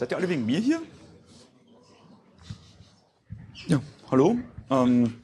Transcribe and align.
Seid 0.00 0.12
ihr 0.12 0.16
alle 0.16 0.30
wegen 0.30 0.46
mir 0.46 0.58
hier? 0.60 0.80
Ja, 3.66 3.82
hallo. 4.10 4.38
Ähm, 4.70 5.20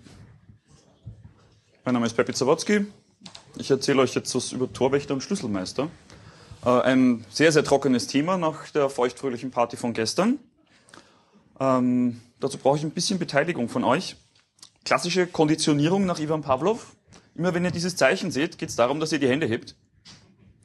mein 1.83 1.95
Name 1.95 2.05
ist 2.05 2.15
Pepi 2.15 2.35
Zawodzki. 2.35 2.85
Ich 3.57 3.71
erzähle 3.71 4.03
euch 4.03 4.15
jetzt 4.15 4.35
was 4.35 4.53
über 4.53 4.71
Torwächter 4.71 5.15
und 5.15 5.23
Schlüsselmeister. 5.23 5.89
Äh, 6.63 6.69
ein 6.69 7.25
sehr, 7.31 7.53
sehr 7.53 7.65
trockenes 7.65 8.07
Thema 8.07 8.37
nach 8.37 8.69
der 8.69 8.91
feuchtfröhlichen 8.91 9.51
Party 9.51 9.79
von 9.79 9.95
gestern. 9.95 10.41
Ähm, 11.59 12.21
dazu 12.39 12.59
brauche 12.59 12.77
ich 12.77 12.85
ein 12.85 12.91
bisschen 12.91 13.19
Beteiligung 13.19 13.71
von 13.71 13.83
euch. 13.83 14.17
Klassische 14.85 15.27
Konditionierung 15.27 16.05
nach 16.05 16.19
Ivan 16.19 16.43
Pavlov. 16.43 16.97
Immer 17.35 17.55
wenn 17.55 17.65
ihr 17.65 17.71
dieses 17.71 17.97
Zeichen 17.97 18.31
seht, 18.31 18.59
geht 18.59 18.69
es 18.69 18.77
darum, 18.77 19.01
dass 19.01 19.11
ihr 19.11 19.21
die 19.21 19.29
Hände 19.31 19.47
hebt. 19.47 19.75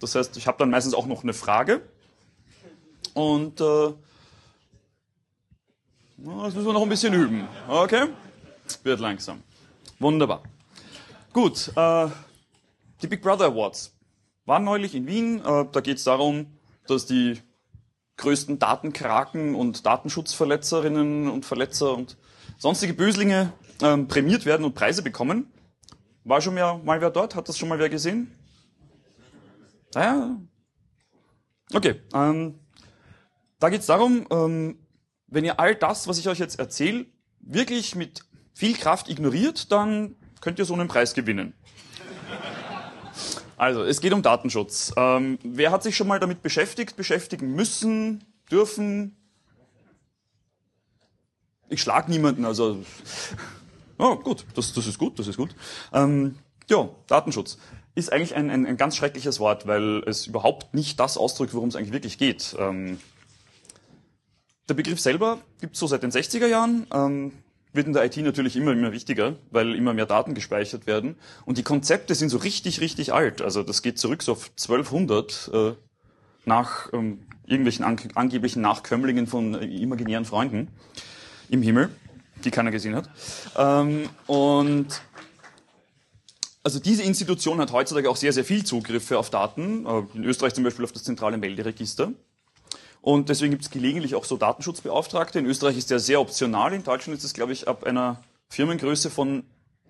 Das 0.01 0.15
heißt, 0.15 0.35
ich 0.35 0.47
habe 0.47 0.57
dann 0.57 0.69
meistens 0.69 0.95
auch 0.95 1.05
noch 1.05 1.23
eine 1.23 1.31
Frage. 1.33 1.81
Und 3.13 3.59
äh, 3.61 3.93
das 6.17 6.53
müssen 6.53 6.65
wir 6.65 6.73
noch 6.73 6.83
ein 6.83 6.89
bisschen 6.89 7.13
üben. 7.13 7.47
Okay? 7.67 8.07
Wird 8.83 8.99
langsam. 8.99 9.41
Wunderbar. 9.99 10.43
Gut, 11.33 11.71
äh, 11.75 12.07
die 13.01 13.07
Big 13.07 13.21
Brother 13.21 13.45
Awards 13.45 13.95
waren 14.45 14.63
neulich 14.63 14.95
in 14.95 15.07
Wien. 15.07 15.39
Äh, 15.39 15.65
da 15.71 15.81
geht 15.81 15.97
es 15.97 16.03
darum, 16.03 16.57
dass 16.87 17.05
die 17.05 17.39
größten 18.17 18.59
Datenkraken 18.59 19.55
und 19.55 19.85
Datenschutzverletzerinnen 19.85 21.29
und 21.29 21.45
Verletzer 21.45 21.95
und 21.95 22.17
sonstige 22.57 22.93
Böslinge 22.93 23.53
ähm, 23.81 24.07
prämiert 24.07 24.45
werden 24.45 24.63
und 24.63 24.75
Preise 24.75 25.01
bekommen. 25.01 25.51
War 26.23 26.41
schon 26.41 26.53
mal, 26.53 27.01
wer 27.01 27.09
dort? 27.09 27.35
Hat 27.35 27.49
das 27.49 27.57
schon 27.57 27.69
mal 27.69 27.79
wer 27.79 27.89
gesehen? 27.89 28.31
Naja. 29.95 30.37
Okay. 31.73 32.01
Ähm, 32.13 32.59
da 33.61 33.69
geht 33.69 33.81
es 33.81 33.85
darum, 33.85 34.25
ähm, 34.31 34.79
wenn 35.27 35.45
ihr 35.45 35.59
all 35.59 35.75
das, 35.75 36.07
was 36.07 36.17
ich 36.17 36.27
euch 36.27 36.39
jetzt 36.39 36.59
erzähle, 36.59 37.05
wirklich 37.39 37.95
mit 37.95 38.25
viel 38.53 38.75
Kraft 38.75 39.07
ignoriert, 39.07 39.71
dann 39.71 40.15
könnt 40.41 40.59
ihr 40.59 40.65
so 40.65 40.73
einen 40.73 40.87
Preis 40.87 41.13
gewinnen. 41.13 41.53
Also, 43.57 43.83
es 43.83 44.01
geht 44.01 44.13
um 44.13 44.23
Datenschutz. 44.23 44.91
Ähm, 44.97 45.37
wer 45.43 45.71
hat 45.71 45.83
sich 45.83 45.95
schon 45.95 46.07
mal 46.07 46.19
damit 46.19 46.41
beschäftigt, 46.41 46.95
beschäftigen 46.95 47.53
müssen, 47.53 48.23
dürfen? 48.49 49.15
Ich 51.69 51.81
schlag 51.81 52.09
niemanden, 52.09 52.43
also. 52.43 52.83
Oh, 54.03 54.15
gut, 54.15 54.47
das, 54.55 54.73
das 54.73 54.87
ist 54.87 54.97
gut, 54.97 55.19
das 55.19 55.27
ist 55.27 55.37
gut. 55.37 55.55
Ähm, 55.93 56.39
ja, 56.67 56.89
Datenschutz 57.05 57.59
ist 57.93 58.11
eigentlich 58.11 58.33
ein, 58.33 58.49
ein, 58.49 58.65
ein, 58.65 58.75
ganz 58.75 58.95
schreckliches 58.95 59.39
Wort, 59.39 59.67
weil 59.67 60.01
es 60.07 60.25
überhaupt 60.25 60.73
nicht 60.73 60.99
das 60.99 61.17
ausdrückt, 61.17 61.53
worum 61.53 61.69
es 61.69 61.75
eigentlich 61.75 61.93
wirklich 61.93 62.17
geht. 62.17 62.55
Ähm, 62.57 62.99
der 64.69 64.73
Begriff 64.73 64.99
selber 64.99 65.39
gibt 65.59 65.73
es 65.73 65.79
so 65.79 65.87
seit 65.87 66.03
den 66.03 66.11
60er 66.11 66.47
Jahren. 66.47 66.87
Ähm, 66.93 67.31
wird 67.73 67.87
in 67.87 67.93
der 67.93 68.03
IT 68.03 68.17
natürlich 68.17 68.55
immer, 68.55 68.73
immer 68.73 68.91
wichtiger, 68.91 69.35
weil 69.49 69.75
immer 69.75 69.93
mehr 69.93 70.05
Daten 70.05 70.33
gespeichert 70.33 70.87
werden. 70.87 71.15
Und 71.45 71.57
die 71.57 71.63
Konzepte 71.63 72.15
sind 72.15 72.29
so 72.29 72.37
richtig, 72.37 72.81
richtig 72.81 73.13
alt. 73.13 73.41
Also 73.41 73.63
das 73.63 73.81
geht 73.81 73.97
zurück 73.97 74.23
so 74.23 74.33
auf 74.33 74.51
1200 74.59 75.51
äh, 75.53 75.71
nach 76.45 76.91
ähm, 76.93 77.19
irgendwelchen 77.45 77.85
an, 77.85 77.97
angeblichen 78.15 78.61
Nachkömmlingen 78.61 79.27
von 79.27 79.55
äh, 79.55 79.65
imaginären 79.65 80.25
Freunden 80.25 80.69
im 81.49 81.61
Himmel, 81.61 81.89
die 82.43 82.51
keiner 82.51 82.71
gesehen 82.71 82.95
hat. 82.95 83.09
Ähm, 83.57 84.09
und 84.27 85.01
also 86.63 86.79
diese 86.79 87.03
Institution 87.03 87.59
hat 87.59 87.71
heutzutage 87.71 88.09
auch 88.09 88.17
sehr, 88.17 88.33
sehr 88.33 88.45
viel 88.45 88.65
Zugriffe 88.65 89.17
auf 89.17 89.29
Daten. 89.29 89.85
Äh, 89.85 90.03
in 90.13 90.23
Österreich 90.25 90.53
zum 90.53 90.63
Beispiel 90.63 90.85
auf 90.85 90.91
das 90.91 91.03
zentrale 91.03 91.37
Melderegister. 91.37 92.11
Und 93.01 93.29
deswegen 93.29 93.51
gibt 93.51 93.63
es 93.63 93.71
gelegentlich 93.71 94.13
auch 94.13 94.25
so 94.25 94.37
Datenschutzbeauftragte. 94.37 95.39
In 95.39 95.47
Österreich 95.47 95.77
ist 95.77 95.89
der 95.89 95.99
sehr 95.99 96.21
optional. 96.21 96.71
In 96.73 96.83
Deutschland 96.83 97.17
ist 97.17 97.23
es, 97.23 97.33
glaube 97.33 97.51
ich, 97.51 97.67
ab 97.67 97.83
einer 97.83 98.23
Firmengröße 98.49 99.09
von 99.09 99.43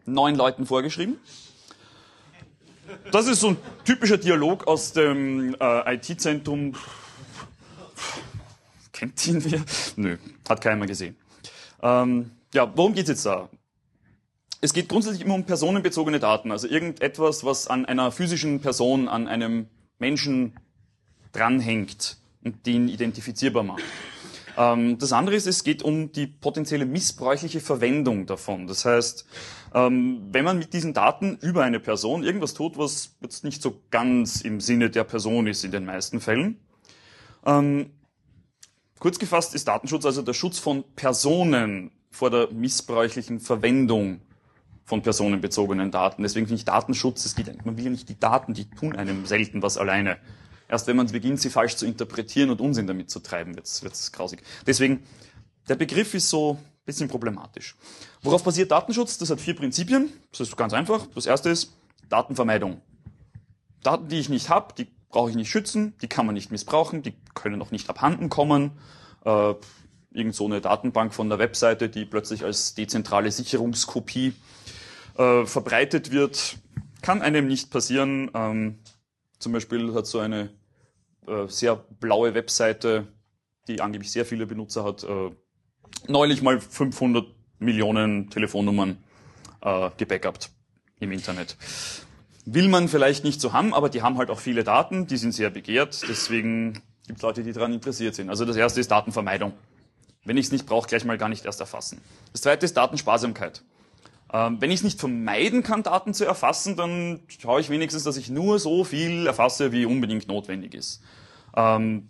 neun 0.05 0.35
Leuten 0.35 0.65
vorgeschrieben. 0.65 1.17
Das 3.11 3.27
ist 3.27 3.41
so 3.41 3.49
ein 3.49 3.57
typischer 3.83 4.17
Dialog 4.17 4.67
aus 4.67 4.93
dem 4.93 5.55
äh, 5.59 5.95
IT-Zentrum. 5.95 6.75
Kennt 8.93 9.27
ihn 9.27 9.43
wer? 9.43 9.61
Nö, 9.97 10.17
hat 10.47 10.61
keiner 10.61 10.85
gesehen. 10.85 11.17
Ähm, 11.81 12.31
ja, 12.53 12.71
worum 12.75 12.93
geht's 12.93 13.09
jetzt 13.09 13.25
da? 13.25 13.49
Es 14.61 14.73
geht 14.73 14.89
grundsätzlich 14.89 15.23
immer 15.23 15.33
um 15.33 15.45
personenbezogene 15.45 16.19
Daten, 16.19 16.51
also 16.51 16.67
irgendetwas, 16.67 17.43
was 17.43 17.67
an 17.67 17.85
einer 17.85 18.11
physischen 18.11 18.61
Person, 18.61 19.07
an 19.07 19.27
einem 19.27 19.67
Menschen 19.97 20.59
dranhängt 21.31 22.20
und 22.43 22.65
den 22.65 22.87
identifizierbar 22.87 23.63
macht. 23.63 23.83
Ähm, 24.57 24.97
das 24.97 25.13
andere 25.13 25.35
ist, 25.35 25.47
es 25.47 25.63
geht 25.63 25.83
um 25.83 26.11
die 26.11 26.27
potenzielle 26.27 26.85
missbräuchliche 26.85 27.59
Verwendung 27.59 28.25
davon. 28.25 28.67
Das 28.67 28.85
heißt, 28.85 29.25
ähm, 29.73 30.27
wenn 30.31 30.45
man 30.45 30.57
mit 30.57 30.73
diesen 30.73 30.93
Daten 30.93 31.37
über 31.41 31.63
eine 31.63 31.79
Person 31.79 32.23
irgendwas 32.23 32.53
tut, 32.53 32.77
was 32.77 33.15
jetzt 33.21 33.43
nicht 33.43 33.61
so 33.61 33.81
ganz 33.89 34.41
im 34.41 34.59
Sinne 34.59 34.89
der 34.89 35.03
Person 35.03 35.47
ist 35.47 35.63
in 35.63 35.71
den 35.71 35.85
meisten 35.85 36.19
Fällen. 36.19 36.59
Ähm, 37.45 37.91
kurz 38.99 39.17
gefasst 39.19 39.55
ist 39.55 39.67
Datenschutz 39.67 40.05
also 40.05 40.21
der 40.21 40.33
Schutz 40.33 40.59
von 40.59 40.83
Personen 40.95 41.91
vor 42.09 42.29
der 42.29 42.51
missbräuchlichen 42.51 43.39
Verwendung 43.39 44.21
von 44.83 45.01
personenbezogenen 45.01 45.91
Daten. 45.91 46.23
Deswegen 46.23 46.47
finde 46.47 46.59
ich 46.59 46.65
Datenschutz, 46.65 47.23
es 47.23 47.35
geht, 47.35 47.65
man 47.65 47.77
will 47.77 47.85
ja 47.85 47.89
nicht 47.89 48.09
die 48.09 48.19
Daten, 48.19 48.53
die 48.53 48.69
tun 48.69 48.95
einem 48.95 49.25
selten 49.25 49.61
was 49.61 49.77
alleine. 49.77 50.17
Erst 50.71 50.87
wenn 50.87 50.95
man 50.95 51.07
beginnt, 51.07 51.41
sie 51.41 51.49
falsch 51.49 51.75
zu 51.75 51.85
interpretieren 51.85 52.49
und 52.49 52.61
Unsinn 52.61 52.87
damit 52.87 53.09
zu 53.09 53.19
treiben, 53.19 53.57
wird 53.57 53.65
es 53.65 54.11
grausig. 54.13 54.41
Deswegen, 54.65 55.03
der 55.67 55.75
Begriff 55.75 56.13
ist 56.13 56.29
so 56.29 56.53
ein 56.53 56.85
bisschen 56.85 57.09
problematisch. 57.09 57.75
Worauf 58.21 58.41
basiert 58.41 58.71
Datenschutz? 58.71 59.17
Das 59.17 59.29
hat 59.29 59.41
vier 59.41 59.53
Prinzipien. 59.53 60.13
Das 60.31 60.39
ist 60.39 60.55
ganz 60.55 60.71
einfach. 60.71 61.07
Das 61.13 61.25
erste 61.25 61.49
ist 61.49 61.73
Datenvermeidung. 62.07 62.79
Daten, 63.83 64.07
die 64.07 64.19
ich 64.19 64.29
nicht 64.29 64.47
habe, 64.47 64.73
die 64.77 64.87
brauche 65.09 65.29
ich 65.29 65.35
nicht 65.35 65.49
schützen, 65.49 65.93
die 66.01 66.07
kann 66.07 66.25
man 66.25 66.35
nicht 66.35 66.51
missbrauchen, 66.51 67.01
die 67.01 67.15
können 67.33 67.61
auch 67.61 67.71
nicht 67.71 67.89
abhanden 67.89 68.29
kommen. 68.29 68.71
Äh, 69.25 69.55
irgend 70.13 70.35
so 70.35 70.45
eine 70.45 70.61
Datenbank 70.61 71.13
von 71.13 71.27
der 71.27 71.37
Webseite, 71.37 71.89
die 71.89 72.05
plötzlich 72.05 72.45
als 72.45 72.75
dezentrale 72.75 73.29
Sicherungskopie 73.29 74.35
äh, 75.17 75.45
verbreitet 75.45 76.11
wird, 76.11 76.55
kann 77.01 77.21
einem 77.21 77.47
nicht 77.47 77.71
passieren. 77.71 78.31
Ähm, 78.33 78.79
zum 79.37 79.51
Beispiel 79.51 79.93
hat 79.93 80.07
so 80.07 80.19
eine 80.19 80.49
äh, 81.27 81.47
sehr 81.47 81.75
blaue 81.75 82.33
Webseite, 82.33 83.07
die 83.67 83.81
angeblich 83.81 84.11
sehr 84.11 84.25
viele 84.25 84.45
Benutzer 84.45 84.83
hat, 84.83 85.03
äh, 85.03 85.31
neulich 86.07 86.41
mal 86.41 86.59
500 86.59 87.25
Millionen 87.59 88.29
Telefonnummern 88.29 88.97
äh, 89.61 89.89
gebackupt 89.97 90.49
im 90.99 91.11
Internet. 91.11 91.57
Will 92.45 92.67
man 92.67 92.87
vielleicht 92.87 93.23
nicht 93.23 93.39
so 93.39 93.53
haben, 93.53 93.73
aber 93.73 93.89
die 93.89 94.01
haben 94.01 94.17
halt 94.17 94.29
auch 94.29 94.39
viele 94.39 94.63
Daten, 94.63 95.05
die 95.05 95.17
sind 95.17 95.33
sehr 95.33 95.51
begehrt, 95.51 96.01
deswegen 96.09 96.81
gibt 97.05 97.17
es 97.17 97.21
Leute, 97.23 97.43
die 97.43 97.51
daran 97.51 97.73
interessiert 97.73 98.15
sind. 98.15 98.29
Also 98.29 98.45
das 98.45 98.55
erste 98.55 98.79
ist 98.79 98.89
Datenvermeidung. 98.89 99.53
Wenn 100.23 100.37
ich 100.37 100.47
es 100.47 100.51
nicht 100.51 100.65
brauche, 100.65 100.87
gleich 100.87 101.03
mal 101.05 101.17
gar 101.17 101.29
nicht 101.29 101.45
erst 101.45 101.59
erfassen. 101.59 102.01
Das 102.31 102.41
zweite 102.41 102.65
ist 102.65 102.77
Datensparsamkeit. 102.77 103.63
Ähm, 104.33 104.61
wenn 104.61 104.71
ich 104.71 104.77
es 104.77 104.83
nicht 104.83 104.99
vermeiden 104.99 105.61
kann, 105.61 105.83
Daten 105.83 106.13
zu 106.13 106.25
erfassen, 106.25 106.77
dann 106.77 107.21
schaue 107.27 107.59
ich 107.59 107.69
wenigstens, 107.69 108.03
dass 108.03 108.17
ich 108.17 108.29
nur 108.29 108.59
so 108.59 108.83
viel 108.83 109.27
erfasse, 109.27 109.71
wie 109.71 109.85
unbedingt 109.85 110.27
notwendig 110.27 110.73
ist. 110.73 111.01
Ähm, 111.55 112.09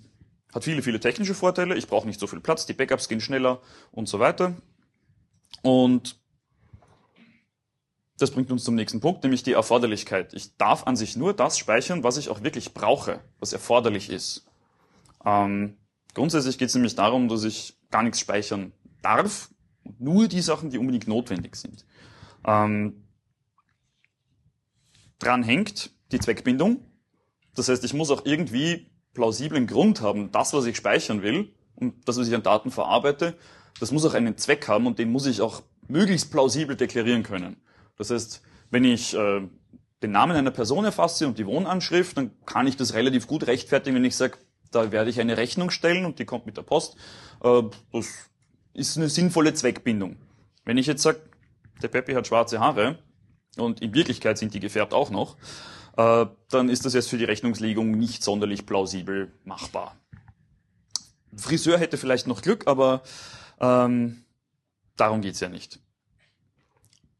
hat 0.54 0.64
viele, 0.64 0.84
viele 0.84 1.00
technische 1.00 1.34
Vorteile. 1.34 1.76
Ich 1.76 1.88
brauche 1.88 2.06
nicht 2.06 2.20
so 2.20 2.28
viel 2.28 2.42
Platz, 2.42 2.66
die 2.66 2.74
Backups 2.74 3.08
gehen 3.08 3.22
schneller 3.22 3.62
und 3.92 4.08
so 4.08 4.20
weiter. 4.20 4.54
Und 5.64 6.20
das 8.20 8.32
bringt 8.32 8.52
uns 8.52 8.64
zum 8.64 8.76
nächsten 8.76 9.00
Punkt, 9.00 9.24
nämlich 9.24 9.42
die 9.42 9.54
Erforderlichkeit. 9.54 10.34
Ich 10.36 10.56
darf 10.58 10.86
an 10.86 10.96
sich 10.96 11.16
nur 11.16 11.34
das 11.34 11.58
speichern, 11.58 12.04
was 12.04 12.18
ich 12.18 12.30
auch 12.30 12.44
wirklich 12.44 12.76
brauche, 12.76 13.22
was 13.40 13.52
erforderlich 13.52 14.12
ist. 14.12 14.46
Ähm, 15.26 15.78
grundsätzlich 16.14 16.60
geht 16.60 16.70
es 16.70 16.76
nämlich 16.76 16.96
darum, 16.96 17.30
dass 17.30 17.44
ich 17.44 17.78
gar 17.90 18.04
nichts 18.04 18.20
speichern 18.20 18.74
darf, 19.02 19.50
nur 19.98 20.28
die 20.28 20.42
Sachen, 20.42 20.70
die 20.70 20.78
unbedingt 20.78 21.08
notwendig 21.08 21.56
sind. 21.56 21.86
Ähm, 22.46 23.04
dran 25.20 25.44
hängt 25.44 25.92
die 26.12 26.20
Zweckbindung. 26.20 26.86
Das 27.56 27.70
heißt, 27.70 27.84
ich 27.84 27.94
muss 27.94 28.12
auch 28.12 28.26
irgendwie 28.26 28.92
plausiblen 29.14 29.68
Grund 29.68 30.02
haben, 30.02 30.32
das, 30.32 30.54
was 30.54 30.66
ich 30.66 30.78
speichern 30.78 31.22
will 31.22 31.54
und 31.76 32.08
das, 32.08 32.18
was 32.18 32.28
ich 32.28 32.36
an 32.36 32.44
Daten 32.44 32.72
verarbeite, 32.72 33.36
das 33.80 33.92
muss 33.92 34.06
auch 34.06 34.14
einen 34.14 34.38
Zweck 34.38 34.68
haben 34.68 34.88
und 34.88 35.00
den 35.00 35.12
muss 35.12 35.26
ich 35.26 35.42
auch 35.42 35.64
möglichst 35.88 36.32
plausibel 36.32 36.76
deklarieren 36.76 37.24
können. 37.24 37.58
Das 37.98 38.10
heißt, 38.10 38.42
wenn 38.70 38.86
ich 38.86 39.14
äh, 39.14 39.42
den 40.02 40.12
Namen 40.12 40.36
einer 40.36 40.52
Person 40.52 40.86
erfasse 40.86 41.28
und 41.28 41.38
die 41.38 41.46
Wohnanschrift, 41.46 42.18
dann 42.18 42.32
kann 42.46 42.68
ich 42.68 42.78
das 42.78 42.94
relativ 42.94 43.28
gut 43.28 43.48
rechtfertigen, 43.48 43.96
wenn 43.96 44.06
ich 44.06 44.16
sage, 44.16 44.38
da 44.72 44.92
werde 44.92 45.10
ich 45.10 45.20
eine 45.20 45.38
Rechnung 45.38 45.70
stellen 45.70 46.06
und 46.06 46.20
die 46.20 46.26
kommt 46.26 46.46
mit 46.46 46.58
der 46.58 46.64
Post. 46.64 46.96
Äh, 47.44 47.64
das 47.92 48.30
ist 48.74 48.98
eine 48.98 49.10
sinnvolle 49.10 49.54
Zweckbindung. 49.54 50.16
Wenn 50.64 50.78
ich 50.78 50.88
jetzt 50.88 51.04
sage, 51.04 51.20
der 51.84 51.90
Peppi 51.90 52.14
hat 52.14 52.28
schwarze 52.28 52.60
Haare 52.60 53.00
und 53.58 53.82
in 53.82 53.94
Wirklichkeit 53.94 54.38
sind 54.38 54.54
die 54.54 54.60
gefärbt 54.60 54.94
auch 54.94 55.10
noch, 55.10 55.38
äh, 55.98 56.26
dann 56.50 56.70
ist 56.70 56.86
das 56.86 56.94
jetzt 56.94 57.10
für 57.10 57.18
die 57.18 57.26
Rechnungslegung 57.26 57.92
nicht 57.92 58.24
sonderlich 58.24 58.66
plausibel 58.66 59.32
machbar. 59.44 59.96
Friseur 61.36 61.78
hätte 61.78 61.98
vielleicht 61.98 62.28
noch 62.28 62.42
Glück, 62.42 62.68
aber 62.68 63.04
ähm, 63.60 64.24
darum 64.98 65.22
geht's 65.22 65.40
ja 65.40 65.50
nicht. 65.50 65.80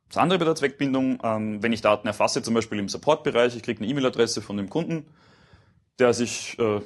Das 0.10 0.18
andere 0.18 0.40
bei 0.40 0.46
der 0.46 0.56
Zweckbindung, 0.56 1.20
ähm, 1.24 1.64
wenn 1.64 1.72
ich 1.72 1.82
Daten 1.82 2.08
erfasse, 2.08 2.44
zum 2.44 2.54
Beispiel 2.54 2.80
im 2.80 2.90
Supportbereich, 2.90 3.56
ich 3.56 3.64
kriege 3.64 3.80
eine 3.80 3.88
E-Mail-Adresse 3.88 4.42
von 4.42 4.58
dem 4.58 4.70
Kunden, 4.70 5.06
der 6.00 6.14
sich 6.14 6.60
äh, 6.60 6.82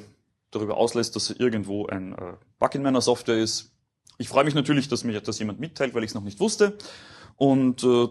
darüber 0.51 0.77
auslässt, 0.77 1.15
dass 1.15 1.31
irgendwo 1.31 1.87
ein 1.87 2.13
äh, 2.13 2.33
Bug 2.59 2.75
in 2.75 2.83
meiner 2.83 3.01
Software 3.01 3.37
ist. 3.37 3.71
Ich 4.19 4.29
freue 4.29 4.45
mich 4.45 4.53
natürlich, 4.53 4.87
dass 4.87 5.03
mir 5.03 5.19
das 5.19 5.39
jemand 5.39 5.59
mitteilt, 5.59 5.95
weil 5.95 6.03
ich 6.03 6.11
es 6.11 6.15
noch 6.15 6.23
nicht 6.23 6.39
wusste 6.39 6.77
und 7.37 7.83
äh, 7.83 8.07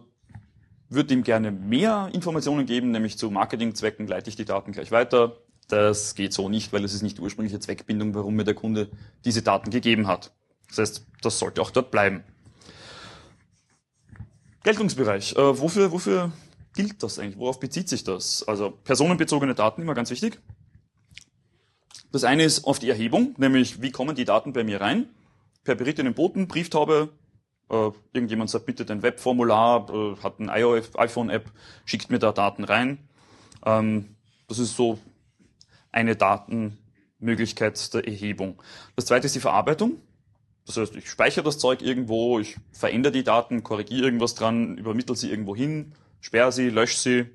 würde 0.89 1.15
ihm 1.15 1.23
gerne 1.23 1.51
mehr 1.51 2.11
Informationen 2.13 2.67
geben, 2.67 2.91
nämlich 2.91 3.19
zu 3.19 3.31
Marketingzwecken 3.31 4.07
leite 4.07 4.31
ich 4.31 4.37
die 4.37 4.45
Daten 4.45 4.73
gleich 4.73 4.91
weiter. 4.91 5.37
Das 5.69 6.15
geht 6.15 6.33
so 6.33 6.49
nicht, 6.49 6.73
weil 6.73 6.85
es 6.85 6.93
ist 6.93 7.03
nicht 7.03 7.19
die 7.19 7.23
ursprüngliche 7.23 7.59
Zweckbindung, 7.59 8.15
warum 8.15 8.35
mir 8.35 8.45
der 8.45 8.55
Kunde 8.55 8.91
diese 9.25 9.43
Daten 9.43 9.71
gegeben 9.71 10.07
hat. 10.07 10.33
Das 10.69 10.79
heißt, 10.79 11.07
das 11.23 11.39
sollte 11.39 11.63
auch 11.63 11.71
dort 11.71 11.91
bleiben. 11.91 12.23
Geltungsbereich. 14.63 15.37
Äh, 15.37 15.59
wofür, 15.59 15.93
wofür 15.93 16.33
gilt 16.75 17.03
das 17.03 17.19
eigentlich? 17.19 17.39
Worauf 17.39 17.61
bezieht 17.61 17.89
sich 17.89 18.05
das? 18.05 18.47
Also 18.47 18.71
personenbezogene 18.71 19.55
Daten, 19.55 19.83
immer 19.83 19.95
ganz 19.95 20.11
wichtig. 20.11 20.41
Das 22.13 22.25
eine 22.25 22.45
ist 22.45 22.65
auf 22.65 22.79
die 22.79 22.89
Erhebung, 22.89 23.35
nämlich 23.39 23.83
wie 23.83 23.91
kommen 23.91 24.15
die 24.15 24.25
Daten 24.25 24.53
bei 24.53 24.65
mir 24.65 24.81
rein? 24.81 25.09
Per 25.65 25.75
berittenen 25.75 26.15
Boten, 26.15 26.47
Brieftaube, 26.47 27.09
äh, 27.71 27.91
irgendjemand 28.13 28.51
submittet 28.51 28.91
ein 28.91 29.03
Webformular, 29.03 29.89
äh, 29.91 30.17
hat 30.23 30.39
ein 30.41 30.51
iPhone-App, 30.51 31.51
schickt 31.85 32.11
mir 32.11 32.19
da 32.19 32.33
Daten 32.33 32.65
rein. 32.65 32.99
Ähm, 33.65 34.17
das 34.49 34.59
ist 34.59 34.77
so 34.77 34.99
eine 35.93 36.17
Datenmöglichkeit 36.17 37.95
der 37.95 38.07
Erhebung. 38.07 38.63
Das 38.97 39.07
zweite 39.07 39.27
ist 39.27 39.35
die 39.35 39.41
Verarbeitung. 39.41 39.99
Das 40.67 40.77
heißt, 40.77 40.97
ich 40.97 41.11
speichere 41.11 41.45
das 41.45 41.59
Zeug 41.59 41.83
irgendwo, 41.83 42.39
ich 42.39 42.57
verändere 42.73 43.13
die 43.13 43.25
Daten, 43.25 43.63
korrigiere 43.63 44.07
irgendwas 44.07 44.35
dran, 44.35 44.79
übermittle 44.79 45.15
sie 45.15 45.31
irgendwo 45.31 45.55
hin, 45.55 45.93
sperre 46.21 46.53
sie, 46.53 46.71
lösche 46.71 46.97
sie. 46.97 47.27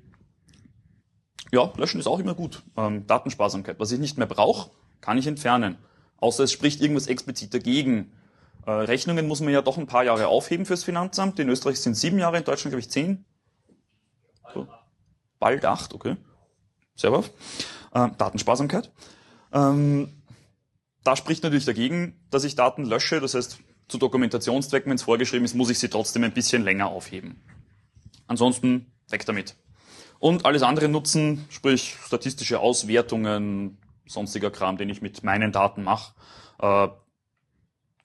Ja, 1.52 1.72
löschen 1.76 2.00
ist 2.00 2.06
auch 2.06 2.18
immer 2.18 2.34
gut. 2.34 2.62
Ähm, 2.76 3.06
Datensparsamkeit. 3.06 3.78
Was 3.78 3.92
ich 3.92 3.98
nicht 3.98 4.18
mehr 4.18 4.26
brauche, 4.26 4.70
kann 5.00 5.18
ich 5.18 5.26
entfernen. 5.26 5.78
Außer 6.18 6.44
es 6.44 6.52
spricht 6.52 6.80
irgendwas 6.80 7.06
explizit 7.06 7.54
dagegen. 7.54 8.12
Äh, 8.70 8.84
Rechnungen 8.84 9.26
muss 9.26 9.40
man 9.40 9.52
ja 9.52 9.62
doch 9.62 9.78
ein 9.78 9.88
paar 9.88 10.04
Jahre 10.04 10.28
aufheben 10.28 10.64
fürs 10.64 10.84
Finanzamt. 10.84 11.40
In 11.40 11.48
Österreich 11.48 11.80
sind 11.80 11.94
sieben 11.94 12.20
Jahre, 12.20 12.38
in 12.38 12.44
Deutschland 12.44 12.70
glaube 12.70 12.80
ich 12.80 12.90
zehn. 12.90 13.24
So. 14.54 14.68
Bald 15.40 15.64
acht, 15.64 15.92
okay. 15.92 16.16
Sehr 16.94 17.10
gut. 17.10 17.32
Äh, 17.92 18.10
Datensparsamkeit. 18.16 18.92
Ähm, 19.52 20.22
da 21.02 21.16
spricht 21.16 21.42
natürlich 21.42 21.64
dagegen, 21.64 22.20
dass 22.30 22.44
ich 22.44 22.54
Daten 22.54 22.84
lösche. 22.84 23.20
Das 23.20 23.34
heißt, 23.34 23.58
zu 23.88 23.98
Dokumentationszwecken, 23.98 24.90
wenn 24.90 24.96
es 24.96 25.02
vorgeschrieben 25.02 25.44
ist, 25.44 25.54
muss 25.54 25.70
ich 25.70 25.80
sie 25.80 25.88
trotzdem 25.88 26.22
ein 26.22 26.32
bisschen 26.32 26.62
länger 26.62 26.86
aufheben. 26.86 27.42
Ansonsten 28.28 28.92
weg 29.08 29.26
damit. 29.26 29.56
Und 30.20 30.44
alles 30.44 30.62
andere 30.62 30.88
nutzen, 30.88 31.44
sprich 31.48 31.96
statistische 32.04 32.60
Auswertungen, 32.60 33.78
sonstiger 34.06 34.52
Kram, 34.52 34.76
den 34.76 34.90
ich 34.90 35.02
mit 35.02 35.24
meinen 35.24 35.50
Daten 35.50 35.82
mache, 35.82 36.14
äh, 36.60 36.88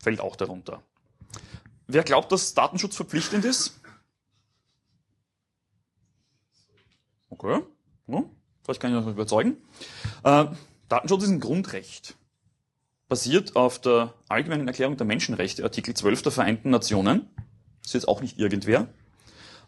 fällt 0.06 0.22
auch 0.22 0.36
darunter. 0.36 0.84
Wer 1.88 2.04
glaubt, 2.04 2.31
dass 2.31 2.54
Datenschutz 2.54 2.96
verpflichtend 2.96 3.44
ist? 3.44 3.81
Okay, 7.30 7.62
ja, 8.07 8.24
vielleicht 8.63 8.80
kann 8.80 8.96
ich 8.96 9.04
noch 9.04 9.12
überzeugen. 9.12 9.57
Äh, 10.24 10.46
Datenschutz 10.88 11.24
ist 11.24 11.30
ein 11.30 11.40
Grundrecht 11.40 12.16
basiert 13.07 13.56
auf 13.56 13.80
der 13.80 14.13
Allgemeinen 14.30 14.68
Erklärung 14.68 14.98
der 14.98 15.06
Menschenrechte, 15.06 15.63
Artikel 15.63 15.94
12 15.94 16.24
der 16.24 16.31
Vereinten 16.31 16.69
Nationen. 16.69 17.30
Ist 17.84 17.94
jetzt 17.94 18.07
auch 18.07 18.22
nicht 18.22 18.40
irgendwer. 18.40 18.88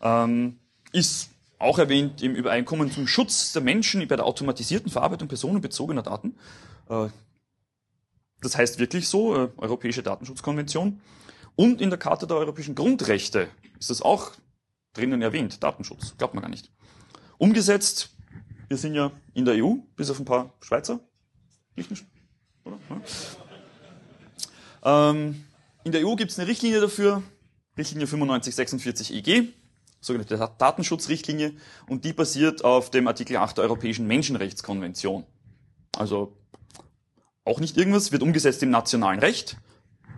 Ähm, 0.01 0.59
ist 0.91 1.29
auch 1.59 1.79
erwähnt 1.79 2.21
im 2.21 2.35
Übereinkommen 2.35 2.91
zum 2.91 3.07
Schutz 3.07 3.53
der 3.53 3.61
Menschen 3.61 4.07
bei 4.07 4.15
der 4.15 4.25
automatisierten 4.25 4.91
Verarbeitung 4.91 5.27
personenbezogener 5.27 6.03
Daten. 6.03 6.35
Äh, 6.89 7.07
das 8.41 8.57
heißt 8.57 8.79
wirklich 8.79 9.07
so, 9.07 9.35
äh, 9.35 9.49
Europäische 9.57 10.03
Datenschutzkonvention. 10.03 11.01
Und 11.55 11.81
in 11.81 11.89
der 11.89 11.97
Charta 11.97 12.25
der 12.25 12.37
europäischen 12.37 12.75
Grundrechte 12.75 13.49
ist 13.79 13.89
das 13.89 14.01
auch 14.01 14.31
drinnen 14.93 15.21
erwähnt, 15.21 15.63
Datenschutz. 15.63 16.15
Glaubt 16.17 16.33
man 16.33 16.43
gar 16.43 16.49
nicht. 16.49 16.71
Umgesetzt, 17.37 18.15
wir 18.67 18.77
sind 18.77 18.93
ja 18.93 19.11
in 19.33 19.45
der 19.45 19.63
EU, 19.63 19.75
bis 19.95 20.09
auf 20.09 20.19
ein 20.19 20.25
paar 20.25 20.53
Schweizer. 20.61 20.99
Liechtenstein, 21.75 22.09
oder? 22.63 22.79
Ja. 24.83 25.11
Ähm, 25.11 25.43
in 25.83 25.91
der 25.91 26.05
EU 26.05 26.15
gibt 26.15 26.31
es 26.31 26.39
eine 26.39 26.47
Richtlinie 26.47 26.81
dafür, 26.81 27.23
Richtlinie 27.77 28.07
9546 28.07 29.13
EG, 29.13 29.49
sogenannte 30.01 30.37
Datenschutzrichtlinie, 30.57 31.53
und 31.87 32.03
die 32.03 32.13
basiert 32.13 32.63
auf 32.63 32.89
dem 32.91 33.07
Artikel 33.07 33.37
8 33.37 33.57
der 33.57 33.63
Europäischen 33.65 34.07
Menschenrechtskonvention. 34.07 35.25
Also 35.95 36.37
auch 37.47 37.59
nicht 37.59 37.77
irgendwas, 37.77 38.11
wird 38.11 38.23
umgesetzt 38.23 38.61
im 38.63 38.69
nationalen 38.69 39.19
Recht. 39.19 39.57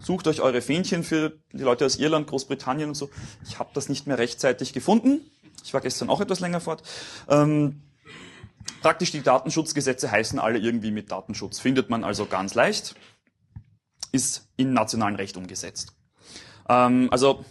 Sucht 0.01 0.27
euch 0.27 0.41
eure 0.41 0.61
Fähnchen 0.61 1.03
für 1.03 1.37
die 1.51 1.63
Leute 1.63 1.85
aus 1.85 1.97
Irland, 1.97 2.27
Großbritannien 2.27 2.89
und 2.89 2.95
so. 2.95 3.09
Ich 3.47 3.59
habe 3.59 3.69
das 3.73 3.89
nicht 3.89 4.07
mehr 4.07 4.17
rechtzeitig 4.17 4.73
gefunden. 4.73 5.21
Ich 5.63 5.73
war 5.73 5.81
gestern 5.81 6.09
auch 6.09 6.21
etwas 6.21 6.39
länger 6.39 6.61
fort. 6.61 6.83
Ähm, 7.27 7.81
Praktisch 8.81 9.11
die 9.11 9.21
Datenschutzgesetze 9.21 10.09
heißen 10.09 10.39
alle 10.39 10.59
irgendwie 10.59 10.91
mit 10.91 11.11
Datenschutz. 11.11 11.59
Findet 11.59 11.89
man 11.89 12.03
also 12.03 12.25
ganz 12.25 12.53
leicht. 12.53 12.95
Ist 14.11 14.47
in 14.55 14.73
nationalen 14.73 15.15
Recht 15.15 15.37
umgesetzt. 15.37 15.93
Ähm, 16.69 17.09
also, 17.11 17.45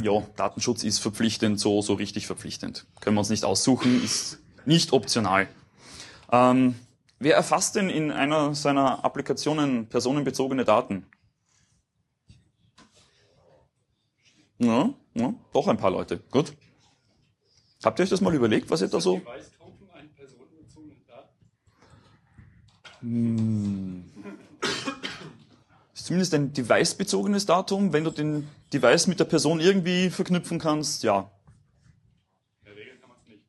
ja, 0.00 0.12
Datenschutz 0.36 0.82
ist 0.82 0.98
verpflichtend, 0.98 1.60
so, 1.60 1.80
so 1.80 1.94
richtig 1.94 2.26
verpflichtend. 2.26 2.86
Können 3.00 3.16
wir 3.16 3.20
uns 3.20 3.30
nicht 3.30 3.44
aussuchen, 3.44 4.02
ist 4.02 4.38
nicht 4.64 4.92
optional. 4.92 5.48
Ähm, 6.30 6.74
wer 7.22 7.36
erfasst 7.36 7.76
denn 7.76 7.88
in 7.88 8.10
einer 8.10 8.54
seiner 8.54 9.04
Applikationen 9.04 9.88
personenbezogene 9.88 10.64
Daten? 10.64 11.06
Ja, 14.58 14.92
ja, 15.14 15.34
doch 15.52 15.68
ein 15.68 15.76
paar 15.76 15.90
Leute. 15.90 16.18
Gut. 16.30 16.52
Habt 17.84 17.98
ihr 17.98 18.04
euch 18.04 18.10
das 18.10 18.20
mal 18.20 18.34
überlegt, 18.34 18.70
was 18.70 18.80
ihr 18.80 18.88
da 18.88 19.00
so... 19.00 19.20
Hm. 23.00 24.04
Ist 25.92 26.06
zumindest 26.06 26.34
ein 26.34 26.52
device-bezogenes 26.52 27.46
Datum, 27.46 27.92
wenn 27.92 28.04
du 28.04 28.10
den 28.10 28.48
Device 28.72 29.08
mit 29.08 29.18
der 29.20 29.24
Person 29.24 29.60
irgendwie 29.60 30.10
verknüpfen 30.10 30.58
kannst, 30.58 31.02
ja. 31.02 31.30
In 32.60 32.66
der 32.66 32.76
Regel 32.76 32.98
kann 32.98 33.08
man 33.08 33.18
es 33.20 33.28
nicht. 33.28 33.42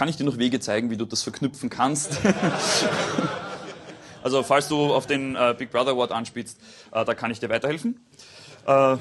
Kann 0.00 0.08
ich 0.08 0.16
dir 0.16 0.24
noch 0.24 0.38
Wege 0.38 0.60
zeigen, 0.60 0.88
wie 0.88 0.96
du 0.96 1.04
das 1.04 1.22
verknüpfen 1.22 1.68
kannst? 1.68 2.12
also 4.22 4.42
falls 4.42 4.66
du 4.66 4.94
auf 4.94 5.06
den 5.06 5.36
äh, 5.36 5.54
Big 5.58 5.70
Brother 5.70 5.90
Award 5.90 6.12
anspielst, 6.12 6.58
äh, 6.90 7.04
da 7.04 7.12
kann 7.12 7.30
ich 7.30 7.38
dir 7.38 7.50
weiterhelfen. 7.50 8.00
Äh, 8.66 8.96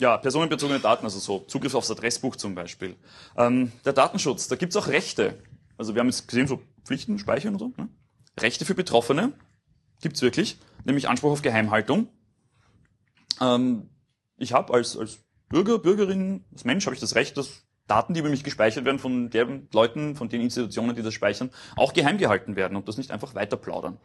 ja, 0.00 0.16
personenbezogene 0.16 0.80
Daten, 0.80 1.04
also 1.04 1.18
so 1.18 1.40
Zugriff 1.40 1.74
aufs 1.74 1.90
Adressbuch 1.90 2.36
zum 2.36 2.54
Beispiel. 2.54 2.96
Ähm, 3.36 3.70
der 3.84 3.92
Datenschutz, 3.92 4.48
da 4.48 4.56
gibt's 4.56 4.76
auch 4.76 4.86
Rechte. 4.86 5.42
Also 5.76 5.94
wir 5.94 6.00
haben 6.00 6.08
jetzt 6.08 6.26
gesehen, 6.26 6.46
so 6.46 6.62
Pflichten, 6.86 7.18
Speichern 7.18 7.52
und 7.52 7.58
so. 7.58 7.72
Ne? 7.76 7.90
Rechte 8.40 8.64
für 8.64 8.74
Betroffene 8.74 9.34
gibt's 10.00 10.22
wirklich, 10.22 10.56
nämlich 10.86 11.06
Anspruch 11.06 11.32
auf 11.32 11.42
Geheimhaltung. 11.42 12.08
Ähm, 13.42 13.90
ich 14.38 14.54
habe 14.54 14.72
als, 14.72 14.96
als 14.96 15.18
Bürger, 15.50 15.78
Bürgerin, 15.78 16.46
als 16.50 16.64
Mensch 16.64 16.86
habe 16.86 16.94
ich 16.94 17.00
das 17.00 17.14
Recht, 17.14 17.36
dass 17.36 17.67
Daten, 17.88 18.14
die 18.14 18.20
über 18.20 18.28
mich 18.28 18.44
gespeichert 18.44 18.84
werden, 18.84 18.98
von 18.98 19.30
den 19.30 19.68
Leuten, 19.72 20.14
von 20.14 20.28
den 20.28 20.40
Institutionen, 20.40 20.94
die 20.94 21.02
das 21.02 21.14
speichern, 21.14 21.50
auch 21.74 21.92
geheim 21.92 22.18
gehalten 22.18 22.54
werden 22.54 22.76
und 22.76 22.86
das 22.86 22.96
nicht 22.96 23.10
einfach 23.10 23.34
weiter 23.34 23.56
plaudern. 23.56 23.98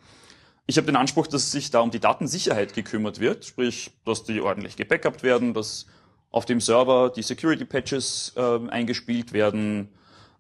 Ich 0.65 0.77
habe 0.77 0.87
den 0.87 0.95
Anspruch, 0.95 1.27
dass 1.27 1.51
sich 1.51 1.71
da 1.71 1.81
um 1.81 1.91
die 1.91 1.99
Datensicherheit 1.99 2.73
gekümmert 2.73 3.19
wird, 3.19 3.45
sprich, 3.45 3.91
dass 4.05 4.23
die 4.23 4.41
ordentlich 4.41 4.77
gebackupt 4.77 5.21
werden, 5.21 5.53
dass 5.53 5.85
auf 6.31 6.45
dem 6.45 6.61
Server 6.61 7.11
die 7.11 7.21
Security 7.21 7.65
Patches 7.65 8.33
äh, 8.37 8.59
eingespielt 8.69 9.33
werden, 9.33 9.89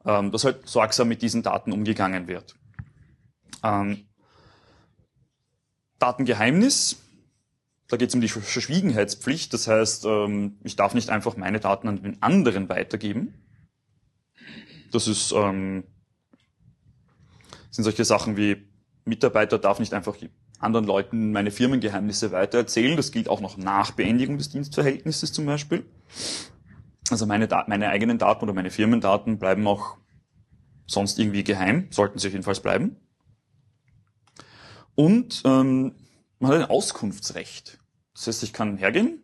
ähm, 0.05 0.31
dass 0.31 0.45
halt 0.45 0.67
sorgsam 0.67 1.09
mit 1.09 1.21
diesen 1.21 1.43
Daten 1.43 1.71
umgegangen 1.71 2.27
wird. 2.27 2.55
Ähm, 3.63 4.05
Datengeheimnis, 5.99 7.02
da 7.93 7.97
geht 7.97 8.09
es 8.09 8.15
um 8.15 8.21
die 8.21 8.27
Verschwiegenheitspflicht, 8.27 9.53
das 9.53 9.67
heißt, 9.67 10.05
ähm, 10.05 10.57
ich 10.63 10.75
darf 10.75 10.95
nicht 10.95 11.11
einfach 11.11 11.37
meine 11.37 11.59
Daten 11.59 11.87
an 11.87 12.01
den 12.01 12.23
anderen 12.23 12.67
weitergeben. 12.67 13.35
Das 14.91 15.07
ist, 15.07 15.31
ähm, 15.31 15.83
sind 17.69 17.83
solche 17.83 18.03
Sachen 18.03 18.35
wie 18.35 18.67
Mitarbeiter 19.05 19.59
darf 19.59 19.77
nicht 19.77 19.93
einfach 19.93 20.17
anderen 20.57 20.87
Leuten 20.87 21.33
meine 21.33 21.51
Firmengeheimnisse 21.51 22.31
weitererzählen. 22.31 22.97
Das 22.97 23.11
gilt 23.11 23.29
auch 23.29 23.41
noch 23.41 23.57
nach 23.57 23.91
Beendigung 23.91 24.39
des 24.39 24.49
Dienstverhältnisses 24.49 25.31
zum 25.31 25.45
Beispiel. 25.45 25.85
Also 27.11 27.27
meine, 27.27 27.47
meine 27.67 27.89
eigenen 27.89 28.17
Daten 28.17 28.43
oder 28.45 28.53
meine 28.53 28.71
Firmendaten 28.71 29.37
bleiben 29.37 29.67
auch 29.67 29.97
sonst 30.87 31.19
irgendwie 31.19 31.43
geheim, 31.43 31.89
sollten 31.91 32.17
sie 32.17 32.29
jedenfalls 32.29 32.59
bleiben. 32.59 32.95
Und 34.95 35.43
ähm, 35.45 35.93
man 36.39 36.51
hat 36.51 36.59
ein 36.59 36.69
Auskunftsrecht. 36.71 37.82
Das 38.13 38.27
heißt, 38.27 38.43
ich 38.43 38.53
kann 38.53 38.77
hergehen, 38.77 39.23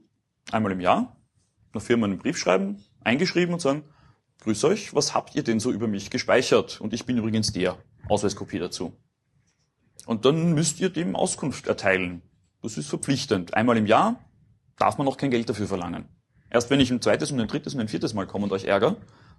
einmal 0.51 0.71
im 0.71 0.81
Jahr, 0.81 1.15
einer 1.73 1.81
Firma 1.81 2.05
einen 2.05 2.17
Brief 2.17 2.37
schreiben, 2.37 2.83
eingeschrieben 3.01 3.53
und 3.53 3.59
sagen, 3.59 3.83
grüß 4.41 4.63
euch, 4.65 4.95
was 4.95 5.13
habt 5.13 5.35
ihr 5.35 5.43
denn 5.43 5.59
so 5.59 5.71
über 5.71 5.87
mich 5.87 6.09
gespeichert? 6.09 6.81
Und 6.81 6.93
ich 6.93 7.05
bin 7.05 7.17
übrigens 7.17 7.51
der, 7.51 7.77
Ausweiskopie 8.07 8.59
dazu. 8.59 8.93
Und 10.05 10.25
dann 10.25 10.53
müsst 10.53 10.79
ihr 10.79 10.89
dem 10.89 11.15
Auskunft 11.15 11.67
erteilen. 11.67 12.21
Das 12.61 12.77
ist 12.77 12.89
verpflichtend. 12.89 13.53
Einmal 13.53 13.77
im 13.77 13.85
Jahr 13.85 14.19
darf 14.77 14.97
man 14.97 15.05
noch 15.05 15.17
kein 15.17 15.31
Geld 15.31 15.49
dafür 15.49 15.67
verlangen. 15.67 16.05
Erst 16.49 16.69
wenn 16.69 16.79
ich 16.79 16.89
ein 16.89 17.01
zweites 17.01 17.31
und 17.31 17.39
ein 17.39 17.47
drittes 17.47 17.75
und 17.75 17.81
ein 17.81 17.87
viertes 17.87 18.13
Mal 18.13 18.25
komme 18.25 18.45
und 18.45 18.51
euch 18.51 18.65
ärgere, 18.65 18.97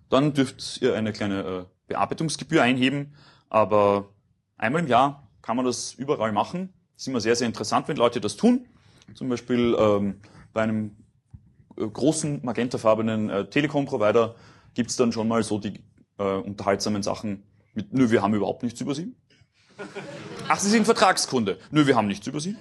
dann 0.09 0.33
dürft 0.33 0.81
ihr 0.81 0.95
eine 0.95 1.13
kleine 1.13 1.41
äh, 1.43 1.65
Bearbeitungsgebühr 1.89 2.63
einheben. 2.63 3.15
Aber 3.49 4.11
einmal 4.57 4.83
im 4.83 4.89
Jahr 4.89 5.29
kann 5.43 5.57
man 5.57 5.67
das 5.67 5.95
überall 5.95 6.33
machen. 6.33 6.73
Das 6.95 7.03
ist 7.03 7.09
immer 7.09 7.21
sehr, 7.21 7.35
sehr 7.35 7.49
interessant, 7.49 7.89
wenn 7.89 7.97
Leute 7.97 8.21
das 8.21 8.37
tun. 8.37 8.67
Zum 9.15 9.29
Beispiel 9.29 9.77
ähm, 9.79 10.21
bei 10.53 10.63
einem 10.63 10.97
äh, 11.77 11.87
großen 11.87 12.41
magentafarbenen 12.45 13.31
äh, 13.31 13.49
Telekom-Provider 13.49 14.35
gibt's 14.75 14.97
dann 14.97 15.13
schon 15.13 15.29
mal 15.29 15.43
so 15.43 15.59
die 15.59 15.83
äh, 16.19 16.23
unterhaltsamen 16.23 17.03
Sachen 17.03 17.43
mit, 17.75 17.93
nö, 17.93 18.11
wir 18.11 18.23
haben 18.23 18.35
überhaupt 18.35 18.63
nichts 18.63 18.81
über 18.81 18.95
Sie. 18.95 19.15
Ach, 20.49 20.59
Sie 20.59 20.71
sind 20.71 20.85
Vertragskunde. 20.85 21.59
Nö, 21.71 21.87
wir 21.87 21.97
haben 21.97 22.09
nichts 22.09 22.27
über 22.27 22.41
Sie. 22.41 22.57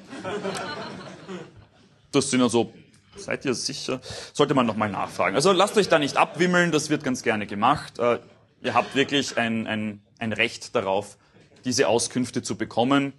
Das 2.12 2.30
sind 2.30 2.42
also, 2.42 2.74
seid 3.16 3.46
ihr 3.46 3.54
sicher? 3.54 4.00
Sollte 4.34 4.54
man 4.54 4.66
nochmal 4.66 4.90
nachfragen. 4.90 5.36
Also 5.36 5.52
lasst 5.52 5.78
euch 5.78 5.90
da 5.90 6.00
nicht 6.00 6.18
abwimmeln, 6.18 6.72
das 6.72 6.90
wird 6.90 7.04
ganz 7.04 7.24
gerne 7.24 7.48
gemacht. 7.48 8.00
Äh, 8.00 8.20
ihr 8.62 8.74
habt 8.74 8.96
wirklich 8.96 9.38
ein, 9.38 9.68
ein, 9.68 10.02
ein 10.20 10.34
Recht 10.34 10.76
darauf, 10.76 11.18
diese 11.66 11.88
Auskünfte 11.88 12.42
zu 12.42 12.56
bekommen. 12.56 13.14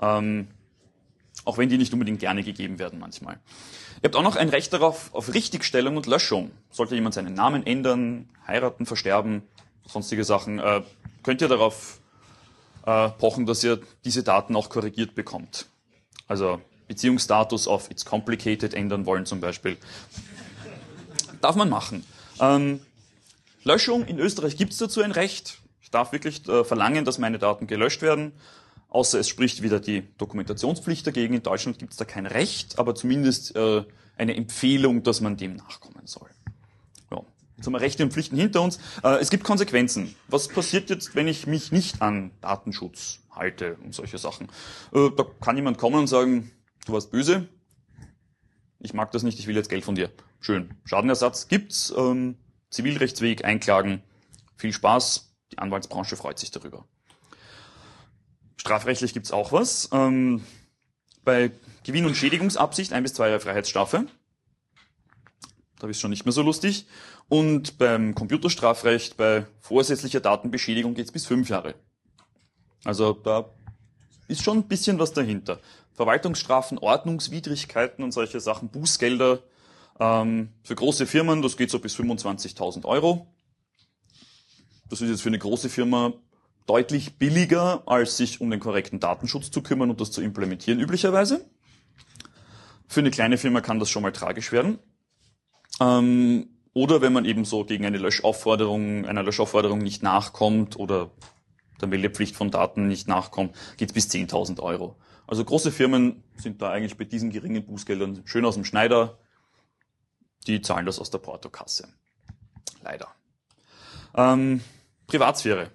Ähm, 0.00 0.48
auch 1.44 1.58
wenn 1.58 1.68
die 1.68 1.78
nicht 1.78 1.92
unbedingt 1.92 2.20
gerne 2.20 2.42
gegeben 2.42 2.78
werden 2.78 2.98
manchmal. 2.98 3.38
Ihr 3.96 4.04
habt 4.04 4.16
auch 4.16 4.22
noch 4.22 4.36
ein 4.36 4.48
Recht 4.48 4.72
darauf 4.72 5.14
auf 5.14 5.34
Richtigstellung 5.34 5.96
und 5.96 6.06
Löschung. 6.06 6.50
Sollte 6.70 6.94
jemand 6.94 7.14
seinen 7.14 7.34
Namen 7.34 7.66
ändern, 7.66 8.28
heiraten, 8.46 8.86
versterben, 8.86 9.42
sonstige 9.86 10.24
Sachen, 10.24 10.58
äh, 10.58 10.82
könnt 11.22 11.40
ihr 11.40 11.48
darauf 11.48 12.00
äh, 12.86 13.08
pochen, 13.10 13.46
dass 13.46 13.64
ihr 13.64 13.80
diese 14.04 14.22
Daten 14.22 14.54
auch 14.56 14.68
korrigiert 14.68 15.14
bekommt. 15.14 15.66
Also 16.26 16.60
Beziehungsstatus 16.86 17.68
auf 17.68 17.90
It's 17.90 18.04
Complicated 18.04 18.74
ändern 18.74 19.06
wollen 19.06 19.26
zum 19.26 19.40
Beispiel. 19.40 19.76
Darf 21.40 21.56
man 21.56 21.68
machen. 21.68 22.04
Ähm, 22.40 22.80
Löschung, 23.64 24.04
in 24.06 24.18
Österreich 24.18 24.56
gibt 24.56 24.72
es 24.72 24.78
dazu 24.78 25.02
ein 25.02 25.12
Recht. 25.12 25.58
Ich 25.82 25.90
darf 25.90 26.12
wirklich 26.12 26.48
äh, 26.48 26.64
verlangen, 26.64 27.04
dass 27.04 27.18
meine 27.18 27.38
Daten 27.38 27.66
gelöscht 27.66 28.02
werden. 28.02 28.32
Außer 28.88 29.18
es 29.20 29.28
spricht 29.28 29.62
wieder 29.62 29.80
die 29.80 30.02
Dokumentationspflicht 30.16 31.06
dagegen. 31.06 31.34
In 31.34 31.42
Deutschland 31.42 31.78
gibt 31.78 31.92
es 31.92 31.98
da 31.98 32.04
kein 32.04 32.26
Recht, 32.26 32.78
aber 32.78 32.94
zumindest 32.94 33.54
äh, 33.54 33.84
eine 34.16 34.34
Empfehlung, 34.34 35.02
dass 35.02 35.20
man 35.20 35.36
dem 35.36 35.56
nachkommen 35.56 36.06
soll. 36.06 36.30
Ja. 37.10 37.22
Jetzt 37.56 37.66
haben 37.66 37.74
wir 37.74 37.80
Rechte 37.80 38.02
und 38.02 38.12
Pflichten 38.12 38.36
hinter 38.36 38.62
uns. 38.62 38.78
Äh, 39.02 39.18
es 39.20 39.28
gibt 39.28 39.44
Konsequenzen. 39.44 40.14
Was 40.28 40.48
passiert 40.48 40.88
jetzt, 40.88 41.14
wenn 41.14 41.28
ich 41.28 41.46
mich 41.46 41.70
nicht 41.70 42.00
an 42.00 42.30
Datenschutz 42.40 43.20
halte 43.30 43.76
und 43.84 43.94
solche 43.94 44.16
Sachen? 44.16 44.48
Äh, 44.94 45.10
da 45.16 45.26
kann 45.40 45.56
jemand 45.56 45.76
kommen 45.76 46.00
und 46.00 46.06
sagen, 46.06 46.50
du 46.86 46.94
warst 46.94 47.10
böse, 47.10 47.46
ich 48.80 48.94
mag 48.94 49.10
das 49.12 49.22
nicht, 49.22 49.38
ich 49.38 49.46
will 49.46 49.56
jetzt 49.56 49.68
Geld 49.68 49.84
von 49.84 49.96
dir. 49.96 50.10
Schön. 50.40 50.70
Schadenersatz 50.84 51.48
gibt's, 51.48 51.92
ähm, 51.96 52.38
Zivilrechtsweg, 52.70 53.44
Einklagen, 53.44 54.02
viel 54.56 54.72
Spaß, 54.72 55.34
die 55.52 55.58
Anwaltsbranche 55.58 56.16
freut 56.16 56.38
sich 56.38 56.50
darüber. 56.50 56.86
Strafrechtlich 58.58 59.14
gibt's 59.14 59.32
auch 59.32 59.52
was. 59.52 59.88
Ähm, 59.92 60.44
bei 61.24 61.52
Gewinn- 61.84 62.06
und 62.06 62.16
Schädigungsabsicht 62.16 62.92
ein 62.92 63.02
bis 63.02 63.14
zwei 63.14 63.28
Jahre 63.28 63.40
Freiheitsstrafe. 63.40 64.06
Da 65.78 65.86
ist 65.88 66.00
schon 66.00 66.10
nicht 66.10 66.26
mehr 66.26 66.32
so 66.32 66.42
lustig. 66.42 66.86
Und 67.28 67.78
beim 67.78 68.14
Computerstrafrecht, 68.14 69.16
bei 69.16 69.46
vorsätzlicher 69.60 70.20
Datenbeschädigung 70.20 70.94
geht's 70.94 71.12
bis 71.12 71.26
fünf 71.26 71.48
Jahre. 71.48 71.74
Also 72.84 73.12
da 73.12 73.50
ist 74.26 74.42
schon 74.42 74.58
ein 74.58 74.68
bisschen 74.68 74.98
was 74.98 75.12
dahinter. 75.12 75.60
Verwaltungsstrafen, 75.92 76.78
Ordnungswidrigkeiten 76.78 78.04
und 78.04 78.12
solche 78.12 78.40
Sachen, 78.40 78.68
Bußgelder 78.70 79.42
ähm, 80.00 80.50
für 80.62 80.74
große 80.74 81.06
Firmen, 81.06 81.42
das 81.42 81.56
geht 81.56 81.70
so 81.70 81.78
bis 81.78 81.96
25.000 81.96 82.84
Euro. 82.84 83.26
Das 84.88 85.00
ist 85.00 85.10
jetzt 85.10 85.22
für 85.22 85.28
eine 85.28 85.38
große 85.38 85.68
Firma 85.68 86.12
deutlich 86.68 87.16
billiger, 87.18 87.82
als 87.86 88.16
sich 88.18 88.40
um 88.40 88.50
den 88.50 88.60
korrekten 88.60 89.00
Datenschutz 89.00 89.50
zu 89.50 89.62
kümmern 89.62 89.90
und 89.90 90.00
das 90.00 90.10
zu 90.10 90.20
implementieren 90.20 90.80
üblicherweise. 90.80 91.48
Für 92.86 93.00
eine 93.00 93.10
kleine 93.10 93.38
Firma 93.38 93.60
kann 93.60 93.78
das 93.78 93.90
schon 93.90 94.02
mal 94.02 94.12
tragisch 94.12 94.52
werden. 94.52 94.78
Ähm, 95.80 96.50
oder 96.74 97.00
wenn 97.00 97.12
man 97.12 97.24
eben 97.24 97.44
so 97.44 97.64
gegen 97.64 97.86
eine 97.86 97.98
Löschaufforderung, 97.98 99.06
einer 99.06 99.22
Löschaufforderung 99.22 99.78
nicht 99.78 100.02
nachkommt 100.02 100.76
oder 100.78 101.10
der 101.80 101.88
Meldepflicht 101.88 102.36
von 102.36 102.50
Daten 102.50 102.86
nicht 102.86 103.08
nachkommt, 103.08 103.56
geht 103.78 103.90
es 103.90 103.94
bis 103.94 104.10
10.000 104.10 104.60
Euro. 104.60 104.96
Also 105.26 105.44
große 105.44 105.72
Firmen 105.72 106.22
sind 106.36 106.60
da 106.60 106.70
eigentlich 106.70 106.96
bei 106.96 107.04
diesen 107.04 107.30
geringen 107.30 107.64
Bußgeldern 107.64 108.22
schön 108.26 108.44
aus 108.44 108.54
dem 108.54 108.64
Schneider. 108.64 109.18
Die 110.46 110.60
zahlen 110.60 110.86
das 110.86 110.98
aus 110.98 111.10
der 111.10 111.18
Portokasse. 111.18 111.88
Leider. 112.82 113.08
Ähm, 114.14 114.62
Privatsphäre 115.06 115.70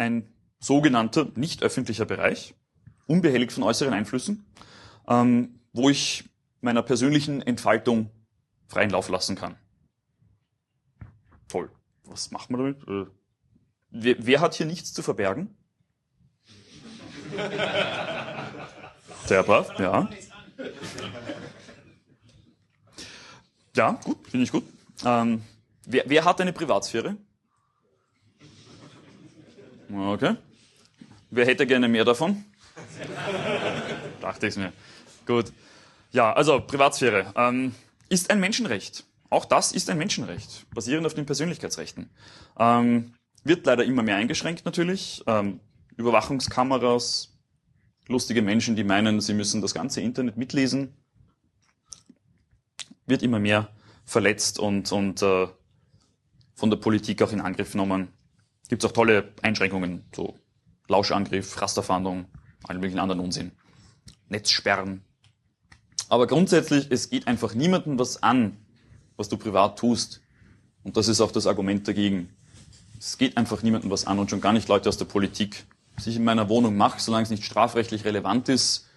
ein 0.00 0.32
sogenannter 0.58 1.30
nicht 1.36 1.62
öffentlicher 1.62 2.06
Bereich, 2.06 2.54
unbehelligt 3.06 3.52
von 3.52 3.62
äußeren 3.62 3.92
Einflüssen, 3.92 4.46
ähm, 5.06 5.60
wo 5.72 5.90
ich 5.90 6.24
meiner 6.60 6.82
persönlichen 6.82 7.42
Entfaltung 7.42 8.10
freien 8.66 8.90
Lauf 8.90 9.08
lassen 9.08 9.36
kann. 9.36 9.56
Toll. 11.48 11.70
Was 12.04 12.30
macht 12.30 12.50
man 12.50 12.60
damit? 12.60 12.88
Äh, 12.88 13.06
wer, 13.90 14.16
wer 14.18 14.40
hat 14.40 14.54
hier 14.54 14.66
nichts 14.66 14.92
zu 14.92 15.02
verbergen? 15.02 15.56
Sehr 19.26 19.42
brav, 19.42 19.78
ja. 19.78 20.08
Ja, 23.76 23.92
gut, 24.04 24.26
finde 24.28 24.44
ich 24.44 24.50
gut. 24.50 24.64
Ähm, 25.04 25.42
wer, 25.86 26.04
wer 26.06 26.24
hat 26.24 26.40
eine 26.40 26.52
Privatsphäre? 26.52 27.16
Okay. 29.92 30.36
Wer 31.30 31.46
hätte 31.46 31.66
gerne 31.66 31.88
mehr 31.88 32.04
davon? 32.04 32.44
Dachte 34.20 34.46
ich 34.46 34.56
mir. 34.56 34.72
Gut. 35.26 35.52
Ja, 36.12 36.32
also 36.32 36.60
Privatsphäre 36.60 37.32
ähm, 37.36 37.74
ist 38.08 38.30
ein 38.30 38.40
Menschenrecht. 38.40 39.04
Auch 39.30 39.44
das 39.44 39.70
ist 39.72 39.88
ein 39.90 39.98
Menschenrecht, 39.98 40.66
basierend 40.74 41.06
auf 41.06 41.14
den 41.14 41.26
Persönlichkeitsrechten. 41.26 42.10
Ähm, 42.58 43.14
wird 43.44 43.64
leider 43.64 43.84
immer 43.84 44.02
mehr 44.02 44.16
eingeschränkt 44.16 44.64
natürlich. 44.64 45.22
Ähm, 45.26 45.60
Überwachungskameras, 45.96 47.38
lustige 48.08 48.42
Menschen, 48.42 48.74
die 48.74 48.84
meinen, 48.84 49.20
sie 49.20 49.34
müssen 49.34 49.60
das 49.60 49.74
ganze 49.74 50.00
Internet 50.00 50.36
mitlesen, 50.36 50.96
wird 53.06 53.22
immer 53.22 53.38
mehr 53.38 53.68
verletzt 54.04 54.58
und, 54.58 54.90
und 54.90 55.22
äh, 55.22 55.46
von 56.54 56.70
der 56.70 56.78
Politik 56.78 57.22
auch 57.22 57.32
in 57.32 57.40
Angriff 57.40 57.72
genommen 57.72 58.08
gibt 58.70 58.84
es 58.84 58.88
auch 58.88 58.94
tolle 58.94 59.32
Einschränkungen, 59.42 60.04
so 60.14 60.38
Lauschangriff, 60.86 61.60
Rasterfahndung, 61.60 62.26
allen 62.62 62.78
möglichen 62.78 63.00
anderen 63.00 63.20
Unsinn. 63.20 63.50
Netzsperren. 64.28 65.02
Aber 66.08 66.28
grundsätzlich, 66.28 66.86
es 66.90 67.10
geht 67.10 67.26
einfach 67.26 67.54
niemandem 67.54 67.98
was 67.98 68.22
an, 68.22 68.56
was 69.16 69.28
du 69.28 69.36
privat 69.36 69.76
tust. 69.76 70.22
Und 70.84 70.96
das 70.96 71.08
ist 71.08 71.20
auch 71.20 71.32
das 71.32 71.48
Argument 71.48 71.86
dagegen. 71.86 72.30
Es 72.98 73.18
geht 73.18 73.36
einfach 73.36 73.64
niemandem 73.64 73.90
was 73.90 74.06
an 74.06 74.20
und 74.20 74.30
schon 74.30 74.40
gar 74.40 74.52
nicht 74.52 74.68
Leute 74.68 74.88
aus 74.88 74.96
der 74.96 75.04
Politik. 75.04 75.66
Was 75.96 76.06
ich 76.06 76.14
in 76.14 76.24
meiner 76.24 76.48
Wohnung 76.48 76.76
mache, 76.76 77.00
solange 77.00 77.24
es 77.24 77.30
nicht 77.30 77.44
strafrechtlich 77.44 78.04
relevant 78.04 78.48
ist 78.48 78.88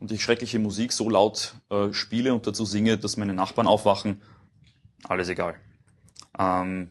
und 0.00 0.10
ich 0.10 0.24
schreckliche 0.24 0.58
Musik 0.58 0.92
so 0.92 1.08
laut 1.08 1.54
äh, 1.70 1.92
spiele 1.92 2.34
und 2.34 2.48
dazu 2.48 2.64
singe, 2.64 2.98
dass 2.98 3.16
meine 3.16 3.34
Nachbarn 3.34 3.68
aufwachen, 3.68 4.20
alles 5.04 5.28
egal. 5.28 5.54
Ähm, 6.36 6.90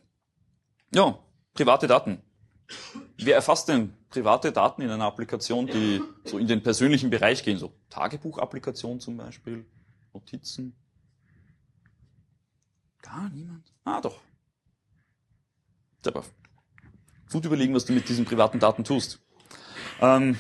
ja, 0.96 1.20
Private 1.58 1.88
Daten. 1.88 2.22
Wer 3.18 3.34
erfasst 3.34 3.68
denn 3.68 3.92
private 4.10 4.52
Daten 4.52 4.84
in 4.84 4.92
einer 4.92 5.06
Applikation, 5.06 5.66
die 5.66 6.02
so 6.24 6.38
in 6.38 6.48
den 6.48 6.62
persönlichen 6.62 7.10
Bereich 7.10 7.44
gehen? 7.44 7.58
So 7.58 7.74
Tagebuchapplikation 7.90 9.00
zum 9.00 9.18
Beispiel, 9.18 9.66
Notizen? 10.14 10.76
Gar 13.02 13.30
niemand? 13.30 13.74
Ah, 13.86 14.00
doch. 14.00 14.20
Selber. 16.04 16.24
Gut 17.32 17.44
überlegen, 17.44 17.74
was 17.74 17.86
du 17.86 17.94
mit 17.94 18.08
diesen 18.08 18.26
privaten 18.26 18.60
Daten 18.60 18.84
tust. 18.84 19.20
Ähm, 20.00 20.38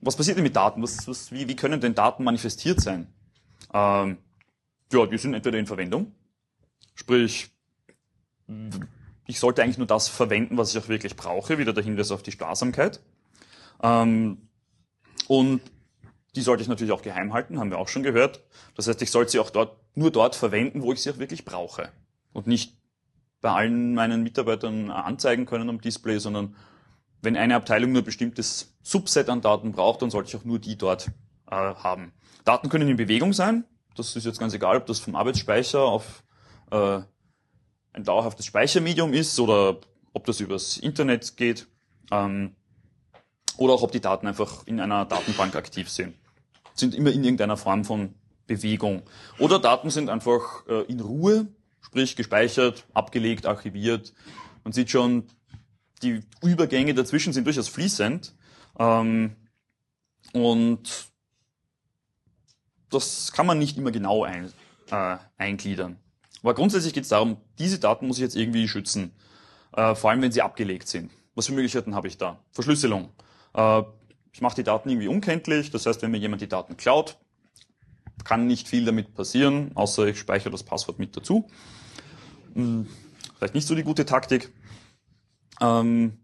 was 0.00 0.16
passiert 0.16 0.38
denn 0.38 0.42
mit 0.42 0.56
Daten? 0.56 0.82
Was, 0.82 1.06
was, 1.06 1.30
wie, 1.30 1.46
wie 1.46 1.54
können 1.54 1.80
denn 1.80 1.94
Daten 1.94 2.24
manifestiert 2.24 2.80
sein? 2.80 3.06
Ähm, 3.72 4.18
ja, 4.92 5.06
die 5.06 5.18
sind 5.18 5.34
entweder 5.34 5.58
in 5.58 5.66
Verwendung, 5.66 6.12
sprich, 6.96 7.52
ich 9.26 9.38
sollte 9.38 9.62
eigentlich 9.62 9.78
nur 9.78 9.86
das 9.86 10.08
verwenden, 10.08 10.56
was 10.56 10.74
ich 10.74 10.82
auch 10.82 10.88
wirklich 10.88 11.16
brauche, 11.16 11.58
wieder 11.58 11.72
der 11.72 11.84
Hinweis 11.84 12.10
auf 12.10 12.22
die 12.22 12.32
Sparsamkeit. 12.32 13.00
Ähm, 13.82 14.48
und 15.28 15.60
die 16.34 16.40
sollte 16.40 16.62
ich 16.62 16.68
natürlich 16.68 16.92
auch 16.92 17.02
geheim 17.02 17.32
halten, 17.32 17.58
haben 17.58 17.70
wir 17.70 17.78
auch 17.78 17.88
schon 17.88 18.02
gehört. 18.02 18.42
Das 18.74 18.88
heißt, 18.88 19.02
ich 19.02 19.10
sollte 19.10 19.32
sie 19.32 19.38
auch 19.38 19.50
dort, 19.50 19.76
nur 19.94 20.10
dort 20.10 20.34
verwenden, 20.34 20.82
wo 20.82 20.92
ich 20.92 21.02
sie 21.02 21.10
auch 21.10 21.18
wirklich 21.18 21.44
brauche. 21.44 21.90
Und 22.32 22.46
nicht 22.46 22.76
bei 23.40 23.50
allen 23.50 23.94
meinen 23.94 24.22
Mitarbeitern 24.22 24.90
anzeigen 24.90 25.46
können 25.46 25.68
am 25.68 25.80
Display, 25.80 26.18
sondern 26.18 26.56
wenn 27.20 27.36
eine 27.36 27.56
Abteilung 27.56 27.92
nur 27.92 28.02
ein 28.02 28.04
bestimmtes 28.04 28.74
Subset 28.82 29.28
an 29.28 29.42
Daten 29.42 29.72
braucht, 29.72 30.02
dann 30.02 30.10
sollte 30.10 30.28
ich 30.28 30.36
auch 30.36 30.44
nur 30.44 30.58
die 30.58 30.76
dort 30.76 31.08
äh, 31.50 31.54
haben. 31.54 32.12
Daten 32.44 32.68
können 32.68 32.88
in 32.88 32.96
Bewegung 32.96 33.32
sein. 33.32 33.64
Das 33.94 34.16
ist 34.16 34.24
jetzt 34.24 34.40
ganz 34.40 34.54
egal, 34.54 34.76
ob 34.76 34.86
das 34.86 34.98
vom 35.00 35.14
Arbeitsspeicher 35.14 35.80
auf 35.80 36.24
äh, 36.70 37.00
ein 37.92 38.04
dauerhaftes 38.04 38.46
Speichermedium 38.46 39.12
ist 39.12 39.38
oder 39.38 39.78
ob 40.12 40.26
das 40.26 40.40
übers 40.40 40.78
Internet 40.78 41.36
geht. 41.36 41.66
Ähm, 42.10 42.54
oder 43.56 43.74
auch 43.74 43.82
ob 43.82 43.92
die 43.92 44.00
Daten 44.00 44.26
einfach 44.26 44.66
in 44.66 44.80
einer 44.80 45.04
Datenbank 45.04 45.54
aktiv 45.56 45.88
sind. 45.88 46.14
Sind 46.74 46.94
immer 46.94 47.12
in 47.12 47.22
irgendeiner 47.22 47.56
Form 47.56 47.84
von 47.84 48.14
Bewegung. 48.46 49.02
Oder 49.38 49.58
Daten 49.58 49.90
sind 49.90 50.08
einfach 50.08 50.66
äh, 50.66 50.82
in 50.84 51.00
Ruhe, 51.00 51.46
sprich 51.80 52.16
gespeichert, 52.16 52.84
abgelegt, 52.94 53.46
archiviert. 53.46 54.14
Man 54.64 54.72
sieht 54.72 54.90
schon, 54.90 55.28
die 56.02 56.20
Übergänge 56.42 56.94
dazwischen 56.94 57.32
sind 57.32 57.46
durchaus 57.46 57.68
fließend. 57.68 58.34
Ähm, 58.78 59.36
und 60.32 61.10
das 62.90 63.32
kann 63.32 63.46
man 63.46 63.58
nicht 63.58 63.76
immer 63.76 63.90
genau 63.90 64.24
ein, 64.24 64.52
äh, 64.90 65.16
eingliedern. 65.36 65.98
Aber 66.42 66.54
grundsätzlich 66.54 66.92
geht 66.92 67.04
es 67.04 67.10
darum, 67.10 67.36
diese 67.58 67.78
Daten 67.78 68.06
muss 68.06 68.18
ich 68.18 68.22
jetzt 68.22 68.36
irgendwie 68.36 68.68
schützen. 68.68 69.12
Äh, 69.74 69.94
vor 69.94 70.10
allem, 70.10 70.22
wenn 70.22 70.32
sie 70.32 70.42
abgelegt 70.42 70.88
sind. 70.88 71.10
Was 71.34 71.46
für 71.46 71.52
Möglichkeiten 71.52 71.94
habe 71.94 72.08
ich 72.08 72.18
da? 72.18 72.38
Verschlüsselung. 72.50 73.10
Äh, 73.54 73.82
ich 74.32 74.40
mache 74.40 74.56
die 74.56 74.64
Daten 74.64 74.88
irgendwie 74.88 75.08
unkenntlich. 75.08 75.70
Das 75.70 75.86
heißt, 75.86 76.02
wenn 76.02 76.10
mir 76.10 76.18
jemand 76.18 76.42
die 76.42 76.48
Daten 76.48 76.76
klaut, 76.76 77.18
kann 78.24 78.46
nicht 78.46 78.68
viel 78.68 78.84
damit 78.84 79.14
passieren, 79.14 79.70
außer 79.74 80.06
ich 80.06 80.18
speichere 80.18 80.50
das 80.50 80.62
Passwort 80.62 80.98
mit 80.98 81.16
dazu. 81.16 81.48
Hm, 82.54 82.86
vielleicht 83.36 83.54
nicht 83.54 83.66
so 83.66 83.74
die 83.74 83.84
gute 83.84 84.04
Taktik. 84.04 84.52
Ähm, 85.60 86.18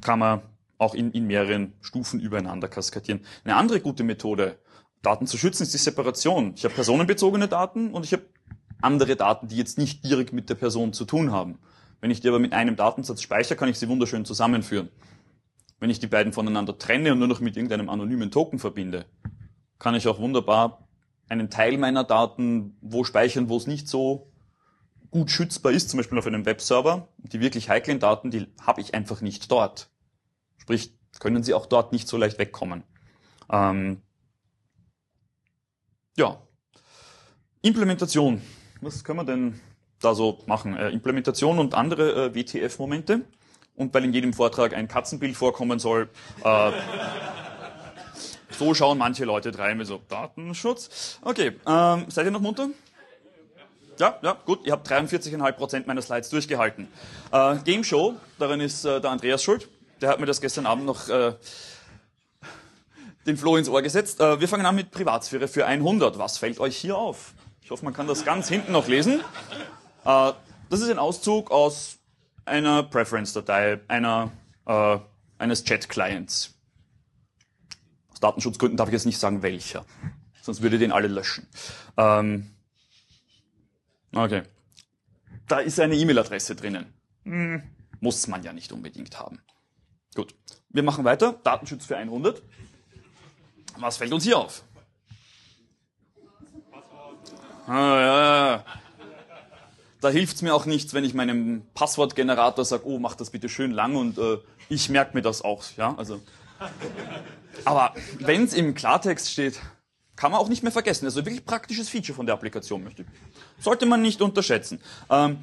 kann 0.00 0.18
man 0.18 0.42
auch 0.78 0.94
in, 0.94 1.12
in 1.12 1.26
mehreren 1.26 1.74
Stufen 1.80 2.20
übereinander 2.20 2.68
kaskadieren. 2.68 3.24
Eine 3.44 3.56
andere 3.56 3.80
gute 3.80 4.02
Methode, 4.02 4.58
Daten 5.00 5.26
zu 5.26 5.36
schützen, 5.36 5.64
ist 5.64 5.74
die 5.74 5.78
Separation. 5.78 6.54
Ich 6.56 6.64
habe 6.64 6.74
personenbezogene 6.74 7.48
Daten 7.48 7.92
und 7.92 8.04
ich 8.04 8.12
habe 8.12 8.24
andere 8.82 9.16
Daten, 9.16 9.48
die 9.48 9.56
jetzt 9.56 9.78
nicht 9.78 10.04
direkt 10.04 10.32
mit 10.32 10.50
der 10.50 10.54
Person 10.54 10.92
zu 10.92 11.04
tun 11.04 11.32
haben. 11.32 11.58
Wenn 12.00 12.10
ich 12.10 12.20
die 12.20 12.28
aber 12.28 12.38
mit 12.38 12.52
einem 12.52 12.76
Datensatz 12.76 13.22
speichere, 13.22 13.56
kann 13.56 13.68
ich 13.68 13.78
sie 13.78 13.88
wunderschön 13.88 14.24
zusammenführen. 14.24 14.88
Wenn 15.78 15.90
ich 15.90 16.00
die 16.00 16.06
beiden 16.06 16.32
voneinander 16.32 16.78
trenne 16.78 17.12
und 17.12 17.18
nur 17.18 17.28
noch 17.28 17.40
mit 17.40 17.56
irgendeinem 17.56 17.88
anonymen 17.88 18.30
Token 18.30 18.58
verbinde, 18.58 19.06
kann 19.78 19.94
ich 19.94 20.06
auch 20.08 20.18
wunderbar 20.18 20.88
einen 21.28 21.50
Teil 21.50 21.78
meiner 21.78 22.04
Daten 22.04 22.76
wo 22.80 23.04
speichern, 23.04 23.48
wo 23.48 23.56
es 23.56 23.66
nicht 23.66 23.88
so 23.88 24.32
gut 25.10 25.30
schützbar 25.30 25.72
ist, 25.72 25.90
zum 25.90 25.98
Beispiel 25.98 26.18
auf 26.18 26.26
einem 26.26 26.44
Webserver. 26.44 27.08
Die 27.18 27.40
wirklich 27.40 27.68
heiklen 27.68 28.00
Daten, 28.00 28.30
die 28.30 28.48
habe 28.60 28.80
ich 28.80 28.94
einfach 28.94 29.20
nicht 29.20 29.50
dort. 29.50 29.90
Sprich, 30.56 30.94
können 31.20 31.42
sie 31.42 31.54
auch 31.54 31.66
dort 31.66 31.92
nicht 31.92 32.08
so 32.08 32.16
leicht 32.16 32.38
wegkommen. 32.38 32.82
Ähm, 33.50 34.02
ja. 36.16 36.42
Implementation. 37.62 38.42
Was 38.82 39.04
können 39.04 39.20
wir 39.20 39.24
denn 39.24 39.60
da 40.00 40.12
so 40.12 40.40
machen? 40.46 40.76
Äh, 40.76 40.90
Implementation 40.90 41.60
und 41.60 41.74
andere 41.74 42.26
äh, 42.26 42.34
WTF-Momente. 42.34 43.20
Und 43.76 43.94
weil 43.94 44.04
in 44.04 44.12
jedem 44.12 44.32
Vortrag 44.32 44.74
ein 44.74 44.88
Katzenbild 44.88 45.36
vorkommen 45.36 45.78
soll, 45.78 46.10
äh, 46.42 46.72
so 48.50 48.74
schauen 48.74 48.98
manche 48.98 49.24
Leute 49.24 49.56
rein, 49.56 49.82
so 49.84 50.02
Datenschutz. 50.08 51.20
Okay, 51.22 51.52
ähm, 51.64 52.06
seid 52.08 52.24
ihr 52.26 52.32
noch 52.32 52.40
munter? 52.40 52.70
Ja, 54.00 54.18
ja, 54.20 54.36
gut. 54.44 54.66
Ihr 54.66 54.72
habt 54.72 54.90
43,5% 54.90 55.86
meiner 55.86 56.02
Slides 56.02 56.30
durchgehalten. 56.30 56.88
Äh, 57.30 57.58
Game 57.64 57.84
Show, 57.84 58.14
darin 58.40 58.58
ist 58.58 58.84
äh, 58.84 59.00
der 59.00 59.12
Andreas 59.12 59.44
schuld. 59.44 59.68
Der 60.00 60.08
hat 60.08 60.18
mir 60.18 60.26
das 60.26 60.40
gestern 60.40 60.66
Abend 60.66 60.86
noch 60.86 61.08
äh, 61.08 61.34
den 63.28 63.36
Floh 63.36 63.56
ins 63.58 63.68
Ohr 63.68 63.80
gesetzt. 63.80 64.20
Äh, 64.20 64.40
wir 64.40 64.48
fangen 64.48 64.66
an 64.66 64.74
mit 64.74 64.90
Privatsphäre 64.90 65.46
für 65.46 65.66
100. 65.66 66.18
Was 66.18 66.38
fällt 66.38 66.58
euch 66.58 66.76
hier 66.76 66.98
auf? 66.98 67.32
Ich 67.72 67.74
hoffe, 67.74 67.86
man 67.86 67.94
kann 67.94 68.06
das 68.06 68.26
ganz 68.26 68.50
hinten 68.50 68.72
noch 68.72 68.86
lesen. 68.86 69.20
Äh, 70.04 70.32
das 70.68 70.80
ist 70.82 70.90
ein 70.90 70.98
Auszug 70.98 71.50
aus 71.50 71.96
einer 72.44 72.82
Preference-Datei, 72.82 73.80
einer, 73.88 74.30
äh, 74.66 74.98
eines 75.38 75.64
Chat-Clients. 75.64 76.54
Aus 78.10 78.20
Datenschutzgründen 78.20 78.76
darf 78.76 78.90
ich 78.90 78.92
jetzt 78.92 79.06
nicht 79.06 79.18
sagen, 79.18 79.40
welcher. 79.40 79.86
Sonst 80.42 80.60
würde 80.60 80.78
den 80.78 80.92
alle 80.92 81.08
löschen. 81.08 81.46
Ähm, 81.96 82.50
okay. 84.14 84.42
Da 85.48 85.60
ist 85.60 85.80
eine 85.80 85.94
E-Mail-Adresse 85.94 86.54
drinnen. 86.54 86.92
Hm, 87.24 87.62
muss 88.00 88.26
man 88.26 88.42
ja 88.42 88.52
nicht 88.52 88.70
unbedingt 88.72 89.18
haben. 89.18 89.40
Gut. 90.14 90.34
Wir 90.68 90.82
machen 90.82 91.06
weiter. 91.06 91.40
Datenschutz 91.42 91.86
für 91.86 91.96
100. 91.96 92.42
Was 93.78 93.96
fällt 93.96 94.12
uns 94.12 94.24
hier 94.24 94.36
auf? 94.36 94.62
Ah, 97.66 98.00
ja. 98.00 98.64
Da 100.00 100.08
hilft's 100.08 100.42
mir 100.42 100.54
auch 100.54 100.66
nichts, 100.66 100.94
wenn 100.94 101.04
ich 101.04 101.14
meinem 101.14 101.62
Passwortgenerator 101.74 102.64
sage, 102.64 102.86
oh, 102.86 102.98
mach 102.98 103.14
das 103.14 103.30
bitte 103.30 103.48
schön 103.48 103.70
lang 103.70 103.94
und 103.94 104.18
äh, 104.18 104.38
ich 104.68 104.88
merke 104.88 105.16
mir 105.16 105.22
das 105.22 105.42
auch. 105.42 105.62
Ja, 105.76 105.94
also. 105.96 106.20
Aber 107.64 107.94
wenn 108.18 108.44
es 108.44 108.52
im 108.52 108.74
Klartext 108.74 109.30
steht, 109.30 109.60
kann 110.16 110.32
man 110.32 110.40
auch 110.40 110.48
nicht 110.48 110.62
mehr 110.62 110.72
vergessen. 110.72 111.04
Also 111.04 111.24
wirklich 111.24 111.44
praktisches 111.44 111.88
Feature 111.88 112.16
von 112.16 112.26
der 112.26 112.34
Applikation 112.34 112.82
möchte 112.82 113.02
ich. 113.02 113.08
Sollte 113.58 113.86
man 113.86 114.02
nicht 114.02 114.20
unterschätzen. 114.20 114.80
Ähm, 115.08 115.38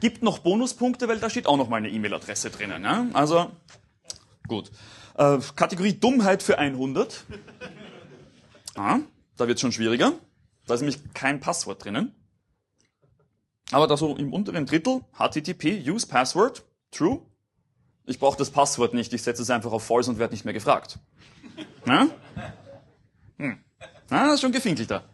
gibt 0.00 0.22
noch 0.22 0.40
Bonuspunkte, 0.40 1.08
weil 1.08 1.18
da 1.18 1.30
steht 1.30 1.46
auch 1.46 1.56
noch 1.56 1.68
mal 1.68 1.76
eine 1.76 1.88
E-Mail-Adresse 1.88 2.50
drinnen. 2.50 2.82
Ja? 2.84 3.06
Also 3.14 3.50
gut. 4.46 4.70
Äh, 5.16 5.38
Kategorie 5.56 5.94
Dummheit 5.94 6.42
für 6.42 6.58
100. 6.58 7.24
Ah, 8.74 8.98
da 9.36 9.48
wird 9.48 9.60
schon 9.60 9.72
schwieriger. 9.72 10.12
Da 10.66 10.74
ist 10.74 10.80
nämlich 10.80 10.98
kein 11.14 11.40
Passwort 11.40 11.84
drinnen. 11.84 12.14
Aber 13.72 13.86
da 13.86 13.96
so 13.96 14.16
im 14.16 14.32
unteren 14.32 14.66
Drittel, 14.66 15.00
HTTP, 15.12 15.82
Use 15.88 16.06
Password, 16.06 16.64
True. 16.90 17.22
Ich 18.04 18.18
brauche 18.18 18.36
das 18.36 18.50
Passwort 18.50 18.94
nicht, 18.94 19.12
ich 19.12 19.22
setze 19.22 19.42
es 19.42 19.50
einfach 19.50 19.72
auf 19.72 19.84
False 19.84 20.10
und 20.10 20.18
werde 20.18 20.34
nicht 20.34 20.44
mehr 20.44 20.54
gefragt. 20.54 20.98
Ja? 21.86 22.08
Hm. 23.38 23.58
Das 24.08 24.34
ist 24.34 24.40
schon 24.40 24.52
gefinkelt 24.52 24.90
da. 24.90 25.04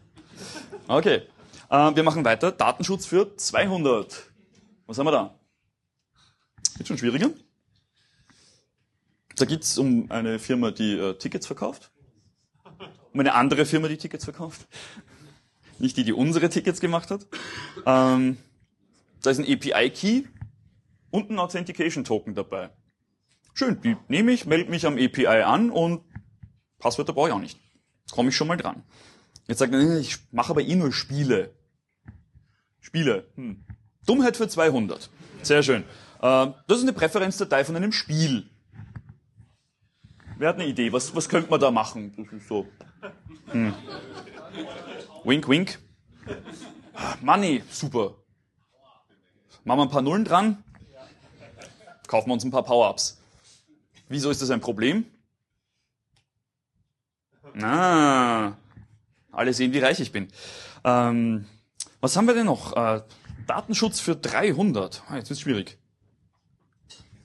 Okay, 0.87 1.21
äh, 1.69 1.95
wir 1.95 2.03
machen 2.03 2.25
weiter. 2.25 2.51
Datenschutz 2.51 3.05
für 3.05 3.35
200. 3.37 4.31
Was 4.87 4.97
haben 4.97 5.05
wir 5.05 5.11
da? 5.11 5.39
Wird 6.77 6.87
schon 6.87 6.97
schwieriger. 6.97 7.29
Da 9.35 9.45
geht's 9.45 9.77
um 9.77 10.11
eine 10.11 10.39
Firma, 10.39 10.71
die 10.71 10.97
äh, 10.97 11.13
Tickets 11.17 11.47
verkauft. 11.47 11.91
Um 13.13 13.19
eine 13.19 13.33
andere 13.35 13.65
Firma, 13.65 13.87
die 13.87 13.97
Tickets 13.97 14.25
verkauft. 14.25 14.67
Nicht 15.79 15.97
die, 15.97 16.03
die 16.03 16.13
unsere 16.13 16.49
Tickets 16.49 16.79
gemacht 16.79 17.09
hat. 17.11 17.25
Ähm, 17.85 18.37
da 19.21 19.29
ist 19.29 19.39
ein 19.39 19.45
API-Key 19.45 20.23
und 21.11 21.29
ein 21.29 21.39
Authentication-Token 21.39 22.35
dabei. 22.35 22.69
Schön, 23.53 23.81
die 23.81 23.97
nehme 24.07 24.31
ich, 24.31 24.45
melde 24.45 24.69
mich 24.69 24.85
am 24.85 24.97
API 24.97 25.27
an 25.43 25.69
und 25.69 26.01
Passwörter 26.77 27.13
brauche 27.13 27.29
ich 27.29 27.33
auch 27.33 27.39
nicht. 27.39 27.59
Jetzt 28.01 28.13
komme 28.13 28.29
ich 28.29 28.35
schon 28.35 28.47
mal 28.47 28.57
dran. 28.57 28.83
Jetzt 29.47 29.59
sagt 29.59 29.73
er, 29.73 29.99
ich 29.99 30.17
mache 30.31 30.51
aber 30.51 30.61
eh 30.61 30.75
nur 30.75 30.93
Spiele. 30.93 31.53
Spiele. 32.79 33.27
Hm. 33.35 33.65
Dummheit 34.05 34.37
für 34.37 34.47
200. 34.47 35.09
Sehr 35.41 35.63
schön. 35.63 35.83
Äh, 36.21 36.47
das 36.67 36.77
ist 36.77 36.83
eine 36.83 36.93
Präferenzdatei 36.93 37.65
von 37.65 37.75
einem 37.75 37.91
Spiel. 37.91 38.49
Wer 40.37 40.49
hat 40.49 40.55
eine 40.55 40.67
Idee? 40.67 40.93
Was, 40.93 41.13
was 41.15 41.27
könnte 41.27 41.49
man 41.49 41.59
da 41.59 41.71
machen? 41.71 42.13
Das 42.15 42.31
ist 42.31 42.47
so. 42.47 42.67
Hm. 43.47 43.73
Wink, 45.23 45.47
wink. 45.47 45.79
Money, 47.21 47.63
super. 47.69 48.15
Machen 49.63 49.79
wir 49.79 49.83
ein 49.83 49.89
paar 49.89 50.01
Nullen 50.01 50.25
dran. 50.25 50.63
Kaufen 52.07 52.29
wir 52.29 52.33
uns 52.33 52.43
ein 52.43 52.51
paar 52.51 52.63
Power-Ups. 52.63 53.19
Wieso 54.07 54.29
ist 54.31 54.41
das 54.41 54.49
ein 54.49 54.61
Problem? 54.61 55.05
Ah, 57.61 58.53
alle 59.31 59.53
sehen, 59.53 59.73
wie 59.73 59.79
reich 59.79 59.99
ich 59.99 60.11
bin. 60.11 60.27
Ähm, 60.83 61.45
was 62.01 62.15
haben 62.15 62.27
wir 62.27 62.33
denn 62.33 62.45
noch? 62.45 62.75
Äh, 62.75 63.01
Datenschutz 63.47 63.99
für 63.99 64.15
300. 64.15 65.03
Ah, 65.07 65.17
jetzt 65.17 65.29
wird's 65.29 65.41
schwierig. 65.41 65.77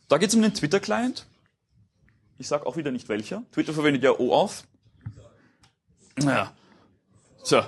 Da 0.08 0.18
geht 0.18 0.28
es 0.28 0.34
um 0.34 0.42
den 0.42 0.54
Twitter-Client. 0.54 1.26
Ich 2.38 2.48
sage 2.48 2.66
auch 2.66 2.76
wieder 2.76 2.90
nicht 2.90 3.08
welcher. 3.08 3.42
Twitter 3.52 3.72
verwendet 3.72 4.02
ja 4.02 4.10
OAuth. 4.18 4.64
Naja. 6.16 6.52
So. 7.44 7.62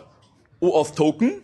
OAuth 0.61 0.97
Token. 0.97 1.43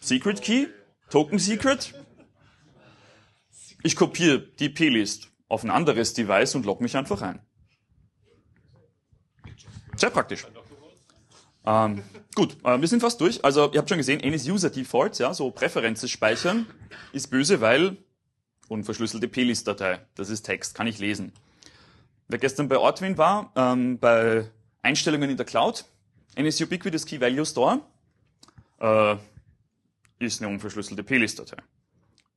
Secret 0.00 0.42
Key. 0.42 0.66
Token 1.08 1.38
Secret. 1.38 1.94
Ich 3.84 3.94
kopiere 3.94 4.40
die 4.40 4.70
P-List 4.70 5.30
auf 5.48 5.62
ein 5.62 5.70
anderes 5.70 6.12
Device 6.12 6.56
und 6.56 6.66
logge 6.66 6.82
mich 6.82 6.96
einfach 6.96 7.22
ein. 7.22 7.40
Sehr 9.96 10.10
praktisch. 10.10 10.44
Ähm, 11.64 12.02
gut, 12.34 12.56
äh, 12.64 12.80
wir 12.80 12.88
sind 12.88 13.00
fast 13.00 13.20
durch. 13.20 13.44
Also 13.44 13.70
ihr 13.72 13.78
habt 13.78 13.88
schon 13.88 13.98
gesehen, 13.98 14.20
User 14.24 14.70
Defaults, 14.70 15.18
ja, 15.18 15.32
so 15.32 15.52
Präferenzen 15.52 16.08
speichern, 16.08 16.66
ist 17.12 17.28
böse, 17.28 17.60
weil 17.60 17.96
unverschlüsselte 18.68 19.28
plist-Datei, 19.28 20.04
das 20.16 20.28
ist 20.28 20.42
Text, 20.42 20.74
kann 20.74 20.88
ich 20.88 20.98
lesen. 20.98 21.32
Wer 22.26 22.38
gestern 22.38 22.68
bei 22.68 22.78
Ortwin 22.78 23.16
war, 23.16 23.52
ähm, 23.54 23.98
bei 23.98 24.50
Einstellungen 24.84 25.30
in 25.30 25.36
der 25.36 25.46
Cloud, 25.46 25.86
NS 26.36 26.60
Ubiquitous 26.60 27.06
Key 27.06 27.20
Value 27.20 27.46
Store, 27.46 27.80
äh, 28.80 29.16
ist 30.18 30.42
eine 30.42 30.52
unverschlüsselte 30.52 31.02
plist-Datei. 31.02 31.56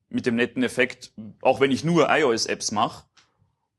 Mit 0.09 0.25
dem 0.25 0.35
netten 0.35 0.63
Effekt, 0.63 1.11
auch 1.41 1.59
wenn 1.59 1.71
ich 1.71 1.83
nur 1.83 2.07
iOS-Apps 2.09 2.71
mache, 2.71 3.05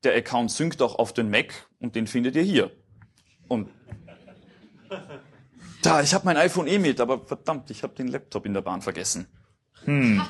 der 0.03 0.15
Account 0.15 0.51
synkt 0.51 0.81
auch 0.81 0.95
auf 0.95 1.13
den 1.13 1.29
Mac 1.29 1.67
und 1.79 1.95
den 1.95 2.07
findet 2.07 2.35
ihr 2.35 2.43
hier. 2.43 2.71
Und 3.47 3.69
da, 5.81 6.01
ich 6.01 6.13
habe 6.13 6.25
mein 6.25 6.37
iPhone 6.37 6.67
eh 6.67 6.77
mit, 6.77 7.01
aber 7.01 7.25
verdammt, 7.25 7.71
ich 7.71 7.83
habe 7.83 7.95
den 7.95 8.07
Laptop 8.07 8.45
in 8.45 8.53
der 8.53 8.61
Bahn 8.61 8.81
vergessen. 8.81 9.27
Hm, 9.85 10.21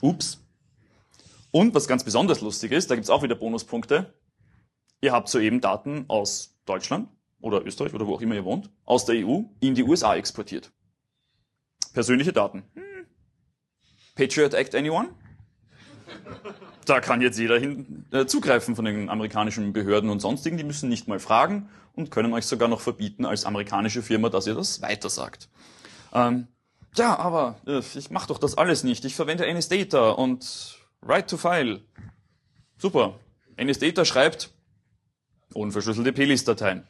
ups. 0.00 0.40
Und 1.52 1.74
was 1.74 1.86
ganz 1.86 2.02
besonders 2.02 2.40
lustig 2.40 2.72
ist, 2.72 2.90
da 2.90 2.96
gibt's 2.96 3.10
auch 3.10 3.22
wieder 3.22 3.36
Bonuspunkte. 3.36 4.12
Ihr 5.00 5.12
habt 5.12 5.28
soeben 5.28 5.60
Daten 5.60 6.06
aus 6.08 6.58
Deutschland 6.64 7.08
oder 7.44 7.64
Österreich 7.64 7.92
oder 7.94 8.06
wo 8.06 8.14
auch 8.14 8.22
immer 8.22 8.34
ihr 8.34 8.44
wohnt, 8.44 8.70
aus 8.84 9.04
der 9.04 9.16
EU 9.16 9.42
in 9.60 9.74
die 9.74 9.84
USA 9.84 10.16
exportiert. 10.16 10.72
Persönliche 11.92 12.32
Daten. 12.32 12.64
Hm. 12.74 13.06
Patriot 14.14 14.54
Act 14.54 14.74
anyone? 14.74 15.10
Da 16.86 17.00
kann 17.00 17.20
jetzt 17.20 17.38
jeder 17.38 17.58
hin, 17.58 18.06
äh, 18.12 18.26
zugreifen 18.26 18.76
von 18.76 18.84
den 18.84 19.08
amerikanischen 19.08 19.72
Behörden 19.72 20.10
und 20.10 20.20
sonstigen. 20.20 20.56
Die 20.56 20.64
müssen 20.64 20.88
nicht 20.88 21.06
mal 21.06 21.18
fragen 21.18 21.68
und 21.94 22.10
können 22.10 22.32
euch 22.32 22.46
sogar 22.46 22.68
noch 22.68 22.80
verbieten 22.80 23.24
als 23.24 23.44
amerikanische 23.44 24.02
Firma, 24.02 24.28
dass 24.28 24.46
ihr 24.46 24.54
das 24.54 24.82
weitersagt. 24.82 25.48
Ähm, 26.12 26.48
ja, 26.96 27.18
aber 27.18 27.56
äh, 27.66 27.80
ich 27.94 28.10
mache 28.10 28.28
doch 28.28 28.38
das 28.38 28.56
alles 28.56 28.84
nicht. 28.84 29.04
Ich 29.04 29.14
verwende 29.14 29.52
NSData 29.52 30.10
und 30.10 30.78
Write 31.02 31.26
to 31.26 31.36
File. 31.36 31.82
Super. 32.78 33.18
NSData 33.56 34.04
schreibt 34.04 34.50
unverschlüsselte 35.52 36.12
plist-Dateien. 36.12 36.86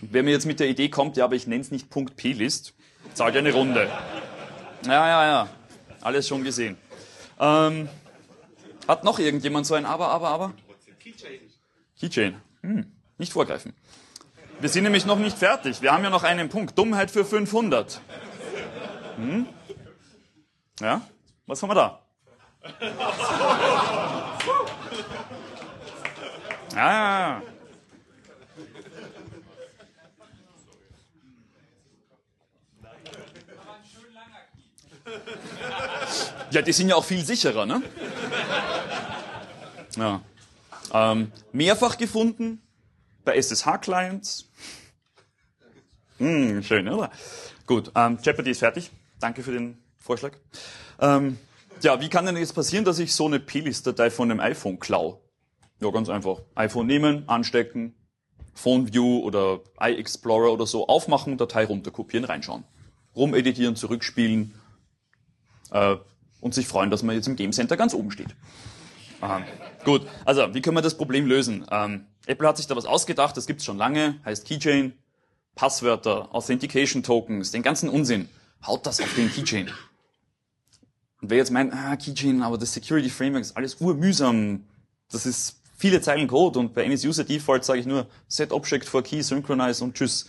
Wer 0.00 0.22
mir 0.22 0.30
jetzt 0.30 0.46
mit 0.46 0.60
der 0.60 0.68
Idee 0.68 0.88
kommt, 0.88 1.16
ja, 1.16 1.24
aber 1.24 1.34
ich 1.34 1.46
nenne 1.46 1.60
es 1.60 1.70
nicht 1.70 1.88
.plist, 1.90 2.74
zahlt 3.14 3.36
eine 3.36 3.52
Runde. 3.52 3.88
Ja, 4.84 5.08
ja, 5.08 5.26
ja. 5.26 5.48
Alles 6.00 6.28
schon 6.28 6.44
gesehen. 6.44 6.76
Ähm, 7.38 7.88
hat 8.86 9.04
noch 9.04 9.18
irgendjemand 9.18 9.66
so 9.66 9.74
ein 9.74 9.86
Aber, 9.86 10.08
Aber, 10.08 10.28
Aber? 10.28 10.52
Keychain. 11.00 11.40
Keychain. 11.98 12.40
Hm, 12.62 12.92
nicht 13.18 13.32
vorgreifen. 13.32 13.72
Wir 14.60 14.68
sind 14.68 14.84
nämlich 14.84 15.04
noch 15.04 15.18
nicht 15.18 15.36
fertig. 15.36 15.82
Wir 15.82 15.92
haben 15.92 16.04
ja 16.04 16.10
noch 16.10 16.22
einen 16.22 16.48
Punkt. 16.48 16.78
Dummheit 16.78 17.10
für 17.10 17.24
500. 17.24 18.00
Hm? 19.16 19.46
Ja? 20.80 21.02
Was 21.46 21.62
haben 21.62 21.70
wir 21.70 21.74
da? 21.74 22.00
Ja, 26.74 27.42
ja, 36.54 36.62
die 36.62 36.72
sind 36.72 36.88
ja 36.88 36.94
auch 36.94 37.04
viel 37.04 37.24
sicherer, 37.24 37.66
ne? 37.66 37.82
Ja. 39.96 40.22
Ähm, 40.92 41.32
mehrfach 41.52 41.98
gefunden 41.98 42.62
bei 43.24 43.36
SSH-Clients. 43.36 44.48
Hm, 46.18 46.62
schön, 46.62 46.88
oder? 46.88 47.10
Gut, 47.66 47.90
ähm, 47.96 48.18
Jeopardy 48.22 48.52
ist 48.52 48.60
fertig. 48.60 48.90
Danke 49.18 49.42
für 49.42 49.52
den 49.52 49.78
Vorschlag. 49.98 50.32
Ähm, 51.00 51.38
ja, 51.82 52.00
wie 52.00 52.08
kann 52.08 52.26
denn 52.26 52.36
jetzt 52.36 52.54
passieren, 52.54 52.84
dass 52.84 53.00
ich 53.00 53.12
so 53.12 53.26
eine 53.26 53.40
Plist-Datei 53.40 54.10
von 54.10 54.30
einem 54.30 54.38
iPhone 54.38 54.78
klau? 54.78 55.20
Ja, 55.80 55.90
ganz 55.90 56.08
einfach. 56.08 56.40
iPhone 56.54 56.86
nehmen, 56.86 57.28
anstecken, 57.28 57.96
Phone 58.54 58.92
View 58.92 59.18
oder 59.24 59.60
iExplorer 59.80 60.52
oder 60.52 60.66
so 60.66 60.86
aufmachen, 60.86 61.36
Datei 61.36 61.64
runterkopieren, 61.64 62.24
reinschauen. 62.24 62.62
Rumeditieren, 63.16 63.74
zurückspielen 63.74 64.54
äh, 65.72 65.96
und 66.44 66.54
sich 66.54 66.68
freuen, 66.68 66.90
dass 66.90 67.02
man 67.02 67.16
jetzt 67.16 67.26
im 67.26 67.36
Game 67.36 67.52
Center 67.52 67.76
ganz 67.76 67.94
oben 67.94 68.10
steht. 68.10 68.36
Aha. 69.22 69.42
Gut, 69.84 70.06
also 70.26 70.52
wie 70.52 70.60
können 70.60 70.76
wir 70.76 70.82
das 70.82 70.96
Problem 70.96 71.26
lösen? 71.26 71.64
Ähm, 71.70 72.04
Apple 72.26 72.46
hat 72.46 72.58
sich 72.58 72.66
da 72.66 72.76
was 72.76 72.84
ausgedacht, 72.84 73.34
das 73.36 73.46
gibt's 73.46 73.64
schon 73.64 73.78
lange, 73.78 74.20
heißt 74.26 74.46
Keychain, 74.46 74.92
Passwörter, 75.54 76.34
Authentication 76.34 77.02
Tokens, 77.02 77.50
den 77.50 77.62
ganzen 77.62 77.88
Unsinn. 77.88 78.28
Haut 78.66 78.84
das 78.84 79.00
auf 79.00 79.14
den 79.14 79.32
Keychain. 79.32 79.70
Und 81.22 81.30
wer 81.30 81.38
jetzt 81.38 81.50
meint, 81.50 81.72
ah, 81.72 81.96
Keychain, 81.96 82.42
aber 82.42 82.58
das 82.58 82.74
Security 82.74 83.08
Framework 83.08 83.40
ist 83.40 83.56
alles 83.56 83.76
urmühsam, 83.80 84.64
das 85.10 85.24
ist 85.24 85.62
viele 85.78 86.02
Zeilen 86.02 86.28
Code 86.28 86.58
und 86.58 86.74
bei 86.74 86.84
NS 86.84 87.06
User 87.06 87.24
Default 87.24 87.64
sage 87.64 87.80
ich 87.80 87.86
nur 87.86 88.06
Set 88.28 88.52
Object 88.52 88.86
for 88.86 89.02
Key, 89.02 89.22
Synchronize 89.22 89.82
und 89.82 89.94
tschüss. 89.94 90.28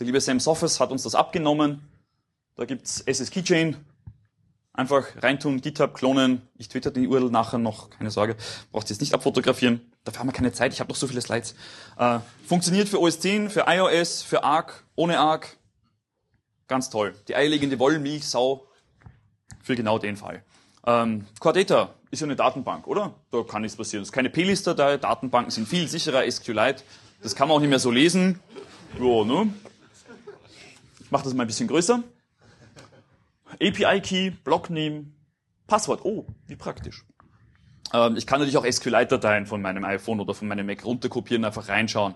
Der 0.00 0.06
liebe 0.06 0.20
Sam 0.20 0.40
Sophos 0.40 0.80
hat 0.80 0.90
uns 0.90 1.04
das 1.04 1.14
abgenommen. 1.14 1.82
Da 2.56 2.64
gibt's 2.64 3.00
SS 3.00 3.30
Keychain, 3.30 3.76
Einfach 4.74 5.06
reintun, 5.22 5.60
GitHub 5.60 5.92
klonen. 5.94 6.42
Ich 6.56 6.68
twitter 6.68 6.90
die 6.90 7.06
URL 7.06 7.30
nachher 7.30 7.58
noch, 7.58 7.90
keine 7.90 8.10
Sorge. 8.10 8.36
Braucht 8.70 8.88
jetzt 8.88 9.00
nicht 9.00 9.12
abfotografieren. 9.12 9.92
Dafür 10.04 10.20
haben 10.20 10.28
wir 10.28 10.32
keine 10.32 10.52
Zeit. 10.52 10.72
Ich 10.72 10.80
habe 10.80 10.88
noch 10.88 10.96
so 10.96 11.06
viele 11.06 11.20
Slides. 11.20 11.54
Äh, 11.98 12.20
funktioniert 12.46 12.88
für 12.88 12.98
OS 12.98 13.20
10, 13.20 13.50
für 13.50 13.64
iOS, 13.68 14.22
für 14.22 14.44
Arc, 14.44 14.84
ohne 14.94 15.18
Arc. 15.18 15.58
Ganz 16.68 16.88
toll. 16.88 17.14
Die 17.28 17.36
eierlegende 17.36 17.78
Wollmilch, 17.78 18.26
Sau. 18.26 18.66
Für 19.62 19.76
genau 19.76 19.98
den 19.98 20.16
Fall. 20.16 20.42
Ähm, 20.86 21.26
Core 21.38 21.54
Data 21.54 21.94
ist 22.10 22.20
ja 22.20 22.26
eine 22.26 22.34
Datenbank, 22.34 22.86
oder? 22.86 23.14
Da 23.30 23.42
kann 23.42 23.62
nichts 23.62 23.76
passieren. 23.76 24.02
Das 24.02 24.08
ist 24.08 24.12
keine 24.12 24.30
P-Liste 24.30 24.74
Datenbanken 24.74 25.50
sind 25.50 25.68
viel 25.68 25.86
sicherer, 25.86 26.28
SQLite. 26.28 26.82
Das 27.22 27.36
kann 27.36 27.48
man 27.48 27.56
auch 27.56 27.60
nicht 27.60 27.70
mehr 27.70 27.78
so 27.78 27.90
lesen. 27.90 28.40
Jo, 28.98 29.24
ne? 29.24 29.52
Ich 31.00 31.10
mache 31.10 31.24
das 31.24 31.34
mal 31.34 31.44
ein 31.44 31.46
bisschen 31.46 31.68
größer. 31.68 32.02
API-Key, 33.60 34.30
Blockname, 34.30 35.06
Passwort. 35.66 36.04
Oh, 36.04 36.26
wie 36.46 36.56
praktisch. 36.56 37.04
Ähm, 37.92 38.16
ich 38.16 38.26
kann 38.26 38.40
natürlich 38.40 38.56
auch 38.56 38.70
SQLite-Dateien 38.70 39.46
von 39.46 39.62
meinem 39.62 39.84
iPhone 39.84 40.20
oder 40.20 40.34
von 40.34 40.48
meinem 40.48 40.66
Mac 40.66 40.84
runterkopieren, 40.84 41.44
einfach 41.44 41.68
reinschauen. 41.68 42.14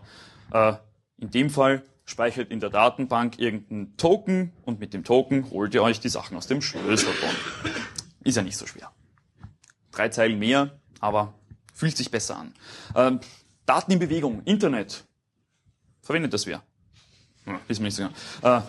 Äh, 0.53 0.75
in 1.19 1.31
dem 1.31 1.51
Fall 1.51 1.83
speichert 2.05 2.51
in 2.51 2.61
der 2.61 2.71
Datenbank 2.71 3.39
irgendein 3.39 3.97
Token 3.97 4.53
und 4.63 4.79
mit 4.81 4.95
dem 4.95 5.05
Token 5.05 5.51
holt 5.51 5.75
ihr 5.75 5.83
euch 5.83 6.01
die 6.01 6.09
Sachen 6.09 6.37
aus 6.37 6.47
dem 6.47 6.63
Schlüsselbund. 6.63 7.37
Ist 8.23 8.37
ja 8.37 8.43
nicht 8.43 8.57
so 8.57 8.67
schwer. 8.67 8.93
Drei 9.91 10.09
Zeilen 10.09 10.39
mehr, 10.39 10.79
aber 11.01 11.35
fühlt 11.75 11.97
sich 11.97 12.11
besser 12.11 12.39
an. 12.39 12.55
Ähm, 12.95 13.21
Daten 13.67 13.93
in 13.93 13.99
Bewegung, 13.99 14.43
Internet. 14.45 15.05
Verwendet 16.01 16.33
das 16.33 16.47
wer? 16.47 16.63
Ja, 17.47 17.61
wissen 17.67 17.83
wir 17.83 17.87
nicht 17.87 17.97
so 17.97 18.09
genau. 18.43 18.59
Äh, 18.59 18.63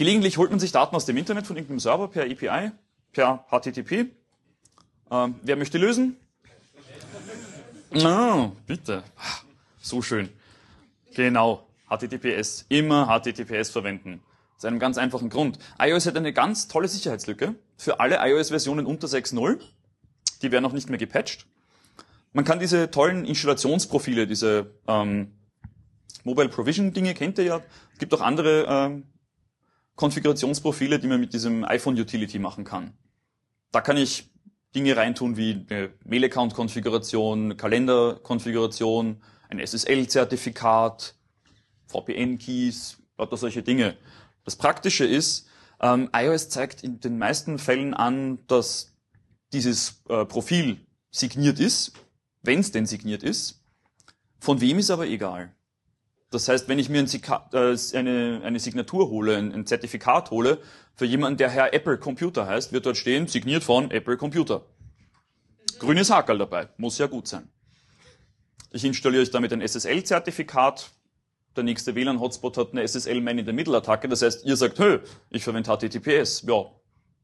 Gelegentlich 0.00 0.38
holt 0.38 0.48
man 0.48 0.58
sich 0.58 0.72
Daten 0.72 0.96
aus 0.96 1.04
dem 1.04 1.18
Internet 1.18 1.46
von 1.46 1.56
irgendeinem 1.56 1.78
Server 1.78 2.08
per 2.08 2.22
API, 2.22 2.72
per 3.12 3.44
HTTP. 3.50 4.06
Ähm, 5.10 5.34
wer 5.42 5.56
möchte 5.56 5.76
lösen? 5.76 6.16
Oh, 7.94 8.52
bitte. 8.66 9.04
So 9.82 10.00
schön. 10.00 10.30
Genau. 11.14 11.66
HTTPS. 11.90 12.64
Immer 12.70 13.08
HTTPS 13.08 13.68
verwenden. 13.68 14.22
Aus 14.56 14.64
einem 14.64 14.78
ganz 14.78 14.96
einfachen 14.96 15.28
Grund. 15.28 15.58
iOS 15.78 16.06
hat 16.06 16.16
eine 16.16 16.32
ganz 16.32 16.66
tolle 16.66 16.88
Sicherheitslücke 16.88 17.54
für 17.76 18.00
alle 18.00 18.26
iOS-Versionen 18.26 18.86
unter 18.86 19.06
6.0. 19.06 19.60
Die 20.40 20.50
werden 20.50 20.62
noch 20.62 20.72
nicht 20.72 20.88
mehr 20.88 20.96
gepatcht. 20.96 21.44
Man 22.32 22.46
kann 22.46 22.58
diese 22.58 22.90
tollen 22.90 23.26
Installationsprofile, 23.26 24.26
diese 24.26 24.70
ähm, 24.88 25.32
Mobile 26.24 26.48
Provision 26.48 26.94
Dinge 26.94 27.12
kennt 27.12 27.36
ihr 27.36 27.44
ja. 27.44 27.60
Es 27.92 27.98
gibt 27.98 28.14
auch 28.14 28.22
andere 28.22 28.64
ähm, 28.66 29.04
Konfigurationsprofile, 30.00 30.98
die 30.98 31.08
man 31.08 31.20
mit 31.20 31.34
diesem 31.34 31.62
iPhone 31.62 32.00
Utility 32.00 32.38
machen 32.38 32.64
kann. 32.64 32.94
Da 33.70 33.82
kann 33.82 33.98
ich 33.98 34.30
Dinge 34.74 34.96
reintun 34.96 35.36
wie 35.36 35.66
eine 35.68 35.92
Mail-Account-Konfiguration, 36.04 37.58
Kalender-Konfiguration, 37.58 39.22
ein 39.50 39.58
SSL-Zertifikat, 39.58 41.16
VPN-Keys, 41.88 42.96
lauter 43.18 43.36
solche 43.36 43.62
Dinge. 43.62 43.98
Das 44.44 44.56
Praktische 44.56 45.04
ist, 45.04 45.46
ähm, 45.82 46.08
iOS 46.14 46.48
zeigt 46.48 46.82
in 46.82 47.00
den 47.00 47.18
meisten 47.18 47.58
Fällen 47.58 47.92
an, 47.92 48.38
dass 48.46 48.96
dieses 49.52 50.02
äh, 50.08 50.24
Profil 50.24 50.86
signiert 51.10 51.60
ist, 51.60 51.92
wenn 52.40 52.60
es 52.60 52.72
denn 52.72 52.86
signiert 52.86 53.22
ist. 53.22 53.62
Von 54.38 54.62
wem 54.62 54.78
ist 54.78 54.90
aber 54.90 55.06
egal. 55.06 55.54
Das 56.30 56.48
heißt, 56.48 56.68
wenn 56.68 56.78
ich 56.78 56.88
mir 56.88 57.00
äh, 57.02 57.76
eine, 57.96 58.40
eine 58.44 58.60
Signatur 58.60 59.10
hole, 59.10 59.36
ein, 59.36 59.66
Zertifikat 59.66 60.30
hole, 60.30 60.58
für 60.94 61.04
jemanden, 61.04 61.38
der 61.38 61.50
Herr 61.50 61.74
Apple 61.74 61.98
Computer 61.98 62.46
heißt, 62.46 62.72
wird 62.72 62.86
dort 62.86 62.96
stehen, 62.96 63.26
signiert 63.26 63.64
von 63.64 63.90
Apple 63.90 64.16
Computer. 64.16 64.64
grünes 65.80 66.10
Hakel 66.10 66.38
dabei. 66.38 66.68
Muss 66.76 66.98
ja 66.98 67.06
gut 67.06 67.26
sein. 67.26 67.48
Ich 68.70 68.84
installiere 68.84 69.22
euch 69.22 69.30
damit 69.30 69.52
ein 69.52 69.60
SSL-Zertifikat. 69.60 70.92
Der 71.56 71.64
nächste 71.64 71.96
WLAN-Hotspot 71.96 72.56
hat 72.58 72.70
eine 72.70 72.86
SSL-Man-in-the-Middle-Attacke. 72.86 74.08
Das 74.08 74.22
heißt, 74.22 74.44
ihr 74.44 74.56
sagt, 74.56 74.78
hö, 74.78 75.00
ich 75.30 75.42
verwende 75.42 75.76
HTTPS. 75.76 76.42
Ja, 76.46 76.66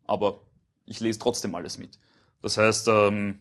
aber 0.05 0.41
ich 0.85 0.99
lese 0.99 1.21
trotzdem 1.21 1.55
alles 1.55 1.79
mit. 1.79 2.01
Das 2.43 2.59
heißt, 2.59 2.89
ähm, 2.89 3.39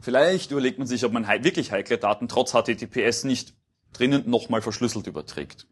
vielleicht 0.00 0.50
überlegt 0.50 0.78
man 0.78 0.86
sich, 0.86 1.04
ob 1.04 1.12
man 1.12 1.26
wirklich 1.44 1.72
heikle 1.72 1.98
Daten 1.98 2.28
trotz 2.28 2.52
HTTPS 2.52 3.24
nicht 3.24 3.54
drinnen 3.92 4.28
nochmal 4.28 4.62
verschlüsselt 4.62 5.06
überträgt. 5.06 5.66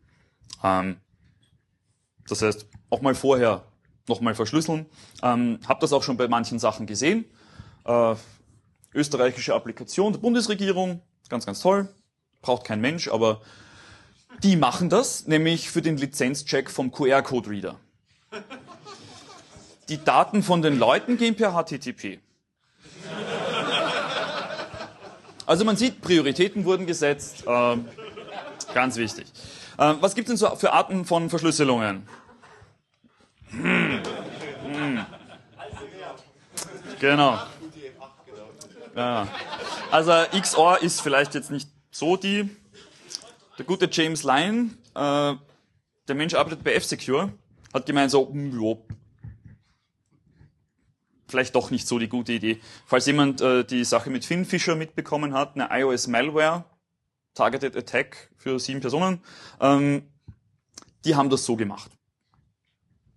Ähm, 0.62 0.96
das 2.28 2.42
heißt, 2.42 2.66
auch 2.90 3.02
mal 3.02 3.14
vorher 3.14 3.64
nochmal 4.08 4.34
verschlüsseln. 4.34 4.86
Ähm, 5.22 5.58
hab 5.66 5.80
das 5.80 5.92
auch 5.92 6.02
schon 6.02 6.16
bei 6.16 6.28
manchen 6.28 6.58
Sachen 6.58 6.86
gesehen. 6.86 7.24
Äh, 7.84 8.14
österreichische 8.94 9.54
Applikation 9.54 10.12
der 10.12 10.20
Bundesregierung, 10.20 11.02
ganz, 11.28 11.46
ganz 11.46 11.60
toll. 11.60 11.88
Braucht 12.40 12.64
kein 12.64 12.80
Mensch, 12.80 13.08
aber 13.08 13.40
die 14.42 14.56
machen 14.56 14.90
das, 14.90 15.26
nämlich 15.26 15.70
für 15.70 15.82
den 15.82 15.96
Lizenzcheck 15.96 16.70
vom 16.70 16.90
QR-Code-Reader. 16.90 17.78
Die 19.88 20.02
Daten 20.02 20.42
von 20.42 20.62
den 20.62 20.78
Leuten 20.78 21.16
gehen 21.16 21.36
per 21.36 21.52
HTTP. 21.52 22.20
Also 25.46 25.64
man 25.64 25.76
sieht, 25.76 26.00
Prioritäten 26.00 26.64
wurden 26.64 26.86
gesetzt. 26.86 27.44
Äh, 27.46 27.76
ganz 28.74 28.96
wichtig. 28.96 29.26
Äh, 29.78 29.94
was 30.00 30.14
gibt 30.14 30.28
es 30.28 30.32
denn 30.32 30.36
so 30.36 30.54
für 30.56 30.72
Arten 30.72 31.06
von 31.06 31.30
Verschlüsselungen? 31.30 32.06
Hm. 33.50 34.00
Hm. 34.66 35.06
Genau. 37.00 37.38
Ja. 38.94 39.26
Also 39.90 40.12
XOR 40.38 40.82
ist 40.82 41.00
vielleicht 41.00 41.34
jetzt 41.34 41.50
nicht 41.50 41.68
so 41.90 42.16
die. 42.16 42.50
Der 43.58 43.64
gute 43.64 43.88
James 43.90 44.24
Lyon, 44.24 44.76
äh, 44.94 45.34
der 46.08 46.14
Mensch 46.14 46.34
arbeitet 46.34 46.64
bei 46.64 46.74
F-Secure, 46.74 47.32
hat 47.72 47.86
gemeint 47.86 48.10
so, 48.10 48.28
hm, 48.28 48.52
jo, 48.52 48.84
vielleicht 51.28 51.54
doch 51.54 51.70
nicht 51.70 51.86
so 51.86 51.98
die 51.98 52.08
gute 52.08 52.32
Idee. 52.32 52.60
Falls 52.86 53.06
jemand 53.06 53.40
äh, 53.40 53.64
die 53.64 53.84
Sache 53.84 54.10
mit 54.10 54.24
Finn 54.24 54.44
Fisher 54.44 54.74
mitbekommen 54.74 55.34
hat, 55.34 55.54
eine 55.54 55.68
iOS 55.70 56.06
Malware, 56.08 56.64
Targeted 57.34 57.76
Attack 57.76 58.30
für 58.36 58.58
sieben 58.58 58.80
Personen, 58.80 59.20
ähm, 59.60 60.08
die 61.04 61.16
haben 61.16 61.30
das 61.30 61.44
so 61.44 61.56
gemacht. 61.56 61.90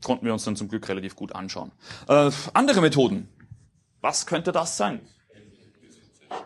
Konnten 0.03 0.25
wir 0.25 0.33
uns 0.33 0.43
dann 0.43 0.55
zum 0.55 0.67
Glück 0.67 0.87
relativ 0.89 1.15
gut 1.15 1.33
anschauen. 1.33 1.71
Äh, 2.07 2.31
andere 2.53 2.81
Methoden. 2.81 3.29
Was 4.01 4.25
könnte 4.25 4.51
das 4.51 4.77
sein? 4.77 5.01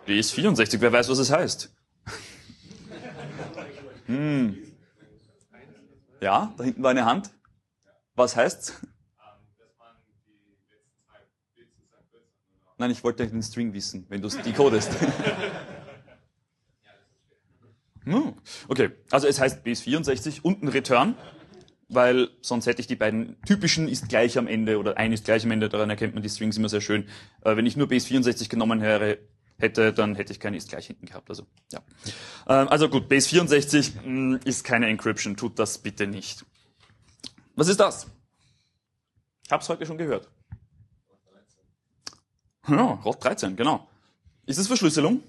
BS64, 0.08 0.80
wer 0.80 0.92
weiß, 0.92 1.10
was 1.10 1.20
es 1.20 1.32
heißt? 1.32 1.74
hm. 4.06 4.58
Ja, 6.22 6.54
da 6.58 6.64
hinten 6.64 6.84
war 6.84 6.92
eine 6.92 7.06
Hand. 7.06 7.32
Was 8.16 8.36
heißt's? 8.36 8.74
Nein, 12.78 12.92
ich 12.92 13.04
wollte 13.04 13.28
den 13.28 13.44
String 13.44 13.74
wissen, 13.74 14.06
wenn 14.10 14.22
du 14.22 14.28
es 14.28 14.42
decodest. 14.42 14.92
hm. 18.06 18.34
Okay, 18.68 18.92
also 19.12 19.28
es 19.28 19.40
heißt 19.40 19.66
BS64 19.66 20.42
und 20.42 20.64
ein 20.64 20.68
Return, 20.68 21.16
weil 21.90 22.30
sonst 22.42 22.66
hätte 22.66 22.82
ich 22.82 22.88
die 22.88 22.96
beiden 22.96 23.40
typischen 23.44 23.88
ist 23.88 24.10
gleich 24.10 24.38
am 24.38 24.48
Ende 24.48 24.80
oder 24.80 24.98
ein 24.98 25.14
ist 25.14 25.26
gleich 25.26 25.44
am 25.44 25.52
Ende, 25.52 25.70
daran 25.70 25.90
erkennt 25.90 26.14
man 26.14 26.24
die 26.24 26.30
Strings 26.30 26.58
immer 26.58 26.70
sehr 26.70 26.82
schön. 26.82 27.08
Äh, 27.44 27.56
wenn 27.56 27.66
ich 27.66 27.78
nur 27.78 27.88
BS64 27.88 28.50
genommen 28.50 28.82
wäre, 28.82 29.20
hätte, 29.60 29.94
dann 29.94 30.16
hätte 30.16 30.34
ich 30.34 30.40
keine 30.40 30.58
ist 30.58 30.70
gleich 30.70 30.88
hinten 30.88 31.06
gehabt. 31.06 31.30
Also, 31.30 31.46
ja. 31.72 31.80
Ähm, 32.48 32.68
also 32.70 32.90
gut, 32.90 33.08
Base 33.08 33.30
64 33.30 33.96
mh, 33.96 34.02
mm, 34.04 34.40
ist 34.46 34.64
keine 34.64 34.88
Encryption, 34.88 35.36
tut 35.36 35.60
das 35.60 35.78
bitte 35.78 36.08
nicht. 36.08 36.46
Was 37.56 37.68
ist 37.68 37.80
das? 37.80 38.08
Ich 39.46 39.52
habe 39.52 39.62
es 39.62 39.70
heute 39.70 39.86
schon 39.86 39.98
gehört. 39.98 40.30
Ja, 42.68 42.94
ROT 43.04 43.24
13, 43.24 43.56
genau. 43.56 43.88
Ist 44.46 44.58
es 44.58 44.68
Verschlüsselung? 44.68 45.22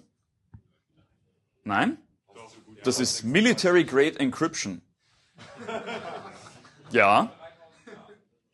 Nein? 1.64 1.98
Das 2.85 2.99
ist 2.99 3.23
Military 3.23 3.85
Grade 3.85 4.18
Encryption. 4.18 4.83
Ja. 6.90 7.33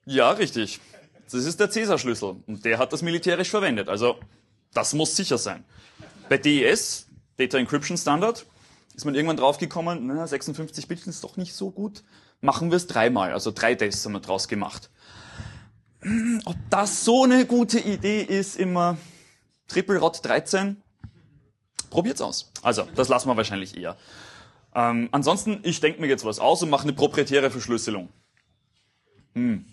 Ja, 0.05 0.31
richtig. 0.31 0.81
Das 1.31 1.45
ist 1.45 1.61
der 1.61 1.71
Cäsar-Schlüssel 1.71 2.37
und 2.47 2.65
der 2.65 2.79
hat 2.79 2.93
das 2.93 3.03
militärisch 3.03 3.51
verwendet. 3.51 3.89
Also 3.89 4.19
das 4.73 4.95
muss 4.95 5.17
sicher 5.17 5.39
sein. 5.39 5.65
Bei 6.29 6.39
DES, 6.39 7.07
Data 7.37 7.59
Encryption 7.59 7.97
Standard, 7.97 8.47
ist 8.95 9.05
man 9.05 9.15
irgendwann 9.15 9.37
draufgekommen, 9.37 10.07
na, 10.07 10.27
56 10.27 10.89
Bit 10.89 11.07
ist 11.07 11.25
doch 11.25 11.37
nicht 11.37 11.55
so 11.55 11.71
gut. 11.71 12.03
Machen 12.41 12.71
wir 12.71 12.77
es 12.77 12.87
dreimal, 12.87 13.33
also 13.33 13.51
drei 13.51 13.75
Tests 13.75 14.05
haben 14.05 14.13
wir 14.13 14.21
draus 14.21 14.49
gemacht. 14.49 14.91
Ob 16.45 16.57
das 16.71 17.05
so 17.05 17.25
eine 17.25 17.47
gute 17.47 17.81
Idee 17.81 18.23
ist, 18.23 18.57
immer 18.57 18.97
Triple 19.67 19.99
Rot 19.99 20.25
13? 20.25 20.83
Probiert's 21.91 22.21
aus. 22.21 22.51
Also, 22.63 22.87
das 22.95 23.09
lassen 23.09 23.29
wir 23.29 23.37
wahrscheinlich 23.37 23.77
eher. 23.77 23.97
Ähm, 24.75 25.09
ansonsten, 25.13 25.61
ich 25.63 25.81
denke 25.81 26.01
mir 26.01 26.07
jetzt 26.07 26.25
was 26.25 26.39
aus 26.39 26.63
und 26.63 26.71
mache 26.71 26.85
eine 26.85 26.93
proprietäre 26.93 27.51
Verschlüsselung. 27.51 28.09
Hm. 29.35 29.65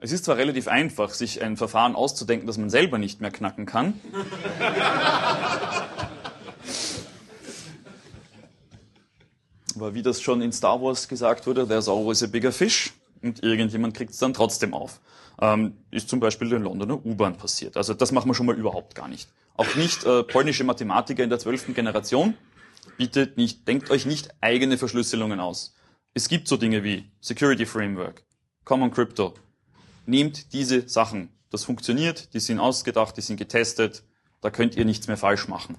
Es 0.00 0.12
ist 0.12 0.26
zwar 0.26 0.36
relativ 0.36 0.68
einfach, 0.68 1.14
sich 1.14 1.42
ein 1.42 1.56
Verfahren 1.56 1.94
auszudenken, 1.94 2.46
das 2.46 2.58
man 2.58 2.68
selber 2.68 2.98
nicht 2.98 3.22
mehr 3.22 3.30
knacken 3.30 3.64
kann. 3.64 3.94
Aber 9.76 9.94
wie 9.94 10.02
das 10.02 10.20
schon 10.20 10.42
in 10.42 10.52
Star 10.52 10.80
Wars 10.82 11.08
gesagt 11.08 11.46
wurde, 11.46 11.66
there's 11.66 11.88
always 11.88 12.22
a 12.22 12.26
bigger 12.26 12.52
fish. 12.52 12.92
Und 13.22 13.42
irgendjemand 13.42 13.94
kriegt 13.94 14.12
es 14.12 14.18
dann 14.18 14.34
trotzdem 14.34 14.74
auf. 14.74 15.00
Ähm, 15.40 15.78
ist 15.90 16.08
zum 16.08 16.20
Beispiel 16.20 16.52
in 16.52 16.62
Londoner 16.62 17.04
U-Bahn 17.04 17.36
passiert. 17.36 17.76
Also 17.76 17.94
das 17.94 18.12
machen 18.12 18.28
wir 18.28 18.34
schon 18.34 18.46
mal 18.46 18.54
überhaupt 18.54 18.94
gar 18.94 19.08
nicht. 19.08 19.28
Auch 19.54 19.74
nicht 19.76 20.04
äh, 20.04 20.24
polnische 20.24 20.64
Mathematiker 20.64 21.22
in 21.22 21.30
der 21.30 21.38
zwölften 21.38 21.74
Generation. 21.74 22.36
Bitte 22.98 23.32
nicht, 23.36 23.66
denkt 23.66 23.90
euch 23.90 24.04
nicht 24.04 24.30
eigene 24.40 24.78
Verschlüsselungen 24.78 25.40
aus. 25.40 25.74
Es 26.12 26.28
gibt 26.28 26.48
so 26.48 26.56
Dinge 26.56 26.84
wie 26.84 27.10
Security 27.20 27.66
Framework, 27.66 28.24
Common 28.64 28.90
Crypto, 28.90 29.34
nehmt 30.06 30.52
diese 30.52 30.88
Sachen. 30.88 31.30
Das 31.50 31.64
funktioniert, 31.64 32.34
die 32.34 32.40
sind 32.40 32.58
ausgedacht, 32.58 33.16
die 33.16 33.20
sind 33.20 33.36
getestet, 33.36 34.02
da 34.40 34.50
könnt 34.50 34.76
ihr 34.76 34.84
nichts 34.84 35.06
mehr 35.06 35.16
falsch 35.16 35.48
machen. 35.48 35.78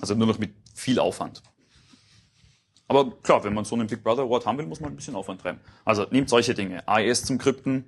Also 0.00 0.14
nur 0.14 0.26
noch 0.26 0.38
mit 0.38 0.54
viel 0.74 0.98
Aufwand. 0.98 1.42
Aber 2.88 3.10
klar, 3.22 3.44
wenn 3.44 3.54
man 3.54 3.64
so 3.64 3.74
einen 3.74 3.86
Big 3.86 4.02
Brother 4.02 4.22
Award 4.22 4.46
haben 4.46 4.58
will, 4.58 4.66
muss 4.66 4.80
man 4.80 4.92
ein 4.92 4.96
bisschen 4.96 5.14
Aufwand 5.14 5.40
treiben. 5.40 5.60
Also 5.84 6.06
nehmt 6.10 6.28
solche 6.28 6.54
Dinge. 6.54 6.86
AES 6.88 7.24
zum 7.24 7.38
Krypten, 7.38 7.84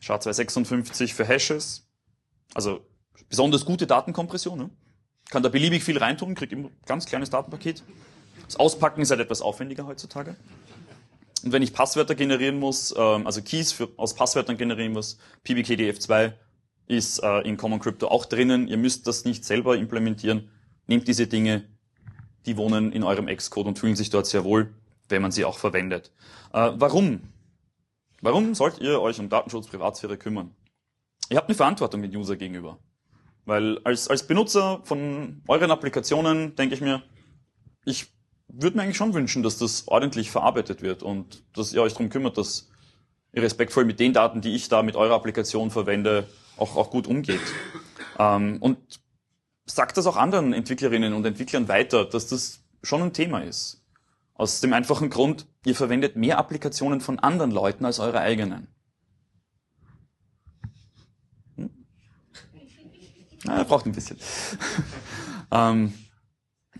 SHA-256 0.00 1.14
für 1.14 1.24
Hashes, 1.24 1.88
also 2.54 2.84
besonders 3.34 3.64
gute 3.64 3.88
Datenkompression. 3.88 4.56
Ne? 4.56 4.70
Kann 5.28 5.42
da 5.42 5.48
beliebig 5.48 5.82
viel 5.82 5.98
reintun, 5.98 6.36
kriegt 6.36 6.52
immer 6.52 6.68
ein 6.68 6.76
ganz 6.86 7.04
kleines 7.04 7.30
Datenpaket. 7.30 7.82
Das 8.46 8.54
Auspacken 8.54 9.02
ist 9.02 9.10
halt 9.10 9.20
etwas 9.20 9.42
aufwendiger 9.42 9.88
heutzutage. 9.88 10.36
Und 11.42 11.50
wenn 11.50 11.60
ich 11.60 11.72
Passwörter 11.72 12.14
generieren 12.14 12.60
muss, 12.60 12.94
ähm, 12.96 13.26
also 13.26 13.42
Keys 13.42 13.72
für, 13.72 13.88
aus 13.96 14.14
Passwörtern 14.14 14.56
generieren 14.56 14.92
muss, 14.92 15.18
PBKDF2 15.44 16.34
ist 16.86 17.24
äh, 17.24 17.40
in 17.40 17.56
Common 17.56 17.80
Crypto 17.80 18.06
auch 18.06 18.24
drinnen. 18.24 18.68
Ihr 18.68 18.76
müsst 18.76 19.08
das 19.08 19.24
nicht 19.24 19.44
selber 19.44 19.76
implementieren. 19.76 20.48
Nehmt 20.86 21.08
diese 21.08 21.26
Dinge, 21.26 21.64
die 22.46 22.56
wohnen 22.56 22.92
in 22.92 23.02
eurem 23.02 23.26
Xcode 23.26 23.66
und 23.66 23.80
fühlen 23.80 23.96
sich 23.96 24.10
dort 24.10 24.28
sehr 24.28 24.44
wohl, 24.44 24.72
wenn 25.08 25.22
man 25.22 25.32
sie 25.32 25.44
auch 25.44 25.58
verwendet. 25.58 26.12
Äh, 26.52 26.70
warum? 26.76 27.20
Warum 28.20 28.54
sollt 28.54 28.78
ihr 28.78 29.00
euch 29.00 29.18
um 29.18 29.28
Datenschutz, 29.28 29.66
Privatsphäre 29.66 30.18
kümmern? 30.18 30.54
Ihr 31.30 31.36
habt 31.36 31.48
eine 31.48 31.56
Verantwortung 31.56 32.00
den 32.00 32.14
User 32.14 32.36
gegenüber. 32.36 32.78
Weil 33.44 33.78
als, 33.84 34.08
als 34.08 34.26
Benutzer 34.26 34.80
von 34.84 35.42
euren 35.48 35.70
Applikationen 35.70 36.56
denke 36.56 36.74
ich 36.74 36.80
mir, 36.80 37.02
ich 37.84 38.06
würde 38.48 38.76
mir 38.76 38.84
eigentlich 38.84 38.96
schon 38.96 39.14
wünschen, 39.14 39.42
dass 39.42 39.58
das 39.58 39.86
ordentlich 39.88 40.30
verarbeitet 40.30 40.82
wird 40.82 41.02
und 41.02 41.44
dass 41.54 41.72
ihr 41.72 41.82
euch 41.82 41.92
darum 41.92 42.08
kümmert, 42.08 42.38
dass 42.38 42.70
ihr 43.32 43.42
respektvoll 43.42 43.84
mit 43.84 44.00
den 44.00 44.12
Daten, 44.12 44.40
die 44.40 44.54
ich 44.54 44.68
da 44.68 44.82
mit 44.82 44.96
eurer 44.96 45.14
Applikation 45.14 45.70
verwende, 45.70 46.26
auch, 46.56 46.76
auch 46.76 46.90
gut 46.90 47.06
umgeht. 47.06 47.40
Ähm, 48.18 48.58
und 48.60 48.78
sagt 49.66 49.96
das 49.96 50.06
auch 50.06 50.16
anderen 50.16 50.52
Entwicklerinnen 50.52 51.14
und 51.14 51.24
Entwicklern 51.26 51.68
weiter, 51.68 52.04
dass 52.04 52.28
das 52.28 52.60
schon 52.82 53.02
ein 53.02 53.12
Thema 53.12 53.40
ist. 53.40 53.82
Aus 54.34 54.60
dem 54.60 54.72
einfachen 54.72 55.10
Grund, 55.10 55.46
ihr 55.64 55.74
verwendet 55.74 56.16
mehr 56.16 56.38
Applikationen 56.38 57.00
von 57.00 57.18
anderen 57.18 57.50
Leuten 57.50 57.84
als 57.84 57.98
eure 57.98 58.20
eigenen. 58.20 58.68
Na, 63.44 63.62
braucht 63.62 63.86
ein 63.86 63.92
bisschen. 63.92 64.18
ähm, 65.50 65.94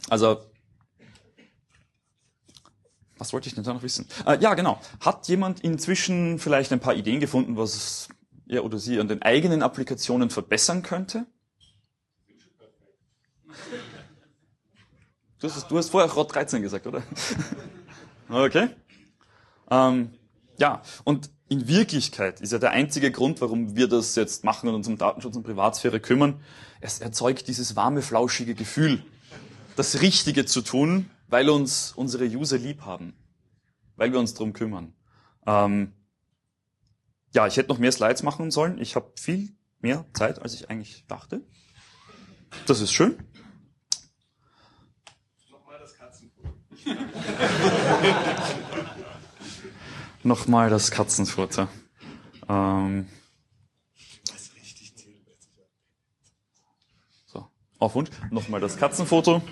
also 0.08 0.40
was 3.24 3.32
wollte 3.32 3.48
ich 3.48 3.54
denn 3.54 3.64
da 3.64 3.72
noch 3.72 3.82
wissen? 3.82 4.06
Äh, 4.26 4.38
ja, 4.40 4.54
genau. 4.54 4.80
Hat 5.00 5.28
jemand 5.28 5.60
inzwischen 5.60 6.38
vielleicht 6.38 6.72
ein 6.72 6.80
paar 6.80 6.94
Ideen 6.94 7.20
gefunden, 7.20 7.56
was 7.56 8.08
er 8.46 8.64
oder 8.64 8.78
sie 8.78 9.00
an 9.00 9.08
den 9.08 9.22
eigenen 9.22 9.62
Applikationen 9.62 10.30
verbessern 10.30 10.82
könnte? 10.82 11.26
Du 15.40 15.48
hast, 15.48 15.70
du 15.70 15.78
hast 15.78 15.90
vorher 15.90 16.10
Rot 16.12 16.34
13 16.34 16.60
gesagt, 16.60 16.86
oder? 16.86 17.02
okay. 18.28 18.70
Ähm, 19.70 20.12
ja, 20.58 20.82
und 21.04 21.30
in 21.48 21.68
Wirklichkeit 21.68 22.40
ist 22.40 22.52
ja 22.52 22.58
der 22.58 22.70
einzige 22.70 23.10
Grund, 23.10 23.40
warum 23.40 23.76
wir 23.76 23.88
das 23.88 24.14
jetzt 24.16 24.44
machen 24.44 24.68
und 24.68 24.74
uns 24.74 24.88
um 24.88 24.96
Datenschutz 24.96 25.36
und 25.36 25.42
Privatsphäre 25.42 26.00
kümmern, 26.00 26.40
es 26.80 27.00
erzeugt 27.00 27.48
dieses 27.48 27.76
warme, 27.76 28.02
flauschige 28.02 28.54
Gefühl, 28.54 29.04
das 29.76 30.00
Richtige 30.00 30.46
zu 30.46 30.62
tun, 30.62 31.10
weil 31.28 31.50
uns 31.50 31.92
unsere 31.92 32.24
User 32.24 32.58
lieb 32.58 32.82
haben, 32.82 33.14
weil 33.96 34.12
wir 34.12 34.18
uns 34.20 34.34
drum 34.34 34.52
kümmern. 34.52 34.94
Ähm, 35.46 35.92
ja, 37.34 37.46
ich 37.46 37.56
hätte 37.56 37.68
noch 37.68 37.78
mehr 37.78 37.92
Slides 37.92 38.22
machen 38.22 38.50
sollen. 38.50 38.78
Ich 38.78 38.96
habe 38.96 39.12
viel 39.16 39.50
mehr 39.80 40.06
Zeit, 40.14 40.40
als 40.40 40.54
ich 40.54 40.70
eigentlich 40.70 41.04
dachte. 41.08 41.42
Das 42.66 42.80
ist 42.80 42.92
schön. 42.92 43.18
Nochmal 45.50 45.78
das 45.78 45.94
Katzenfutter. 45.98 46.54
Nochmal 50.24 50.70
das 50.70 50.90
Katzenfutter. 50.90 51.68
Ähm, 52.48 53.06
so, 57.26 57.46
auf 57.78 57.94
Wunsch. 57.94 58.08
Nochmal 58.30 58.60
das 58.62 58.78
Katzenfoto. 58.78 59.42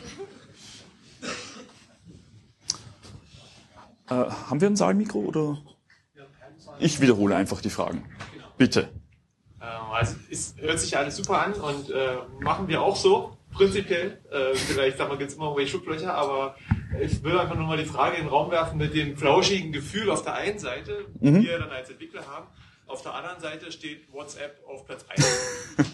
Äh, 4.08 4.14
haben 4.14 4.60
wir 4.62 4.68
ein 4.68 4.76
Saalmikro 4.76 5.18
oder? 5.18 5.58
Ich 6.78 7.00
wiederhole 7.02 7.36
einfach 7.36 7.60
die 7.60 7.70
Fragen. 7.70 8.04
Bitte. 8.56 8.88
Ähm, 9.60 9.68
also 9.92 10.16
es 10.30 10.54
hört 10.56 10.80
sich 10.80 10.96
alles 10.96 11.16
super 11.16 11.42
an 11.42 11.52
und 11.52 11.90
äh, 11.90 12.16
machen 12.40 12.66
wir 12.68 12.80
auch 12.80 12.96
so, 12.96 13.36
prinzipiell. 13.52 14.22
Äh, 14.30 14.54
vielleicht 14.54 14.96
sag 14.96 15.10
mal, 15.10 15.18
gibt 15.18 15.30
es 15.30 15.36
immer 15.36 15.46
irgendwelche 15.46 15.70
Schlupflöcher, 15.72 16.14
aber 16.14 16.56
ich 17.00 17.22
will 17.22 17.38
einfach 17.38 17.54
nur 17.54 17.66
mal 17.66 17.76
die 17.76 17.84
Frage 17.84 18.16
in 18.16 18.24
den 18.24 18.28
Raum 18.28 18.50
werfen 18.50 18.78
mit 18.78 18.94
dem 18.94 19.16
flauschigen 19.16 19.72
Gefühl 19.72 20.10
auf 20.10 20.22
der 20.22 20.34
einen 20.34 20.58
Seite, 20.58 21.06
mhm. 21.20 21.40
die 21.40 21.48
wir 21.48 21.58
dann 21.58 21.70
als 21.70 21.90
Entwickler 21.90 22.26
haben. 22.26 22.46
Auf 22.86 23.02
der 23.02 23.14
anderen 23.14 23.40
Seite 23.40 23.72
steht 23.72 24.12
WhatsApp 24.12 24.60
auf 24.66 24.84
Platz 24.84 25.04
1. 25.08 25.26
ähm, 25.78 25.86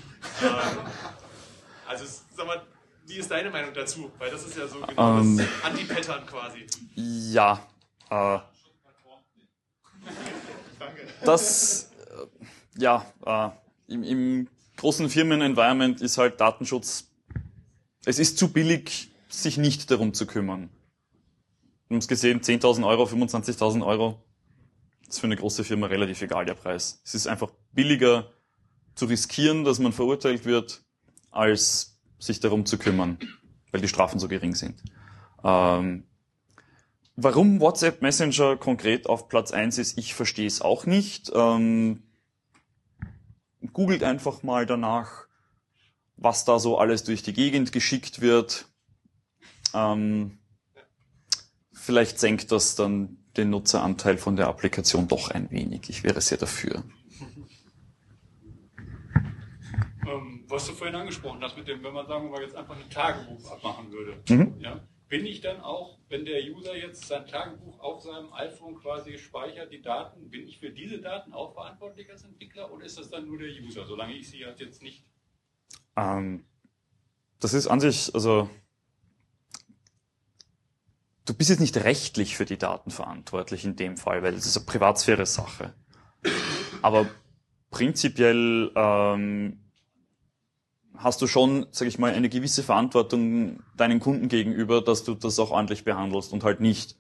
also 1.87 2.05
sag 2.37 2.47
mal, 2.47 2.63
wie 3.07 3.17
ist 3.17 3.31
deine 3.31 3.51
Meinung 3.51 3.73
dazu? 3.73 4.11
Weil 4.19 4.31
das 4.31 4.45
ist 4.45 4.57
ja 4.57 4.67
so 4.67 4.81
genau 4.81 5.21
um, 5.21 5.37
das 5.37 5.47
ähm. 5.47 5.53
Anti-Pattern 5.63 6.27
quasi. 6.27 6.67
Ja. 6.95 7.67
Äh, 8.11 8.39
das, 11.25 11.91
äh, 11.93 12.81
ja, 12.81 13.07
äh, 13.25 13.51
im, 13.93 14.03
im 14.03 14.49
großen 14.77 15.09
Firmen-Environment 15.09 16.01
ist 16.01 16.19
halt 16.19 16.41
Datenschutz, 16.41 17.09
es 18.05 18.19
ist 18.19 18.39
zu 18.39 18.53
billig, 18.53 19.11
sich 19.29 19.59
nicht 19.59 19.91
darum 19.91 20.15
zu 20.15 20.27
kümmern. 20.27 20.71
Wir 21.89 21.95
haben 21.95 22.01
es 22.01 22.09
gesehen, 22.09 22.41
10.000 22.41 22.87
Euro, 22.87 23.05
25.000 23.05 23.85
Euro, 23.85 24.23
ist 25.09 25.21
für 25.21 25.27
eine 25.27 25.37
große 25.37 25.65
Firma 25.65 25.87
relativ 25.87 26.21
egal, 26.23 26.45
der 26.45 26.55
Preis. 26.55 27.01
Es 27.05 27.15
ist 27.15 27.27
einfach 27.27 27.51
billiger 27.73 28.31
zu 28.95 29.07
riskieren, 29.07 29.65
dass 29.65 29.79
man 29.79 29.93
verurteilt 29.93 30.45
wird, 30.45 30.83
als 31.31 31.99
sich 32.19 32.41
darum 32.41 32.67
zu 32.67 32.79
kümmern, 32.79 33.19
weil 33.71 33.81
die 33.81 33.89
Strafen 33.89 34.19
so 34.19 34.29
gering 34.29 34.55
sind. 34.55 34.83
Ähm, 35.43 36.05
Warum 37.21 37.59
WhatsApp 37.59 38.01
Messenger 38.01 38.57
konkret 38.57 39.09
auf 39.09 39.29
Platz 39.29 39.51
1 39.51 39.79
ist, 39.79 39.99
ich 39.99 40.15
verstehe 40.15 40.47
es 40.47 40.63
auch 40.63 40.87
nicht. 40.87 41.33
Ähm, 41.35 42.05
googelt 43.73 44.05
einfach 44.05 44.45
mal 44.45 44.67
danach, 44.67 45.27
was 46.17 46.45
da 46.45 46.61
so 46.61 46.79
alles 46.79 47.03
durch 47.03 47.25
die 47.25 47.33
Gegend 47.33 47.73
geschickt 47.73 48.21
wird. 48.21 48.67
Ähm, 49.75 50.38
vielleicht 51.89 52.19
senkt 52.19 52.53
das 52.53 52.77
dann 52.77 53.17
den 53.39 53.49
Nutzeranteil 53.49 54.19
von 54.19 54.37
der 54.37 54.49
Applikation 54.49 55.09
doch 55.09 55.31
ein 55.31 55.51
wenig. 55.51 55.89
Ich 55.89 56.05
wäre 56.05 56.21
sehr 56.21 56.37
dafür. 56.37 56.85
Ähm, 60.07 60.45
was 60.49 60.67
du 60.67 60.75
vorhin 60.75 60.97
angesprochen 60.97 61.41
hast, 61.43 61.57
mit 61.57 61.67
dem, 61.67 61.83
wenn 61.83 61.95
man 61.95 62.07
sagen 62.07 62.31
wir 62.31 62.43
jetzt 62.43 62.55
einfach 62.55 62.77
ein 62.77 62.91
Tagebuch 62.91 63.51
abmachen 63.51 63.91
würde. 63.91 64.23
Mhm. 64.29 64.61
Ja? 64.61 64.83
bin 65.09 65.25
ich 65.25 65.41
dann 65.41 65.61
auch, 65.61 65.99
wenn 66.09 66.25
der 66.27 66.43
User 66.45 66.77
jetzt 66.77 67.07
sein 67.07 67.27
Tagebuch 67.27 67.81
auf 67.81 68.03
seinem 68.03 68.33
iPhone 68.35 68.77
quasi 68.77 69.17
speichert, 69.17 69.73
die 69.73 69.81
Daten, 69.81 70.29
bin 70.29 70.47
ich 70.47 70.59
für 70.59 70.71
diese 70.71 71.01
Daten 71.01 71.33
auch 71.33 71.55
verantwortlich 71.55 72.11
als 72.11 72.25
Entwickler 72.25 72.71
oder 72.71 72.85
ist 72.85 72.99
das 72.99 73.09
dann 73.09 73.27
nur 73.27 73.39
der 73.39 73.49
User, 73.49 73.87
solange 73.87 74.15
ich 74.15 74.29
sie 74.29 74.45
halt 74.45 74.61
jetzt 74.61 74.83
nicht? 74.83 75.07
Ähm, 75.97 76.45
das 77.41 77.55
ist 77.55 77.69
an 77.69 77.81
sich, 77.81 78.15
also 78.15 78.51
du 81.29 81.35
bist 81.35 81.51
jetzt 81.51 81.61
nicht 81.61 81.77
rechtlich 81.77 82.37
für 82.37 82.45
die 82.45 82.59
Daten 82.59 82.91
verantwortlich 82.91 83.65
in 83.65 83.77
dem 83.77 83.97
Fall, 83.97 84.23
weil 84.23 84.35
es 84.35 84.47
ist 84.47 84.57
eine 84.57 84.67
Privatsphäre-Sache. 84.67 85.75
Aber 86.81 87.07
prinzipiell 87.71 88.71
ähm, 88.75 89.61
hast 90.97 91.21
du 91.21 91.27
schon, 91.27 91.67
sag 91.71 91.87
ich 91.87 91.99
mal, 91.99 92.13
eine 92.13 92.29
gewisse 92.29 92.63
Verantwortung 92.63 93.63
deinen 93.77 94.01
Kunden 94.01 94.29
gegenüber, 94.29 94.81
dass 94.81 95.05
du 95.05 95.15
das 95.15 95.39
auch 95.39 95.51
ordentlich 95.51 95.85
behandelst 95.85 96.33
und 96.33 96.45
halt 96.45 96.61
nicht 96.61 96.97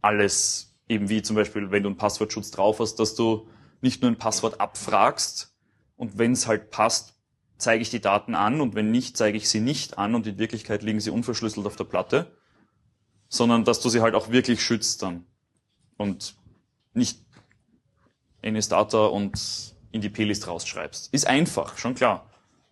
alles, 0.00 0.74
eben 0.88 1.08
wie 1.08 1.22
zum 1.22 1.36
Beispiel, 1.36 1.70
wenn 1.70 1.82
du 1.82 1.90
einen 1.90 1.98
Passwortschutz 1.98 2.50
drauf 2.50 2.80
hast, 2.80 2.96
dass 2.96 3.14
du 3.14 3.48
nicht 3.82 4.02
nur 4.02 4.10
ein 4.10 4.18
Passwort 4.18 4.60
abfragst 4.60 5.54
und 5.96 6.18
wenn 6.18 6.32
es 6.32 6.46
halt 6.46 6.70
passt, 6.70 7.14
zeige 7.58 7.82
ich 7.82 7.90
die 7.90 8.00
Daten 8.00 8.34
an 8.34 8.60
und 8.60 8.74
wenn 8.74 8.90
nicht, 8.90 9.16
zeige 9.16 9.36
ich 9.36 9.48
sie 9.48 9.60
nicht 9.60 9.98
an 9.98 10.14
und 10.14 10.26
in 10.26 10.38
Wirklichkeit 10.38 10.82
liegen 10.82 11.00
sie 11.00 11.10
unverschlüsselt 11.10 11.66
auf 11.66 11.76
der 11.76 11.84
Platte, 11.84 12.35
sondern 13.28 13.64
dass 13.64 13.80
du 13.80 13.88
sie 13.88 14.00
halt 14.00 14.14
auch 14.14 14.30
wirklich 14.30 14.62
schützt 14.62 15.02
dann 15.02 15.26
und 15.96 16.34
nicht 16.94 17.20
NS-Data 18.42 19.06
und 19.06 19.74
in 19.90 20.00
die 20.00 20.08
P-List 20.08 20.46
rausschreibst. 20.46 21.12
Ist 21.12 21.26
einfach, 21.26 21.78
schon 21.78 21.94
klar 21.94 22.26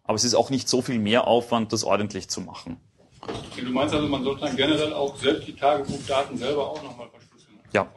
aber 0.04 0.16
es 0.16 0.24
ist 0.24 0.34
auch 0.34 0.50
nicht 0.50 0.68
so 0.68 0.82
viel 0.82 0.98
mehr 0.98 1.26
Aufwand, 1.26 1.72
das 1.72 1.82
ordentlich 1.82 2.28
zu 2.28 2.42
machen. 2.42 2.76
Du 3.56 3.70
meinst 3.70 3.94
also, 3.94 4.06
man 4.06 4.22
sollte 4.22 4.42
dann 4.42 4.56
generell 4.56 4.92
auch 4.92 5.16
selbst 5.16 5.48
die 5.48 5.56
Tagebuchdaten 5.56 6.36
selber 6.36 6.70
auch 6.70 6.82
nochmal 6.82 7.08
verschlüsseln? 7.08 7.58
Ja. 7.72 7.90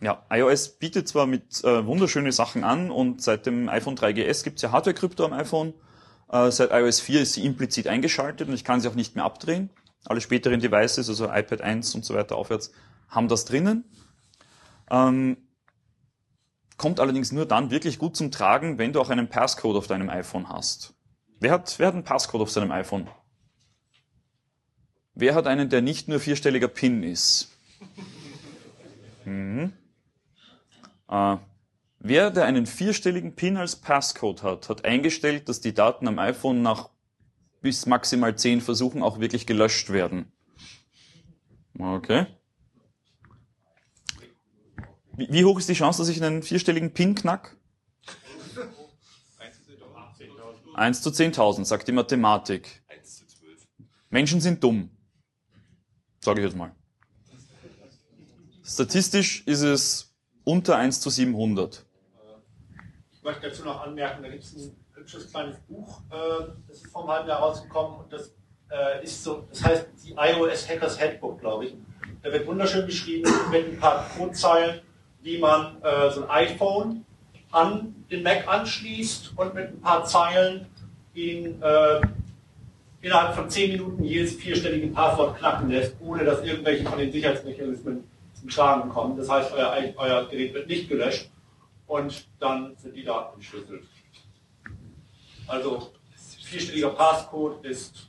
Ja, 0.00 0.24
iOS 0.30 0.70
bietet 0.70 1.06
zwar 1.06 1.26
mit 1.26 1.62
äh, 1.62 1.86
wunderschöne 1.86 2.32
Sachen 2.32 2.64
an 2.64 2.90
und 2.90 3.22
seit 3.22 3.46
dem 3.46 3.68
iPhone 3.68 3.94
3GS 3.94 4.42
gibt 4.42 4.56
es 4.56 4.62
ja 4.62 4.72
Hardware-Krypto 4.72 5.24
am 5.24 5.32
iPhone. 5.32 5.74
Äh, 6.28 6.50
seit 6.50 6.72
iOS 6.72 6.98
4 7.00 7.20
ist 7.20 7.34
sie 7.34 7.44
implizit 7.44 7.86
eingeschaltet 7.86 8.48
und 8.48 8.54
ich 8.54 8.64
kann 8.64 8.80
sie 8.80 8.88
auch 8.88 8.96
nicht 8.96 9.14
mehr 9.14 9.24
abdrehen. 9.24 9.70
Alle 10.04 10.20
späteren 10.20 10.60
Devices, 10.60 11.08
also 11.08 11.26
iPad 11.26 11.60
1 11.60 11.94
und 11.94 12.04
so 12.04 12.14
weiter 12.14 12.36
aufwärts, 12.36 12.72
haben 13.08 13.28
das 13.28 13.44
drinnen. 13.44 13.84
Ähm, 14.90 15.36
kommt 16.76 16.98
allerdings 16.98 17.30
nur 17.32 17.46
dann 17.46 17.70
wirklich 17.70 17.98
gut 17.98 18.16
zum 18.16 18.30
Tragen, 18.30 18.78
wenn 18.78 18.92
du 18.92 19.00
auch 19.00 19.10
einen 19.10 19.28
Passcode 19.28 19.76
auf 19.76 19.86
deinem 19.86 20.10
iPhone 20.10 20.48
hast. 20.48 20.94
Wer 21.38 21.52
hat, 21.52 21.78
wer 21.78 21.88
hat 21.88 21.94
einen 21.94 22.04
Passcode 22.04 22.42
auf 22.42 22.50
seinem 22.50 22.72
iPhone? 22.72 23.08
Wer 25.14 25.34
hat 25.34 25.46
einen, 25.46 25.68
der 25.68 25.82
nicht 25.82 26.08
nur 26.08 26.20
vierstelliger 26.20 26.68
PIN 26.68 27.02
ist? 27.02 27.50
Mhm. 29.24 29.72
Äh, 31.08 31.36
wer, 31.98 32.30
der 32.30 32.46
einen 32.46 32.66
vierstelligen 32.66 33.34
PIN 33.34 33.56
als 33.56 33.76
Passcode 33.76 34.42
hat, 34.42 34.68
hat 34.68 34.84
eingestellt, 34.84 35.48
dass 35.48 35.60
die 35.60 35.74
Daten 35.74 36.08
am 36.08 36.18
iPhone 36.18 36.62
nach 36.62 36.90
bis 37.62 37.86
maximal 37.86 38.36
zehn 38.36 38.60
Versuchen 38.60 39.02
auch 39.02 39.20
wirklich 39.20 39.46
gelöscht 39.46 39.90
werden. 39.90 40.30
Okay. 41.78 42.26
Wie, 45.14 45.44
hoch 45.44 45.58
ist 45.58 45.68
die 45.68 45.74
Chance, 45.74 46.02
dass 46.02 46.08
ich 46.08 46.22
einen 46.22 46.42
vierstelligen 46.42 46.92
PIN 46.92 47.14
knack? 47.14 47.56
1 50.74 51.02
zu 51.02 51.10
10.000, 51.10 51.64
sagt 51.66 51.86
die 51.86 51.92
Mathematik. 51.92 52.82
1 52.88 53.18
zu 53.18 53.26
12. 53.26 53.66
Menschen 54.08 54.40
sind 54.40 54.64
dumm. 54.64 54.90
Sage 56.20 56.40
ich 56.40 56.46
jetzt 56.46 56.56
mal. 56.56 56.74
Statistisch 58.64 59.46
ist 59.46 59.60
es 59.60 60.14
unter 60.44 60.78
1 60.78 61.00
zu 61.00 61.10
700. 61.10 61.84
Ich 63.12 63.22
möchte 63.22 63.48
dazu 63.48 63.64
noch 63.64 63.82
anmerken, 63.82 64.22
da 64.22 64.30
gibt 64.30 64.44
es 64.44 64.54
ein 64.56 64.81
hübsches 65.02 65.30
kleines 65.30 65.56
Buch, 65.68 66.00
äh, 66.10 66.44
das 66.68 66.78
ist 66.78 66.86
vor 66.88 67.02
einem 67.02 67.10
halben 67.10 67.28
Jahr 67.28 67.40
rausgekommen 67.40 68.00
und 68.00 68.12
das 68.12 68.32
äh, 68.70 69.04
ist 69.04 69.22
so, 69.22 69.44
das 69.50 69.64
heißt 69.64 69.86
die 70.04 70.12
iOS 70.12 70.68
Hackers 70.68 71.00
Handbook, 71.00 71.40
glaube 71.40 71.66
ich. 71.66 71.74
Da 72.22 72.32
wird 72.32 72.46
wunderschön 72.46 72.86
beschrieben 72.86 73.30
mit 73.50 73.66
ein 73.66 73.78
paar 73.78 74.08
Codezeilen, 74.16 74.80
wie 75.22 75.38
man 75.38 75.82
äh, 75.82 76.10
so 76.10 76.24
ein 76.24 76.30
iPhone 76.30 77.04
an 77.50 77.94
den 78.10 78.22
Mac 78.22 78.46
anschließt 78.46 79.32
und 79.36 79.54
mit 79.54 79.68
ein 79.68 79.80
paar 79.80 80.04
Zeilen 80.04 80.66
ihn 81.14 81.60
äh, 81.60 82.00
innerhalb 83.00 83.34
von 83.34 83.50
10 83.50 83.72
Minuten 83.72 84.04
jedes 84.04 84.36
vierstellige 84.36 84.86
Passwort 84.88 85.38
knacken 85.38 85.68
lässt, 85.68 85.96
ohne 86.00 86.24
dass 86.24 86.44
irgendwelche 86.44 86.84
von 86.84 86.98
den 86.98 87.10
Sicherheitsmechanismen 87.10 88.04
zum 88.34 88.48
Tragen 88.48 88.88
kommen. 88.88 89.16
Das 89.16 89.28
heißt, 89.28 89.52
euer, 89.52 89.94
euer 89.96 90.28
Gerät 90.28 90.54
wird 90.54 90.68
nicht 90.68 90.88
gelöscht 90.88 91.28
und 91.88 92.26
dann 92.38 92.76
sind 92.76 92.94
die 92.94 93.04
Daten 93.04 93.34
entschlüsselt. 93.34 93.82
Also 95.52 95.92
vierstelliger 96.44 96.88
Passcode 96.90 97.62
ist 97.66 98.08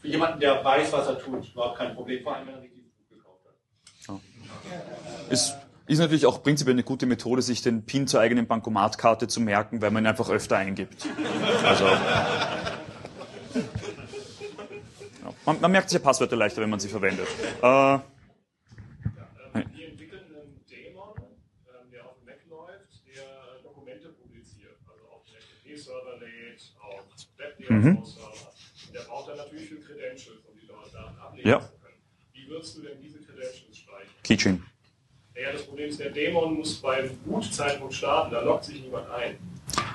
für 0.00 0.08
jemanden, 0.08 0.40
der 0.40 0.64
weiß, 0.64 0.92
was 0.92 1.06
er 1.06 1.16
tut, 1.16 1.48
überhaupt 1.52 1.78
kein 1.78 1.94
Problem, 1.94 2.24
vor 2.24 2.34
allem 2.34 2.48
wenn 2.48 2.54
er 2.56 2.60
sich 2.60 2.72
dieses 2.72 2.90
Buch 2.90 3.08
gekauft 3.08 3.42
hat. 3.46 3.54
Ja. 4.08 5.30
Ist, 5.32 5.54
ist 5.86 5.98
natürlich 6.00 6.26
auch 6.26 6.42
prinzipiell 6.42 6.74
eine 6.74 6.82
gute 6.82 7.06
Methode, 7.06 7.40
sich 7.40 7.62
den 7.62 7.84
PIN 7.84 8.08
zur 8.08 8.18
eigenen 8.18 8.48
Bankomatkarte 8.48 9.28
zu 9.28 9.40
merken, 9.40 9.80
weil 9.80 9.92
man 9.92 10.02
ihn 10.02 10.08
einfach 10.08 10.28
öfter 10.28 10.56
eingibt. 10.56 11.06
Also, 11.64 11.84
ja. 11.84 12.50
man, 15.46 15.60
man, 15.60 15.70
merkt 15.70 15.90
sich 15.90 16.00
ja 16.00 16.04
Passwörter 16.04 16.34
leichter, 16.34 16.62
wenn 16.62 16.70
man 16.70 16.80
sie 16.80 16.88
verwendet. 16.88 17.28
Äh, 17.62 17.98
Mhm. 27.68 28.02
Der 28.92 29.00
braucht 29.00 29.28
dann 29.28 29.36
natürlich 29.38 29.68
für 29.68 29.76
Credentials, 29.76 30.40
um 30.50 30.58
die 30.60 30.66
Daten 30.66 31.18
ablegen 31.18 31.48
ja. 31.48 31.60
zu 31.60 31.66
können. 31.66 31.94
Wie 32.32 32.48
würdest 32.48 32.76
du 32.76 32.82
denn 32.82 33.00
diese 33.00 33.18
Credentials 33.18 33.76
speichern? 33.76 34.10
Keychain. 34.22 34.62
Ja, 35.36 35.52
das 35.52 35.66
Problem 35.66 35.88
ist, 35.88 35.98
der 35.98 36.10
Dämon 36.10 36.54
muss 36.54 36.76
beim 36.76 37.10
Boot-Zeitpunkt 37.24 37.92
starten, 37.94 38.32
da 38.32 38.42
loggt 38.42 38.64
sich 38.64 38.80
niemand 38.80 39.10
ein. 39.10 39.36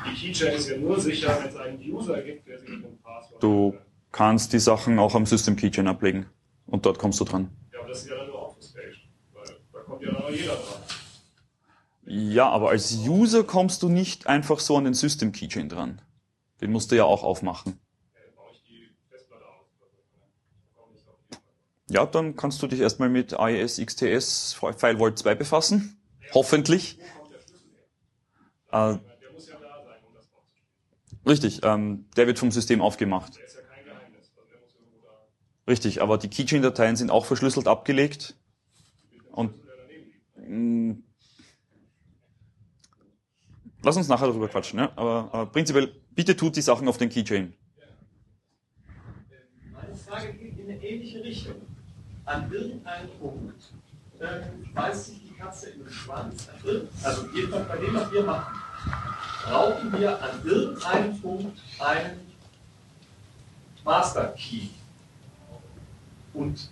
Die 0.06 0.14
Keychain 0.16 0.54
ist 0.54 0.70
ja 0.70 0.78
nur 0.78 1.00
sicher, 1.00 1.40
wenn 1.40 1.50
es 1.50 1.56
einen 1.56 1.92
User 1.92 2.22
gibt, 2.22 2.48
der 2.48 2.60
sich 2.60 2.68
mit 2.70 2.84
dem 2.84 2.98
Passwort 3.00 3.42
Du 3.42 3.80
kannst 4.12 4.52
die 4.54 4.60
Sachen 4.60 5.00
auch 5.00 5.16
am 5.16 5.26
System 5.26 5.56
Keychain 5.56 5.88
ablegen 5.88 6.26
und 6.66 6.86
dort 6.86 7.00
kommst 7.00 7.20
du 7.20 7.26
dran. 7.26 7.50
Ja, 7.72 7.80
aber 7.80 7.88
das 7.90 8.04
ist 8.04 8.10
ja 8.10 8.16
dann 8.18 8.28
nur 8.28 8.50
Obfuscation, 8.50 9.10
weil 9.34 9.44
da 9.72 9.80
kommt 9.80 10.04
ja 10.04 10.12
dann 10.12 10.34
jeder 10.34 10.56
dran. 10.56 10.82
Ja, 12.06 12.50
aber 12.50 12.70
als 12.72 12.92
User 13.08 13.44
kommst 13.44 13.84
du 13.84 13.90
nicht 13.90 14.28
einfach 14.28 14.60
so 14.60 14.76
an 14.76 14.84
den 14.84 14.94
System 14.96 15.32
Keychain 15.32 15.70
dran. 15.70 16.02
Den 16.62 16.72
musst 16.72 16.92
du 16.92 16.96
ja 16.96 17.06
auch 17.06 17.24
aufmachen. 17.24 17.80
Ja, 21.90 22.06
dann 22.06 22.36
kannst 22.36 22.62
du 22.62 22.68
dich 22.68 22.80
erstmal 22.82 23.10
mit 23.10 23.34
AES 23.34 23.82
XTS 23.84 24.54
Firewall 24.54 25.16
2 25.16 25.36
befassen. 25.36 26.00
Hoffentlich. 26.34 27.00
Äh, 28.72 28.98
richtig, 31.26 31.62
ähm, 31.64 32.06
der 32.16 32.28
wird 32.28 32.38
vom 32.38 32.52
System 32.52 32.82
aufgemacht. 32.82 33.40
Richtig, 35.68 36.02
aber 36.02 36.18
die 36.18 36.30
Keychain-Dateien 36.30 36.96
sind 36.96 37.10
auch 37.10 37.26
verschlüsselt 37.26 37.68
abgelegt. 37.68 38.36
Und 39.32 39.54
mh, 40.36 40.98
lass 43.84 43.98
uns 43.98 44.08
nachher 44.08 44.28
darüber 44.28 44.48
quatschen, 44.48 44.80
ja? 44.80 44.92
aber, 44.96 45.30
aber 45.32 45.46
prinzipiell 45.48 45.92
Bitte 46.20 46.36
tut 46.36 46.58
die 46.58 46.62
Sachen 46.62 46.86
auf 46.90 46.98
den 46.98 47.08
Keychain. 47.08 47.54
Meine 49.72 49.96
Frage 49.96 50.34
geht 50.34 50.60
in 50.60 50.66
eine 50.66 50.84
ähnliche 50.84 51.24
Richtung. 51.24 51.56
An 52.26 52.52
irgendeinem 52.52 53.10
Punkt 53.22 53.56
äh, 54.20 54.26
beißt 54.74 55.06
sich 55.06 55.20
die 55.24 55.34
Katze 55.34 55.70
in 55.70 55.80
den 55.80 55.90
Schwanz. 55.90 56.50
Also 57.02 57.26
jedenfalls 57.34 57.70
bei 57.70 57.78
dem, 57.78 57.94
was 57.94 58.12
wir 58.12 58.24
machen, 58.24 58.54
brauchen 59.46 59.98
wir 59.98 60.22
an 60.22 60.46
irgendeinem 60.46 61.22
Punkt 61.22 61.58
einen 61.80 62.20
Master 63.86 64.34
Key. 64.38 64.68
Und 66.34 66.70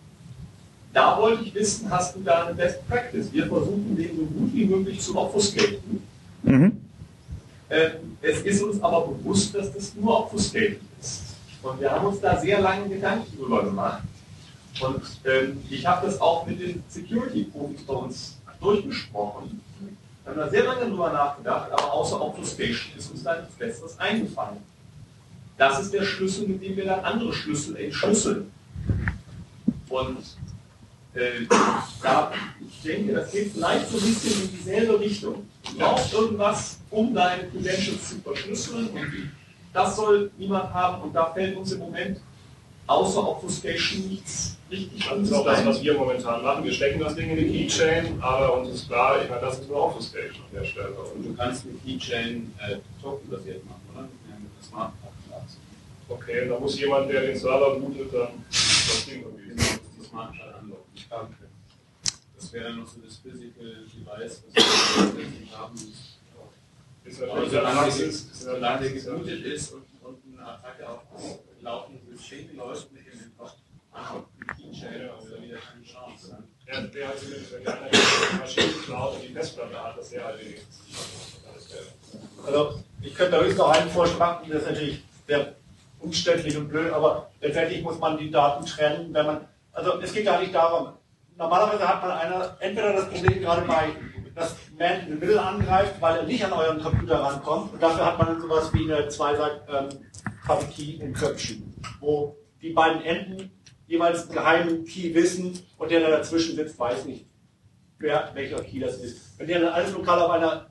da 0.91 1.18
wollte 1.18 1.45
ich 1.45 1.55
wissen, 1.55 1.89
hast 1.89 2.18
du 2.18 2.20
da 2.20 2.47
eine 2.47 2.53
Best 2.53 2.86
Practice? 2.86 3.32
Wir 3.32 3.47
versuchen 3.47 3.95
den 3.95 4.14
so 4.14 4.26
gut 4.26 4.53
wie 4.53 4.66
möglich 4.66 4.99
zu 4.99 5.18
obfuscaten. 5.18 6.05
Mhm. 7.70 7.76
Äh, 7.76 7.89
es 8.22 8.41
ist 8.41 8.63
uns 8.63 8.82
aber 8.82 9.07
bewusst, 9.07 9.53
dass 9.55 9.74
das 9.74 9.95
nur 9.95 10.20
Obfuscated 10.20 10.80
ist. 10.99 11.24
Und 11.61 11.80
wir 11.80 11.91
haben 11.91 12.05
uns 12.07 12.20
da 12.22 12.39
sehr 12.39 12.61
lange 12.61 12.88
Gedanken 12.88 13.38
drüber 13.38 13.63
gemacht. 13.63 14.03
Und 14.82 15.01
ähm, 15.26 15.63
ich 15.70 15.86
habe 15.86 16.05
das 16.05 16.22
auch 16.22 16.45
mit 16.45 16.59
den 16.59 16.84
Security-Profis 16.88 17.82
bei 17.82 17.93
uns 17.93 18.38
durchgesprochen. 18.59 19.61
Wir 20.24 20.32
haben 20.32 20.39
da 20.39 20.49
sehr 20.49 20.65
lange 20.65 20.89
drüber 20.89 21.11
nachgedacht, 21.11 21.72
aber 21.72 21.93
außer 21.93 22.22
Obfuscation 22.22 22.91
ist 22.97 23.11
uns 23.11 23.24
da 23.24 23.39
nichts 23.39 23.55
Besseres 23.55 23.97
eingefallen. 23.99 24.57
Das 25.57 25.80
ist 25.80 25.93
der 25.93 26.03
Schlüssel, 26.03 26.47
mit 26.47 26.61
dem 26.61 26.76
wir 26.76 26.86
dann 26.86 26.99
andere 26.99 27.34
Schlüssel 27.34 27.76
entschlüsseln. 27.78 28.51
Und 29.89 30.18
äh, 31.13 31.45
da, 32.03 32.32
ich 32.59 32.82
denke, 32.84 33.13
das 33.13 33.32
geht 33.32 33.53
vielleicht 33.53 33.89
so 33.89 33.97
ein 33.97 34.03
bisschen 34.03 34.43
in 34.43 34.51
dieselbe 34.51 34.99
Richtung. 34.99 35.47
Du 35.72 35.78
brauchst 35.78 36.13
irgendwas, 36.13 36.80
um 36.91 37.13
deine 37.13 37.47
Credentials 37.49 38.09
zu 38.09 38.15
verschlüsseln 38.22 38.89
und 38.89 39.32
das 39.74 39.95
soll 39.95 40.32
niemand 40.38 40.74
haben 40.74 41.01
und 41.03 41.13
da 41.13 41.32
fällt 41.34 41.55
uns 41.57 41.72
im 41.72 41.80
Moment 41.80 42.20
außer 42.88 43.28
Obfuscation 43.28 44.07
nichts 44.07 44.57
richtig 44.72 45.09
an. 45.09 45.20
Das 45.20 45.30
ist 45.30 45.36
auch 45.36 45.45
das, 45.45 45.65
was 45.65 45.84
wir 45.84 45.93
momentan 45.93 46.41
machen. 46.43 46.63
Wir 46.63 46.72
stecken 46.72 46.99
das 46.99 47.15
Ding 47.15 47.30
in 47.30 47.38
die 47.38 47.68
Keychain, 47.68 48.22
aber 48.22 48.59
uns 48.59 48.70
ist 48.70 48.88
klar, 48.88 49.22
ich 49.22 49.30
meine, 49.30 49.41
das 49.41 49.59
ist 49.59 49.70
nur 49.70 49.86
Obfuscation 49.86 50.43
an 50.45 50.59
der 50.59 50.63
Stelle. 50.65 50.95
Und 51.15 51.26
du 51.26 51.36
kannst 51.36 51.65
mit 51.65 51.84
Keychain 51.84 52.53
äh, 52.59 52.78
tokenbasiert 53.01 53.65
machen, 53.65 53.82
oder? 53.93 54.01
Ja, 54.01 54.36
mit 54.39 54.51
der 54.57 54.68
Smart 54.68 54.93
Okay, 56.09 56.47
da 56.47 56.57
muss 56.57 56.80
jemand, 56.80 57.09
der 57.09 57.22
den 57.22 57.38
Server 57.38 57.76
bootet, 57.76 58.13
dann 58.13 58.30
das 58.49 59.05
Ding 59.05 59.24
irgendwie. 59.24 59.53
Die 59.99 60.05
Smart 60.05 60.34
Okay. 61.09 61.47
Wäre 62.58 62.70
dann 62.70 62.80
noch 62.80 62.88
so 62.88 63.01
das 63.05 63.18
Physical 63.18 63.86
Device, 63.86 64.41
was 64.51 65.16
wir 65.16 65.58
haben. 65.58 65.93
Also, 67.05 67.49
solange, 67.51 68.12
solange 68.34 68.82
der 68.82 68.91
gebootet 68.93 69.45
ist 69.45 69.74
und, 69.74 69.86
und 70.01 70.18
eine 70.34 70.47
Attacke 70.47 70.89
auf 70.89 71.01
das 71.14 71.62
laufende 71.62 72.01
System 72.18 72.58
läuft 72.58 72.91
mit 72.91 73.05
dem 73.05 73.32
Keychain, 74.58 75.08
also 75.08 75.39
wieder 75.39 75.58
keine 75.58 75.84
Chance. 75.86 76.43
Ja, 76.66 76.82
der 76.82 77.08
hat 77.08 77.20
zumindest, 77.20 77.53
wenn 77.53 77.68
einer 77.68 77.89
die 77.91 78.39
Maschine 78.39 78.74
klaut 78.84 79.14
und 79.14 79.22
die 79.22 79.34
Festplatte 79.34 79.84
hat, 79.84 79.95
das 79.95 80.12
wäre 80.12 80.26
halt 80.26 80.43
wenigstens. 80.43 80.80
Also, 82.43 82.80
ich 83.03 83.14
könnte 83.14 83.34
da 83.34 83.38
höchstens 83.38 83.60
noch 83.60 83.70
einen 83.70 83.91
Vorschlag 83.91 84.18
machen, 84.18 84.49
das 84.49 84.64
ist 84.64 84.70
natürlich 84.70 85.03
sehr 85.28 85.53
umständlich 85.99 86.58
und 86.58 86.70
blöd, 86.70 86.91
aber 86.91 87.30
letztendlich 87.39 87.84
muss 87.84 87.99
man 87.99 88.18
die 88.18 88.32
Daten 88.32 88.66
trennen, 88.66 89.14
wenn 89.14 89.28
man 89.28 89.47
also 89.78 90.01
es 90.01 90.12
geht 90.12 90.26
gar 90.26 90.39
nicht 90.41 90.55
darum, 90.55 90.93
normalerweise 91.38 91.88
hat 91.88 92.02
man 92.02 92.12
einer, 92.12 92.58
entweder 92.60 92.94
das 92.94 93.10
Problem 93.10 93.42
gerade 93.42 93.62
bei, 93.64 93.90
dass 94.36 94.56
Man 94.78 95.02
in 95.02 95.08
the 95.08 95.26
Middle 95.26 95.42
angreift, 95.42 95.96
weil 96.00 96.18
er 96.18 96.24
nicht 96.24 96.44
an 96.46 96.54
euren 96.54 96.82
Computer 96.82 97.20
rankommt 97.20 97.74
und 97.74 97.82
dafür 97.82 98.06
hat 98.06 98.20
man 98.20 98.40
sowas 98.40 98.72
wie 98.74 98.92
eine 98.92 99.08
Zweiseit 99.08 99.62
ähm, 99.68 99.90
wo 102.00 102.38
die 102.62 102.70
beiden 102.70 103.02
Enden 103.02 103.52
jeweils 103.88 104.24
einen 104.24 104.34
geheimen 104.34 104.86
Key 104.86 105.14
wissen 105.14 105.60
und 105.78 105.92
der, 105.92 106.02
der 106.02 106.12
dazwischen 106.12 106.56
sitzt, 106.56 106.78
weiß 106.78 107.06
nicht, 107.06 107.26
wer, 108.00 108.30
welcher 108.34 108.62
Key 108.62 108.80
das 108.80 108.98
ist. 108.98 109.40
Wenn 109.40 109.50
ihr 109.50 109.60
dann 109.60 109.74
alles 109.74 109.94
lokal 109.94 110.20
auf 110.20 110.32
einer 110.32 110.68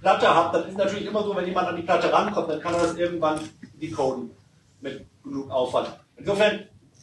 Platte 0.00 0.34
habt, 0.34 0.54
dann 0.54 0.68
ist 0.68 0.78
natürlich 0.78 1.06
immer 1.06 1.22
so, 1.22 1.36
wenn 1.36 1.46
jemand 1.46 1.68
an 1.68 1.76
die 1.76 1.82
Platte 1.82 2.12
rankommt, 2.12 2.48
dann 2.50 2.60
kann 2.60 2.74
er 2.74 2.82
das 2.82 2.96
irgendwann 2.96 3.40
decoden 3.80 4.30
mit 4.80 5.04
genug 5.22 5.50
Aufwand. 5.50 5.88
Insofern 6.16 6.60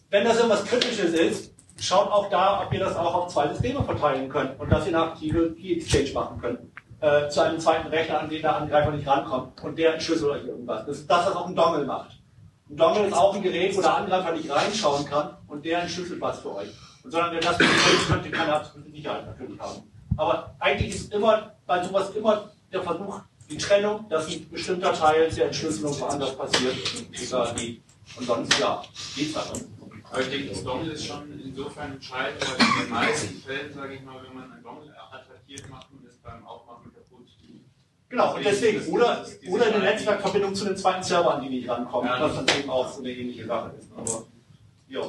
wenn 0.09 0.23
das 0.23 0.37
irgendwas 0.37 0.65
Kritisches 0.65 1.13
ist, 1.13 1.53
schaut 1.79 2.11
auch 2.11 2.29
da, 2.29 2.63
ob 2.65 2.73
ihr 2.73 2.79
das 2.79 2.95
auch 2.95 3.13
auf 3.13 3.33
zwei 3.33 3.47
Systeme 3.49 3.83
verteilen 3.83 4.29
könnt 4.29 4.59
und 4.59 4.71
dass 4.71 4.87
ihr 4.87 4.97
eine 4.97 5.11
aktive 5.11 5.53
Key 5.53 5.75
Exchange 5.75 6.11
machen 6.13 6.39
könnt. 6.41 6.59
Äh, 6.99 7.29
zu 7.29 7.41
einem 7.41 7.59
zweiten 7.59 7.87
Rechner, 7.89 8.21
an 8.21 8.29
den 8.29 8.41
der 8.41 8.55
Angreifer 8.55 8.91
nicht 8.91 9.07
rankommt 9.07 9.61
und 9.63 9.77
der 9.77 9.93
entschlüsselt 9.93 10.31
euch 10.31 10.45
irgendwas. 10.45 10.85
Das 10.87 10.97
ist 10.97 11.09
das, 11.09 11.27
was 11.27 11.35
auch 11.35 11.47
ein 11.47 11.55
Dongle 11.55 11.85
macht. 11.85 12.17
Ein 12.69 12.77
Dongle 12.77 13.05
ist 13.05 13.13
auch 13.13 13.35
ein 13.35 13.43
Gerät, 13.43 13.77
wo 13.77 13.81
der 13.81 13.97
Angreifer 13.97 14.31
nicht 14.31 14.49
reinschauen 14.49 15.05
kann 15.05 15.37
und 15.47 15.63
der 15.63 15.83
entschlüsselt 15.83 16.19
was 16.19 16.39
für 16.39 16.55
euch. 16.55 16.69
Und 17.03 17.11
sondern 17.11 17.33
wer 17.33 17.39
das 17.39 17.59
nicht 17.59 18.07
könnte, 18.07 18.31
kann 18.31 18.49
absolute 18.49 18.89
Sicherheit 18.89 19.27
natürlich 19.27 19.59
haben. 19.59 19.83
Aber 20.17 20.55
eigentlich 20.59 20.95
ist 20.95 21.13
immer 21.13 21.51
bei 21.67 21.83
sowas 21.83 22.09
immer 22.15 22.49
der 22.73 22.81
Versuch, 22.81 23.21
die 23.49 23.57
Trennung, 23.57 24.09
dass 24.09 24.27
ein 24.27 24.49
bestimmter 24.49 24.91
Teil 24.91 25.29
der 25.29 25.45
Entschlüsselung 25.45 25.97
woanders 25.99 26.35
passiert. 26.35 26.75
Und 28.17 28.25
sonst, 28.25 28.59
ja, 28.59 28.81
geht's 29.15 29.35
halt. 29.35 29.65
Aber 30.09 30.21
ich 30.21 30.29
denke, 30.29 30.49
das 30.49 30.63
Dongle 30.63 30.91
ist 30.93 31.05
schon 31.05 31.39
insofern 31.39 31.93
entscheidend, 31.93 32.41
weil 32.41 32.67
in 32.67 32.83
den 32.83 32.89
meisten 32.89 33.41
Fällen, 33.41 33.73
sage 33.73 33.95
ich 33.95 34.01
mal, 34.01 34.23
wenn 34.23 34.35
man 34.35 34.51
ein 34.51 34.63
Dongle 34.63 34.93
attackiert, 34.97 35.69
macht 35.69 35.91
man 35.93 36.03
das 36.05 36.15
beim 36.17 36.45
Aufmachen 36.45 36.93
kaputt. 36.93 37.27
Genau, 38.09 38.35
und 38.35 38.45
deswegen, 38.45 38.85
oder, 38.87 39.25
oder 39.49 39.65
eine 39.65 39.79
Netzwerkverbindung 39.79 40.55
zu 40.55 40.65
den 40.65 40.77
zweiten 40.77 41.03
Server, 41.03 41.35
an 41.35 41.43
die 41.43 41.49
nicht 41.49 41.67
rankommen, 41.67 42.09
ja, 42.09 42.21
was 42.21 42.35
dann 42.35 42.57
eben 42.57 42.69
auch 42.69 42.89
so 42.89 43.01
eine 43.01 43.11
ähnliche 43.11 43.45
Sache 43.45 43.75
ist. 43.77 43.91
Aber, 43.95 44.25
ja. 44.87 45.01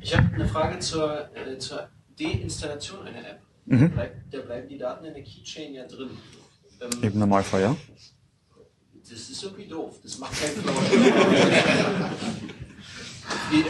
Ich 0.00 0.16
habe 0.16 0.34
eine 0.34 0.48
Frage 0.48 0.78
zur, 0.78 1.36
äh, 1.36 1.58
zur 1.58 1.88
Deinstallation 2.18 3.06
einer 3.06 3.18
App. 3.18 3.40
Mhm. 3.66 3.92
da 4.30 4.40
bleiben 4.40 4.68
die 4.68 4.78
Daten 4.78 5.04
in 5.04 5.12
der 5.12 5.24
Keychain 5.24 5.74
ja 5.74 5.84
drin. 5.86 6.10
Ähm, 6.80 7.02
Im 7.02 7.18
Normalfall, 7.18 7.62
ja 7.62 7.76
das 9.10 9.30
ist 9.30 9.42
irgendwie 9.42 9.66
doof. 9.66 9.98
Das 10.02 10.18
macht 10.18 10.40
keinen 10.40 10.56
Flow. 10.56 10.72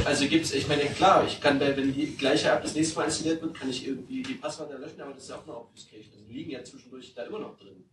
also 0.04 0.26
gibt 0.26 0.46
es, 0.46 0.54
ich 0.54 0.68
meine, 0.68 0.84
klar, 0.86 1.24
ich 1.26 1.40
kann 1.40 1.60
wenn 1.60 1.92
die 1.92 2.16
gleiche 2.16 2.50
App 2.50 2.62
das 2.62 2.74
nächste 2.74 2.96
Mal 2.96 3.04
installiert 3.04 3.42
wird, 3.42 3.58
kann 3.58 3.70
ich 3.70 3.86
irgendwie 3.86 4.22
die 4.22 4.34
Passwörter 4.34 4.78
löschen, 4.78 5.00
aber 5.00 5.12
das 5.12 5.24
ist 5.24 5.30
ja 5.30 5.36
auch 5.36 5.44
eine 5.44 5.56
Obfuscation. 5.56 6.12
Also 6.14 6.26
die 6.26 6.34
liegen 6.34 6.50
ja 6.50 6.64
zwischendurch 6.64 7.14
da 7.14 7.24
immer 7.24 7.38
noch 7.38 7.56
drin. 7.58 7.84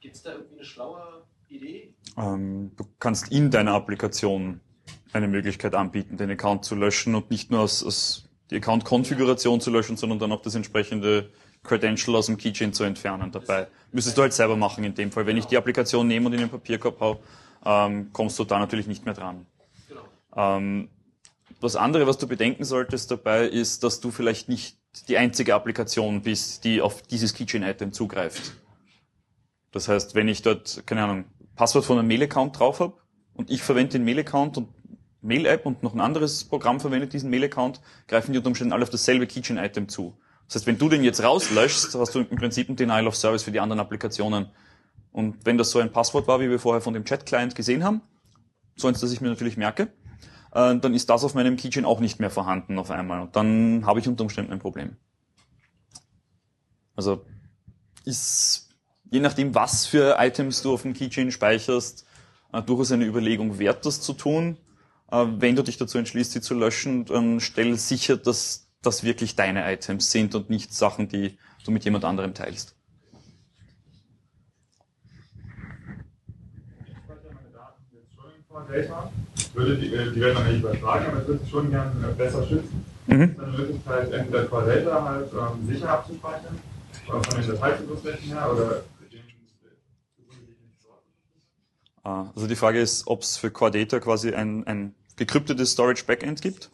Gibt 0.00 0.16
es 0.16 0.22
da 0.22 0.32
irgendwie 0.32 0.56
eine 0.56 0.64
schlaue 0.64 1.24
Idee? 1.48 1.94
Ähm, 2.16 2.72
du 2.76 2.84
kannst 2.98 3.30
in 3.30 3.50
deiner 3.50 3.72
Applikation 3.72 4.60
eine 5.12 5.28
Möglichkeit 5.28 5.74
anbieten, 5.74 6.16
den 6.16 6.30
Account 6.30 6.64
zu 6.64 6.74
löschen 6.74 7.14
und 7.14 7.30
nicht 7.30 7.50
nur 7.50 7.60
aus, 7.60 7.82
aus 7.82 8.28
die 8.50 8.56
Account-Konfiguration 8.56 9.60
zu 9.60 9.70
löschen, 9.70 9.96
sondern 9.96 10.18
dann 10.18 10.32
auch 10.32 10.42
das 10.42 10.54
entsprechende 10.54 11.30
Credential 11.66 12.16
aus 12.16 12.26
dem 12.26 12.36
Keychain 12.36 12.72
zu 12.72 12.84
entfernen 12.84 13.32
dabei. 13.32 13.68
Müsstest 13.92 14.16
du 14.16 14.22
halt 14.22 14.32
selber 14.32 14.56
machen 14.56 14.84
in 14.84 14.94
dem 14.94 15.12
Fall. 15.12 15.26
Wenn 15.26 15.36
ich 15.36 15.46
die 15.46 15.56
Applikation 15.56 16.06
nehme 16.06 16.26
und 16.26 16.32
in 16.32 16.40
den 16.40 16.48
Papierkorb 16.48 17.00
hau, 17.00 17.20
ähm, 17.64 18.10
kommst 18.12 18.38
du 18.38 18.44
da 18.44 18.58
natürlich 18.58 18.86
nicht 18.86 19.04
mehr 19.04 19.14
dran. 19.14 19.46
Genau. 19.88 20.02
Ähm, 20.36 20.88
das 21.60 21.76
andere, 21.76 22.06
was 22.06 22.18
du 22.18 22.26
bedenken 22.26 22.64
solltest 22.64 23.10
dabei, 23.10 23.46
ist, 23.46 23.82
dass 23.82 24.00
du 24.00 24.10
vielleicht 24.10 24.48
nicht 24.48 24.76
die 25.08 25.16
einzige 25.16 25.54
Applikation 25.54 26.22
bist, 26.22 26.64
die 26.64 26.80
auf 26.80 27.02
dieses 27.02 27.34
Keychain-Item 27.34 27.92
zugreift. 27.92 28.52
Das 29.72 29.88
heißt, 29.88 30.14
wenn 30.14 30.28
ich 30.28 30.42
dort, 30.42 30.86
keine 30.86 31.04
Ahnung, 31.04 31.24
Passwort 31.54 31.84
von 31.84 31.98
einem 31.98 32.08
Mail-Account 32.08 32.58
drauf 32.58 32.80
habe 32.80 32.94
und 33.34 33.50
ich 33.50 33.62
verwende 33.62 33.92
den 33.92 34.04
Mail-Account 34.04 34.56
und 34.58 34.68
Mail-App 35.22 35.66
und 35.66 35.82
noch 35.82 35.94
ein 35.94 36.00
anderes 36.00 36.44
Programm 36.44 36.80
verwendet 36.80 37.12
diesen 37.12 37.30
Mail-Account, 37.30 37.80
greifen 38.06 38.32
die 38.32 38.38
unter 38.38 38.48
Umständen 38.48 38.72
alle 38.72 38.84
auf 38.84 38.90
dasselbe 38.90 39.26
Keychain-Item 39.26 39.88
zu. 39.88 40.16
Das 40.46 40.56
heißt, 40.56 40.66
wenn 40.66 40.78
du 40.78 40.88
den 40.88 41.02
jetzt 41.02 41.22
rauslöschst, 41.22 41.94
hast 41.94 42.14
du 42.14 42.20
im 42.20 42.36
Prinzip 42.36 42.68
ein 42.68 42.76
Denial 42.76 43.06
of 43.06 43.16
Service 43.16 43.42
für 43.42 43.50
die 43.52 43.60
anderen 43.60 43.80
Applikationen. 43.80 44.48
Und 45.10 45.44
wenn 45.44 45.58
das 45.58 45.70
so 45.70 45.78
ein 45.78 45.92
Passwort 45.92 46.28
war, 46.28 46.40
wie 46.40 46.50
wir 46.50 46.58
vorher 46.58 46.80
von 46.80 46.94
dem 46.94 47.04
Chat-Client 47.04 47.54
gesehen 47.54 47.82
haben, 47.82 48.02
so 48.76 48.86
eins, 48.86 49.00
das 49.00 49.12
ich 49.12 49.20
mir 49.20 49.28
natürlich 49.28 49.56
merke, 49.56 49.92
äh, 50.52 50.76
dann 50.76 50.94
ist 50.94 51.10
das 51.10 51.24
auf 51.24 51.34
meinem 51.34 51.56
Keychain 51.56 51.84
auch 51.84 52.00
nicht 52.00 52.20
mehr 52.20 52.30
vorhanden 52.30 52.78
auf 52.78 52.90
einmal. 52.90 53.22
Und 53.22 53.34
dann 53.34 53.86
habe 53.86 53.98
ich 53.98 54.08
unter 54.08 54.22
Umständen 54.22 54.52
ein 54.52 54.58
Problem. 54.58 54.96
Also 56.94 57.24
ist, 58.04 58.68
je 59.10 59.20
nachdem, 59.20 59.54
was 59.54 59.86
für 59.86 60.16
Items 60.18 60.62
du 60.62 60.72
auf 60.72 60.82
dem 60.82 60.94
Keychain 60.94 61.32
speicherst, 61.32 62.06
äh, 62.52 62.62
durchaus 62.62 62.92
eine 62.92 63.04
Überlegung 63.04 63.58
wert, 63.58 63.84
das 63.84 64.00
zu 64.00 64.12
tun. 64.12 64.58
Äh, 65.10 65.26
wenn 65.38 65.56
du 65.56 65.62
dich 65.62 65.76
dazu 65.76 65.98
entschließt, 65.98 66.32
sie 66.32 66.40
zu 66.40 66.54
löschen, 66.54 67.04
dann 67.04 67.40
stell 67.40 67.76
sicher, 67.76 68.16
dass 68.16 68.65
das 68.82 69.02
wirklich 69.02 69.36
deine 69.36 69.70
Items 69.72 70.10
sind 70.10 70.34
und 70.34 70.50
nicht 70.50 70.72
Sachen, 70.72 71.08
die 71.08 71.38
du 71.64 71.70
mit 71.70 71.84
jemand 71.84 72.04
anderem 72.04 72.34
teilst. 72.34 72.74
Würde 79.54 79.76
die, 79.76 79.94
äh, 79.94 80.12
die 80.12 80.20
werden 80.20 80.34
dann 80.34 80.48
nicht 80.48 80.60
übertragen, 80.60 81.06
aber 81.06 81.20
ich 81.20 81.28
würde 81.28 81.40
es 81.42 81.50
schon 81.50 81.70
gerne 81.70 82.14
besser 82.16 82.46
schützen. 82.46 82.84
Mhm. 83.06 83.36
Eine 83.38 83.52
Möglichkeit, 83.56 84.12
entweder 84.12 84.44
Core 84.46 84.66
Data 84.66 85.04
halt 85.04 85.32
ähm, 85.32 85.66
sicher 85.66 85.90
abzuspeichern, 85.90 86.58
oder 87.08 87.22
von 87.22 87.40
den 87.40 87.50
Dateizugriffsrechten 87.50 88.28
her, 88.32 88.52
oder 88.52 88.82
Ah, 92.06 92.30
Also 92.36 92.46
die 92.46 92.54
Frage 92.54 92.80
ist, 92.80 93.08
ob 93.08 93.22
es 93.22 93.36
für 93.36 93.50
Core 93.50 93.72
Data 93.72 93.98
quasi 93.98 94.32
ein, 94.32 94.64
ein 94.68 94.94
gekryptetes 95.16 95.72
Storage 95.72 96.04
Backend 96.06 96.40
gibt. 96.40 96.70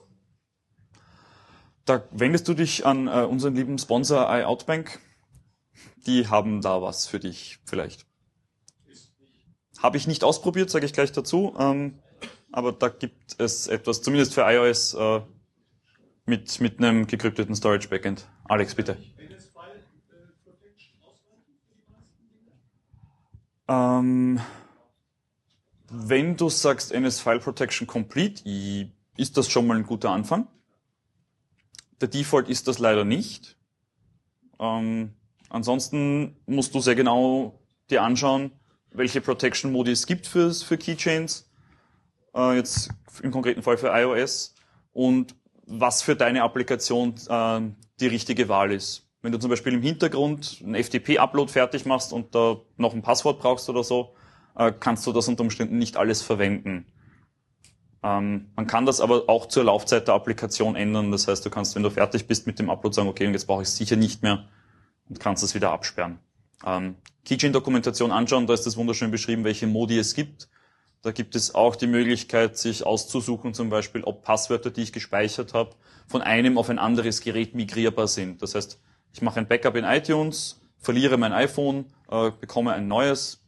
Da 1.85 2.05
wendest 2.11 2.47
du 2.49 2.55
dich 2.55 2.87
an 2.87 3.09
äh, 3.09 3.23
unseren 3.23 3.55
lieben 3.55 3.79
Sponsor 3.79 4.29
iOutbank. 4.31 5.01
Die 6.07 6.29
haben 6.29 6.61
da 6.61 6.81
was 6.83 7.07
für 7.07 7.19
dich 7.19 7.59
vielleicht. 7.65 8.07
Habe 9.79 9.97
ich 9.97 10.07
nicht 10.07 10.23
ausprobiert, 10.23 10.71
sage 10.71 10.87
ich 10.87 10.93
gleich 10.93 11.13
dazu. 11.13 11.55
Ähm, 11.59 11.99
aber 12.53 12.73
da 12.73 12.89
gibt 12.89 13.41
es 13.41 13.67
etwas, 13.67 14.03
zumindest 14.03 14.35
für 14.35 14.43
iOS, 14.43 14.95
äh, 14.95 15.21
mit, 16.27 16.61
mit 16.61 16.79
einem 16.79 17.07
gekrypteten 17.07 17.55
Storage 17.55 17.89
Backend. 17.89 18.29
Alex, 18.45 18.75
bitte. 18.75 18.97
Ähm, 23.69 24.41
wenn 25.89 26.37
du 26.37 26.49
sagst 26.49 26.93
NS 26.93 27.21
File 27.21 27.41
Protection 27.41 27.87
Complete, 27.87 28.43
ist 29.17 29.37
das 29.37 29.49
schon 29.49 29.67
mal 29.67 29.77
ein 29.77 29.87
guter 29.87 30.11
Anfang. 30.11 30.47
Der 32.03 32.09
Default 32.09 32.49
ist 32.49 32.67
das 32.67 32.81
leider 32.81 33.05
nicht. 33.05 33.57
Ähm, 34.59 35.15
ansonsten 35.49 36.37
musst 36.47 36.75
du 36.75 36.81
sehr 36.81 36.97
genau 36.97 37.61
dir 37.91 38.03
anschauen, 38.03 38.51
welche 38.91 39.21
Protection 39.21 39.71
Modi 39.71 39.93
es 39.93 40.07
gibt 40.07 40.27
für, 40.27 40.53
für 40.53 40.77
Keychains, 40.77 41.49
äh, 42.35 42.57
jetzt 42.57 42.91
im 43.23 43.31
konkreten 43.31 43.63
Fall 43.63 43.79
für 43.79 43.89
iOS 43.89 44.57
und 44.93 45.37
was 45.65 46.03
für 46.03 46.17
deine 46.17 46.43
Applikation 46.43 47.15
äh, 47.29 47.61
die 48.01 48.09
richtige 48.09 48.49
Wahl 48.49 48.73
ist. 48.73 49.09
Wenn 49.23 49.31
du 49.31 49.39
zum 49.39 49.51
Beispiel 49.51 49.75
im 49.75 49.83
Hintergrund 49.83 50.61
einen 50.65 50.75
FTP-Upload 50.75 51.53
fertig 51.53 51.87
machst 51.87 52.13
und 52.13 52.35
da 52.35 52.61
noch 52.79 52.95
ein 52.95 53.03
Passwort 53.03 53.39
brauchst 53.39 53.69
oder 53.69 53.85
so, 53.85 54.17
äh, 54.57 54.73
kannst 54.73 55.07
du 55.07 55.13
das 55.13 55.29
unter 55.29 55.45
Umständen 55.45 55.79
nicht 55.79 55.97
alles 55.97 56.21
verwenden. 56.21 56.85
Ähm, 58.03 58.51
man 58.57 58.67
kann 58.67 58.87
das 58.87 59.01
aber 59.01 59.29
auch 59.29 59.47
zur 59.47 59.65
Laufzeit 59.65 60.09
der 60.09 60.15
Applikation 60.15 60.77
ändern. 60.77 61.11
Das 61.13 61.29
heißt, 61.29 61.45
du 61.45 61.51
kannst, 61.51 61.75
wenn 61.75 61.83
du 61.83 61.91
fertig 61.91 62.27
bist 62.27 62.47
mit 62.47 62.59
dem 62.59 62.71
Upload, 62.71 62.95
sagen, 62.95 63.09
okay, 63.09 63.27
und 63.27 63.33
jetzt 63.33 63.47
brauche 63.47 63.63
ich 63.63 63.69
es 63.69 63.77
sicher 63.77 63.97
nicht 63.97 64.23
mehr 64.23 64.49
und 65.09 65.21
kannst 65.21 65.43
es 65.43 65.55
wieder 65.55 65.71
absperren. 65.71 66.19
Ähm, 66.65 66.97
Keychain-Dokumentation 67.25 68.11
anschauen, 68.11 68.47
da 68.47 68.55
ist 68.55 68.67
das 68.67 68.77
wunderschön 68.77 69.11
beschrieben, 69.11 69.45
welche 69.45 69.67
Modi 69.67 69.99
es 69.99 70.15
gibt. 70.15 70.49
Da 71.03 71.11
gibt 71.11 71.35
es 71.35 71.55
auch 71.55 71.75
die 71.75 71.89
Möglichkeit, 71.89 72.57
sich 72.57 72.87
auszusuchen, 72.87 73.55
zum 73.55 73.71
Beispiel, 73.71 74.05
ob 74.05 74.23
Passwörter, 74.23 74.71
die 74.71 74.83
ich 74.83 74.93
gespeichert 74.93 75.53
habe, 75.53 75.71
von 76.07 76.23
einem 76.23 76.59
auf 76.59 76.71
ein 76.71 76.79
anderes 76.79 77.21
Gerät 77.21 77.55
migrierbar 77.55 78.07
sind. 78.07 78.43
Das 78.43 78.55
heißt, 78.55 78.81
ich 79.13 79.23
mache 79.23 79.41
ein 79.41 79.49
Backup 79.49 79.77
in 79.77 79.85
iTunes, 79.85 80.61
verliere 80.79 81.19
mein 81.19 81.33
iPhone, 81.33 81.87
äh, 82.11 82.31
bekomme 82.31 82.73
ein 82.73 82.87
neues, 82.87 83.45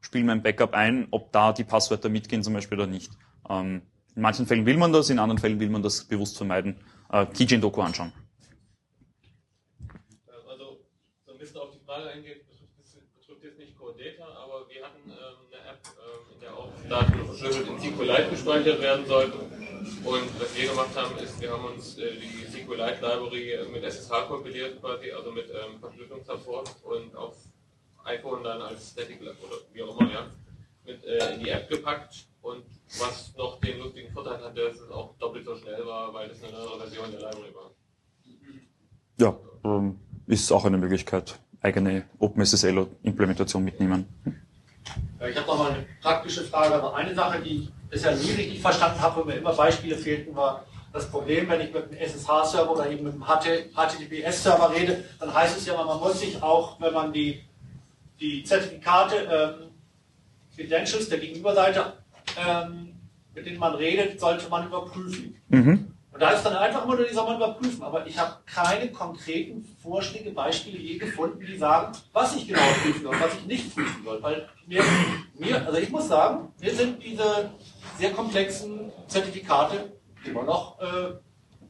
spiele 0.00 0.24
mein 0.24 0.42
Backup 0.42 0.74
ein, 0.74 1.08
ob 1.10 1.32
da 1.32 1.52
die 1.52 1.64
Passwörter 1.64 2.08
mitgehen 2.08 2.42
zum 2.42 2.54
Beispiel 2.54 2.78
oder 2.78 2.86
nicht. 2.86 3.12
Ähm, 3.48 3.82
in 4.14 4.22
manchen 4.22 4.46
Fällen 4.46 4.66
will 4.66 4.76
man 4.76 4.92
das, 4.92 5.10
in 5.10 5.18
anderen 5.18 5.38
Fällen 5.38 5.60
will 5.60 5.70
man 5.70 5.82
das 5.82 6.04
bewusst 6.04 6.36
vermeiden. 6.36 6.76
Äh, 7.10 7.26
Keychain-Doku 7.26 7.80
anschauen. 7.80 8.12
Also, 10.48 10.80
so 11.24 11.32
ein 11.32 11.38
bisschen 11.38 11.56
auf 11.58 11.70
die 11.70 11.78
Frage 11.86 12.10
eingehen, 12.10 12.40
betrifft, 12.48 13.14
betrifft 13.18 13.44
jetzt 13.44 13.58
nicht 13.58 13.78
Core 13.78 13.94
Data, 13.94 14.24
aber 14.24 14.68
wir 14.68 14.84
hatten 14.84 15.08
ähm, 15.08 15.46
eine 15.52 15.70
App, 15.70 15.80
ähm, 15.86 16.34
in 16.34 16.40
der 16.40 16.52
auch 16.52 16.68
Daten 16.88 17.26
verschlüsselt 17.26 17.68
in 17.68 17.78
SQLite 17.78 18.30
gespeichert 18.30 18.80
werden 18.82 19.06
sollten. 19.06 19.38
Und 20.04 20.40
was 20.40 20.56
wir 20.56 20.68
gemacht 20.68 20.96
haben, 20.96 21.16
ist, 21.18 21.40
wir 21.40 21.52
haben 21.52 21.64
uns 21.64 21.96
äh, 21.98 22.16
die 22.16 22.44
SQLite 22.46 23.00
Library 23.00 23.58
mit 23.72 23.84
SSH 23.84 24.26
kompiliert 24.26 24.80
quasi, 24.80 25.12
also 25.12 25.30
mit 25.32 25.48
ähm, 25.50 25.78
Verschlüsselungssupport 25.80 26.74
und 26.84 27.16
auf 27.16 27.36
iPhone 28.04 28.42
dann 28.42 28.62
als 28.62 28.90
Static 28.90 29.20
oder 29.20 29.32
wie 29.72 29.82
auch 29.82 30.00
immer, 30.00 30.10
ja, 30.12 30.26
mit 30.84 31.04
äh, 31.04 31.34
in 31.34 31.40
die 31.40 31.50
App 31.50 31.68
gepackt. 31.68 32.26
Und 32.48 32.64
was 32.98 33.34
noch 33.36 33.60
den 33.60 33.78
lustigen 33.78 34.10
Vorteil 34.10 34.42
hatte, 34.42 34.70
dass 34.70 34.80
es 34.80 34.90
auch 34.90 35.14
doppelt 35.18 35.44
so 35.44 35.54
schnell 35.56 35.84
war, 35.84 36.14
weil 36.14 36.30
es 36.30 36.42
eine 36.42 36.56
andere 36.56 36.78
Version 36.78 37.10
der 37.10 37.20
Library 37.20 37.54
war. 37.54 37.70
Ja, 39.18 39.36
ähm, 39.64 39.98
ist 40.26 40.50
auch 40.50 40.64
eine 40.64 40.78
Möglichkeit, 40.78 41.38
eigene 41.60 42.04
OpenSSL-Implementation 42.18 43.62
mitnehmen. 43.62 44.06
Ich 45.28 45.36
habe 45.36 45.46
noch 45.46 45.58
mal 45.58 45.72
eine 45.72 45.86
praktische 46.00 46.44
Frage, 46.44 46.74
aber 46.76 46.94
eine 46.94 47.14
Sache, 47.14 47.42
die 47.42 47.64
ich 47.64 47.72
bisher 47.90 48.16
nie 48.16 48.30
richtig 48.30 48.62
verstanden 48.62 49.00
habe, 49.02 49.20
wo 49.20 49.24
mir 49.26 49.34
immer 49.34 49.52
Beispiele 49.52 49.98
fehlten, 49.98 50.34
war 50.34 50.64
das 50.94 51.10
Problem, 51.10 51.50
wenn 51.50 51.60
ich 51.60 51.74
mit 51.74 51.84
einem 51.84 51.98
SSH-Server 51.98 52.70
oder 52.70 52.90
eben 52.90 53.04
mit 53.04 53.12
einem 53.12 53.26
HTTPS-Server 53.26 54.72
rede, 54.74 55.04
dann 55.20 55.34
heißt 55.34 55.58
es 55.58 55.66
ja, 55.66 55.74
immer, 55.74 55.84
man 55.84 55.98
muss 55.98 56.20
sich 56.20 56.42
auch, 56.42 56.80
wenn 56.80 56.94
man 56.94 57.12
die, 57.12 57.44
die 58.18 58.42
Zertifikate, 58.42 59.16
ähm, 59.30 59.68
Credentials 60.56 61.08
der 61.08 61.18
Gegenüberseite, 61.18 61.92
ähm, 62.36 62.94
mit 63.34 63.46
denen 63.46 63.58
man 63.58 63.74
redet, 63.74 64.18
sollte 64.20 64.48
man 64.48 64.66
überprüfen. 64.66 65.36
Mhm. 65.48 65.94
Und 66.18 66.22
da 66.22 66.30
ist 66.30 66.42
dann 66.42 66.56
einfach 66.56 66.84
immer 66.84 66.96
nur, 66.96 67.06
die 67.06 67.14
soll 67.14 67.26
man 67.26 67.36
überprüfen. 67.36 67.82
Aber 67.82 68.04
ich 68.06 68.18
habe 68.18 68.38
keine 68.44 68.90
konkreten 68.90 69.64
Vorschläge, 69.80 70.32
Beispiele 70.32 70.78
je 70.78 70.98
gefunden, 70.98 71.44
die 71.46 71.56
sagen, 71.56 71.96
was 72.12 72.34
ich 72.34 72.48
genau 72.48 72.60
prüfen 72.82 73.02
soll, 73.02 73.14
was 73.20 73.34
ich 73.34 73.46
nicht 73.46 73.74
prüfen 73.74 74.02
soll. 74.04 74.20
Weil 74.20 74.48
mir, 74.66 74.82
mir, 75.38 75.64
also 75.64 75.78
ich 75.78 75.90
muss 75.90 76.08
sagen, 76.08 76.52
mir 76.60 76.74
sind 76.74 77.02
diese 77.02 77.50
sehr 77.96 78.10
komplexen 78.10 78.90
Zertifikate 79.06 79.92
immer 80.24 80.42
noch 80.42 80.80
äh, 80.80 81.14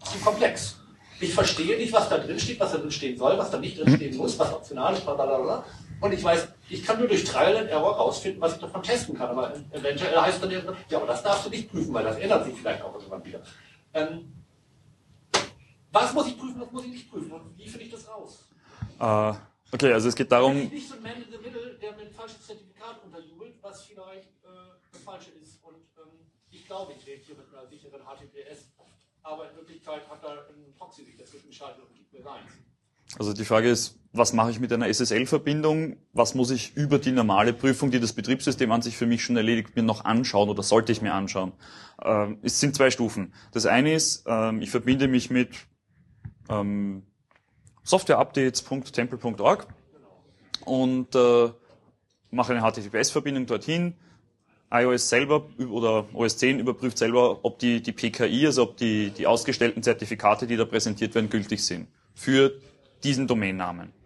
zu 0.03 0.19
komplex. 0.25 0.81
Ich 1.21 1.35
verstehe 1.35 1.77
nicht, 1.77 1.93
was 1.93 2.09
da 2.09 2.17
drin 2.17 2.39
steht, 2.39 2.61
was 2.61 2.73
da 2.73 2.79
drin 2.79 2.91
stehen 2.91 3.19
soll, 3.19 3.37
was 3.37 3.51
da 3.51 3.59
nicht 3.59 3.79
drin 3.79 3.97
stehen 3.97 4.17
muss, 4.17 4.39
was 4.39 4.53
optional 4.53 4.95
ist, 4.95 5.05
blablabla. 5.05 5.65
Und 6.01 6.13
ich 6.13 6.23
weiß, 6.23 6.49
ich 6.69 6.85
kann 6.85 6.99
nur 6.99 7.09
durch 7.09 7.25
Trial 7.25 7.57
and 7.57 7.69
Error 7.69 7.97
rausfinden, 7.97 8.41
was 8.41 8.55
ich 8.55 8.61
davon 8.61 8.83
testen 8.83 9.17
kann. 9.17 9.31
Aber 9.31 9.55
eventuell 9.71 10.17
heißt 10.17 10.43
dann 10.43 10.51
irgendwann, 10.51 10.77
ja, 10.89 10.99
aber 10.99 11.07
das 11.09 11.23
darfst 11.23 11.47
du 11.47 11.51
nicht 11.51 11.71
prüfen, 11.71 11.93
weil 11.93 12.05
das 12.05 12.17
ändert 12.19 12.45
sich 12.45 12.55
vielleicht 12.55 12.83
auch 12.83 12.95
irgendwann 12.95 13.25
wieder. 13.25 13.43
Ähm, 13.95 14.33
was 15.91 16.13
muss 16.13 16.29
ich 16.29 16.39
prüfen, 16.39 16.61
was 16.61 16.71
muss 16.71 16.85
ich 16.85 16.91
nicht 16.91 17.11
prüfen? 17.11 17.33
Und 17.33 17.59
wie 17.59 17.69
finde 17.69 17.87
ich 17.87 17.91
das 17.91 18.09
raus? 18.09 18.45
Äh, 19.01 19.75
okay, 19.75 19.93
also 19.93 20.09
es 20.09 20.15
geht 20.15 20.29
Bin 20.29 20.39
ich 20.39 20.41
darum, 20.41 20.55
nicht 20.57 20.89
so 20.89 20.95
ein 20.95 21.03
Man 21.03 21.17
in 21.17 21.33
the 21.33 21.39
Middle, 21.39 21.75
der 21.81 21.93
mir 21.93 22.03
ein 22.03 22.13
falsches 22.13 22.47
Zertifikat 22.47 23.03
unterjubelt, 23.05 23.57
was 23.63 23.85
vielleicht 23.85 24.29
äh, 24.45 24.49
das 24.93 25.03
falsche 25.03 25.31
ist. 25.31 25.59
Und 25.65 25.77
ähm, 25.97 26.27
ich 26.51 26.67
glaube, 26.67 26.93
ich 26.97 27.07
rede 27.07 27.23
hier 27.25 27.35
mit 27.35 27.47
einer 27.53 27.67
sicheren 27.67 28.01
HTTPS, 28.03 28.71
aber 29.23 29.51
in 29.51 29.57
Wirklichkeit 29.57 30.09
hat 30.09 30.23
da 30.23 30.47
ein 30.49 30.75
Proxy 30.79 31.05
sich 31.05 31.17
dazwischen 31.17 31.49
geschaltet 31.49 31.83
und 31.83 31.95
gibt 31.97 32.13
mir 32.13 32.23
seins. 32.23 32.53
Also 33.19 33.33
die 33.33 33.45
Frage 33.45 33.71
ist, 33.71 33.99
was 34.13 34.33
mache 34.33 34.51
ich 34.51 34.61
mit 34.61 34.73
einer 34.73 34.89
SSL-Verbindung? 34.93 35.97
Was 36.13 36.35
muss 36.35 36.51
ich 36.51 36.77
über 36.77 36.99
die 36.99 37.13
normale 37.13 37.53
Prüfung, 37.53 37.91
die 37.91 38.01
das 38.01 38.15
Betriebssystem 38.15 38.71
an 38.73 38.83
sich 38.83 38.97
für 38.97 39.07
mich 39.07 39.23
schon 39.23 39.37
erledigt, 39.37 39.77
mir 39.77 39.83
noch 39.83 40.05
anschauen 40.05 40.49
oder 40.49 40.63
sollte 40.63 40.93
ich 40.93 41.03
mir 41.03 41.13
anschauen? 41.13 41.53
Ähm, 42.03 42.39
es 42.43 42.59
sind 42.59 42.75
zwei 42.75 42.91
Stufen. 42.91 43.35
Das 43.53 43.67
eine 43.67 43.93
ist, 43.93 44.25
ähm, 44.27 44.63
ich 44.63 44.71
verbinde 44.71 45.09
mich 45.09 45.31
mit 45.31 45.51
ähm, 46.49 47.03
softwareupdates.temple.org 47.85 49.69
und 50.65 51.15
äh, 51.15 51.51
mache 52.31 52.55
eine 52.55 52.63
HTTPS-Verbindung 52.63 53.47
dorthin. 53.47 53.95
iOS 54.71 55.09
selber 55.09 55.49
oder 55.71 56.07
OS 56.15 56.39
10 56.39 56.61
überprüft 56.61 56.97
selber, 56.97 57.45
ob 57.45 57.59
die, 57.59 57.83
die 57.83 57.93
PKI, 57.93 58.47
also 58.47 58.63
ob 58.63 58.79
die, 58.79 59.11
die 59.11 59.27
ausgestellten 59.27 59.83
Zertifikate, 59.83 60.47
die 60.47 60.57
da 60.57 60.65
präsentiert 60.65 61.15
werden, 61.15 61.29
gültig 61.29 61.65
sind 61.65 61.89
für 62.15 62.59
diesen 63.05 63.27
Domainnamen. 63.27 63.98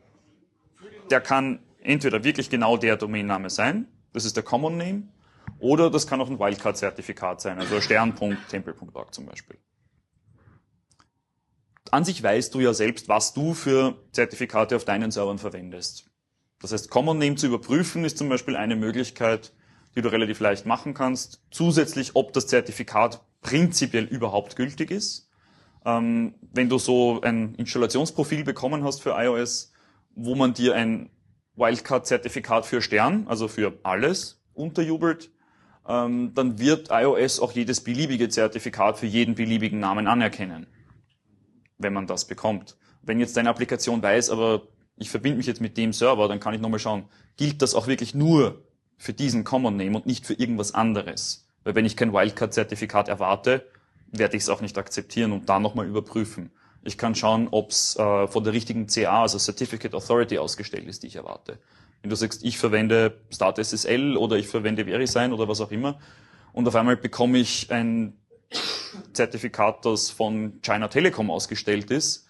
Der 1.12 1.20
kann 1.20 1.58
entweder 1.82 2.24
wirklich 2.24 2.48
genau 2.48 2.78
der 2.78 2.96
Domainname 2.96 3.50
sein, 3.50 3.86
das 4.14 4.24
ist 4.24 4.34
der 4.34 4.42
Common 4.42 4.78
Name, 4.78 5.02
oder 5.58 5.90
das 5.90 6.06
kann 6.06 6.22
auch 6.22 6.30
ein 6.30 6.38
Wildcard-Zertifikat 6.38 7.38
sein, 7.42 7.58
also 7.58 7.82
stern.temple.org 7.82 9.12
zum 9.12 9.26
Beispiel. 9.26 9.58
An 11.90 12.06
sich 12.06 12.22
weißt 12.22 12.54
du 12.54 12.60
ja 12.60 12.72
selbst, 12.72 13.10
was 13.10 13.34
du 13.34 13.52
für 13.52 14.02
Zertifikate 14.12 14.74
auf 14.74 14.86
deinen 14.86 15.10
Servern 15.10 15.36
verwendest. 15.36 16.10
Das 16.60 16.72
heißt, 16.72 16.88
Common 16.88 17.18
Name 17.18 17.34
zu 17.34 17.46
überprüfen 17.46 18.06
ist 18.06 18.16
zum 18.16 18.30
Beispiel 18.30 18.56
eine 18.56 18.74
Möglichkeit, 18.74 19.52
die 19.94 20.00
du 20.00 20.10
relativ 20.10 20.40
leicht 20.40 20.64
machen 20.64 20.94
kannst. 20.94 21.42
Zusätzlich, 21.50 22.12
ob 22.16 22.32
das 22.32 22.46
Zertifikat 22.46 23.20
prinzipiell 23.42 24.04
überhaupt 24.04 24.56
gültig 24.56 24.90
ist. 24.90 25.28
Ähm, 25.84 26.36
wenn 26.54 26.70
du 26.70 26.78
so 26.78 27.20
ein 27.20 27.54
Installationsprofil 27.56 28.44
bekommen 28.44 28.82
hast 28.82 29.02
für 29.02 29.10
iOS, 29.10 29.71
wo 30.14 30.34
man 30.34 30.54
dir 30.54 30.74
ein 30.74 31.10
Wildcard-Zertifikat 31.56 32.66
für 32.66 32.82
Stern, 32.82 33.26
also 33.28 33.48
für 33.48 33.78
alles, 33.82 34.42
unterjubelt, 34.54 35.30
ähm, 35.88 36.32
dann 36.34 36.58
wird 36.58 36.88
iOS 36.90 37.40
auch 37.40 37.52
jedes 37.52 37.82
beliebige 37.82 38.28
Zertifikat 38.28 38.98
für 38.98 39.06
jeden 39.06 39.34
beliebigen 39.34 39.80
Namen 39.80 40.06
anerkennen, 40.06 40.66
wenn 41.78 41.92
man 41.92 42.06
das 42.06 42.26
bekommt. 42.26 42.76
Wenn 43.02 43.18
jetzt 43.18 43.36
deine 43.36 43.50
Applikation 43.50 44.02
weiß, 44.02 44.30
aber 44.30 44.62
ich 44.96 45.10
verbinde 45.10 45.38
mich 45.38 45.46
jetzt 45.46 45.60
mit 45.60 45.76
dem 45.76 45.92
Server, 45.92 46.28
dann 46.28 46.40
kann 46.40 46.54
ich 46.54 46.60
nochmal 46.60 46.78
schauen, 46.78 47.04
gilt 47.36 47.62
das 47.62 47.74
auch 47.74 47.86
wirklich 47.86 48.14
nur 48.14 48.64
für 48.96 49.12
diesen 49.12 49.42
Common 49.42 49.76
Name 49.76 49.96
und 49.96 50.06
nicht 50.06 50.26
für 50.26 50.34
irgendwas 50.34 50.72
anderes? 50.72 51.48
Weil 51.64 51.74
wenn 51.74 51.84
ich 51.84 51.96
kein 51.96 52.12
Wildcard-Zertifikat 52.12 53.08
erwarte, 53.08 53.66
werde 54.12 54.36
ich 54.36 54.44
es 54.44 54.48
auch 54.48 54.60
nicht 54.60 54.78
akzeptieren 54.78 55.32
und 55.32 55.48
da 55.48 55.58
nochmal 55.58 55.86
überprüfen. 55.86 56.52
Ich 56.84 56.98
kann 56.98 57.14
schauen, 57.14 57.48
ob 57.50 57.70
es 57.70 57.96
äh, 57.96 58.26
von 58.26 58.44
der 58.44 58.52
richtigen 58.52 58.86
CA, 58.86 59.22
also 59.22 59.38
Certificate 59.38 59.94
Authority, 59.94 60.38
ausgestellt 60.38 60.86
ist, 60.86 61.02
die 61.02 61.08
ich 61.08 61.16
erwarte. 61.16 61.58
Wenn 62.00 62.10
du 62.10 62.16
sagst, 62.16 62.44
ich 62.44 62.58
verwende 62.58 63.20
Start 63.30 63.58
SSL 63.58 64.16
oder 64.16 64.36
ich 64.36 64.48
verwende 64.48 64.86
VeriSign 64.86 65.32
oder 65.32 65.46
was 65.48 65.60
auch 65.60 65.70
immer, 65.70 66.00
und 66.52 66.68
auf 66.68 66.74
einmal 66.74 66.96
bekomme 66.96 67.38
ich 67.38 67.70
ein 67.70 68.18
Zertifikat, 69.12 69.84
das 69.84 70.10
von 70.10 70.60
China 70.62 70.88
Telekom 70.88 71.30
ausgestellt 71.30 71.90
ist, 71.90 72.28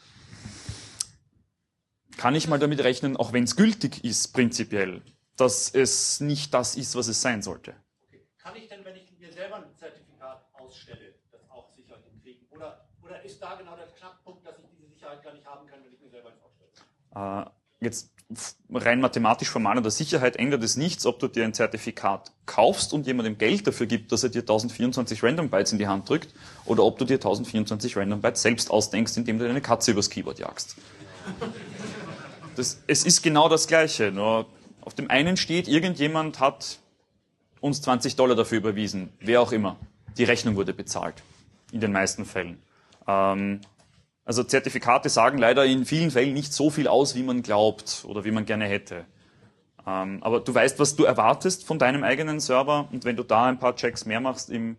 kann 2.16 2.34
ich 2.34 2.46
mal 2.46 2.59
damit 2.59 2.84
rechnen, 2.84 3.16
auch 3.16 3.32
wenn 3.32 3.44
es 3.44 3.57
gültig 3.57 4.05
ist, 4.05 4.32
prinzipiell, 4.32 5.03
dass 5.36 5.74
es 5.74 6.20
nicht 6.20 6.55
das 6.55 6.76
ist, 6.76 6.94
was 6.94 7.09
es 7.09 7.20
sein 7.20 7.42
sollte. 7.42 7.74
Okay. 8.07 8.20
Kann 8.38 8.55
ich 8.55 8.68
denn, 8.68 8.84
wenn 8.84 8.94
ich 8.94 9.11
mir 9.18 9.32
selber 9.32 9.57
ein 9.57 9.74
Zertifikat 9.76 10.46
ausstelle, 10.53 11.14
das 11.32 11.40
auch 11.50 11.68
sicher 11.74 11.96
hinkriegen? 12.05 12.46
Oder, 12.50 12.86
oder 13.03 13.22
ist 13.24 13.42
da 13.42 13.57
genau 13.57 13.74
der 13.74 13.86
Knackpunkt, 13.86 14.46
dass 14.46 14.59
ich 14.59 14.66
diese 14.70 14.86
Sicherheit 14.86 15.22
gar 15.24 15.32
nicht 15.32 15.46
haben 15.46 15.66
kann, 15.66 15.82
wenn 15.84 15.92
ich 15.92 16.00
mir 16.00 16.11
selber 16.11 16.28
eins 16.30 16.40
ausstelle? 16.42 16.70
Äh, 16.70 17.01
jetzt 17.80 18.12
rein 18.72 19.00
mathematisch 19.00 19.50
formal 19.50 19.76
an 19.76 19.82
der 19.82 19.92
Sicherheit 19.92 20.36
ändert 20.36 20.62
es 20.62 20.76
nichts, 20.76 21.04
ob 21.04 21.18
du 21.18 21.28
dir 21.28 21.44
ein 21.44 21.52
Zertifikat 21.52 22.32
kaufst 22.46 22.94
und 22.94 23.06
jemandem 23.06 23.36
Geld 23.36 23.66
dafür 23.66 23.86
gibt, 23.86 24.10
dass 24.12 24.22
er 24.22 24.30
dir 24.30 24.40
1024 24.40 25.22
Random 25.22 25.50
Bytes 25.50 25.72
in 25.72 25.78
die 25.78 25.86
Hand 25.86 26.08
drückt, 26.08 26.34
oder 26.64 26.84
ob 26.84 26.98
du 26.98 27.04
dir 27.04 27.16
1024 27.16 27.96
Random 27.96 28.20
Bytes 28.20 28.42
selbst 28.42 28.70
ausdenkst, 28.70 29.16
indem 29.16 29.38
du 29.38 29.46
deine 29.46 29.60
Katze 29.60 29.90
übers 29.90 30.08
Keyboard 30.08 30.38
jagst. 30.38 30.76
Das, 32.56 32.82
es 32.86 33.04
ist 33.04 33.22
genau 33.22 33.48
das 33.48 33.66
Gleiche, 33.66 34.12
nur 34.12 34.46
auf 34.80 34.94
dem 34.94 35.10
einen 35.10 35.36
steht, 35.36 35.68
irgendjemand 35.68 36.40
hat 36.40 36.78
uns 37.60 37.82
20 37.82 38.16
Dollar 38.16 38.34
dafür 38.34 38.58
überwiesen, 38.58 39.10
wer 39.20 39.40
auch 39.40 39.52
immer. 39.52 39.76
Die 40.18 40.24
Rechnung 40.24 40.56
wurde 40.56 40.72
bezahlt, 40.72 41.22
in 41.70 41.80
den 41.80 41.92
meisten 41.92 42.24
Fällen. 42.24 42.60
Ähm, 43.06 43.60
also 44.24 44.44
Zertifikate 44.44 45.08
sagen 45.08 45.38
leider 45.38 45.64
in 45.64 45.84
vielen 45.84 46.10
Fällen 46.10 46.32
nicht 46.32 46.52
so 46.52 46.70
viel 46.70 46.86
aus, 46.86 47.14
wie 47.14 47.22
man 47.22 47.42
glaubt 47.42 48.04
oder 48.06 48.24
wie 48.24 48.30
man 48.30 48.44
gerne 48.44 48.66
hätte. 48.66 49.04
Ähm, 49.86 50.18
aber 50.22 50.40
du 50.40 50.54
weißt, 50.54 50.78
was 50.78 50.94
du 50.94 51.04
erwartest 51.04 51.64
von 51.64 51.78
deinem 51.78 52.04
eigenen 52.04 52.38
Server 52.38 52.88
und 52.92 53.04
wenn 53.04 53.16
du 53.16 53.24
da 53.24 53.46
ein 53.46 53.58
paar 53.58 53.74
Checks 53.74 54.06
mehr 54.06 54.20
machst, 54.20 54.48
im, 54.50 54.76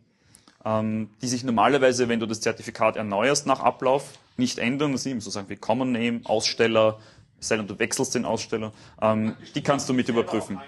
ähm, 0.64 1.10
die 1.22 1.28
sich 1.28 1.44
normalerweise, 1.44 2.08
wenn 2.08 2.22
du 2.22 2.26
das 2.26 2.40
Zertifikat 2.40 2.96
erneuerst 2.96 3.46
nach 3.46 3.60
Ablauf, 3.60 4.18
nicht 4.38 4.60
ändern, 4.60 4.94
das 4.94 5.04
sind 5.04 5.12
eben 5.12 5.22
so 5.22 5.30
Sachen 5.30 5.50
wie 5.50 5.58
Common 5.58 5.92
Name, 5.92 6.22
Aussteller, 6.24 7.00
sei 7.40 7.58
denn, 7.58 7.68
du 7.68 7.78
wechselst 7.78 8.16
den 8.16 8.24
Aussteller, 8.24 8.72
ähm, 9.02 9.36
die 9.56 9.62
kannst 9.62 9.90
du 9.90 9.94
mit 9.94 10.08
überprüfen. 10.08 10.62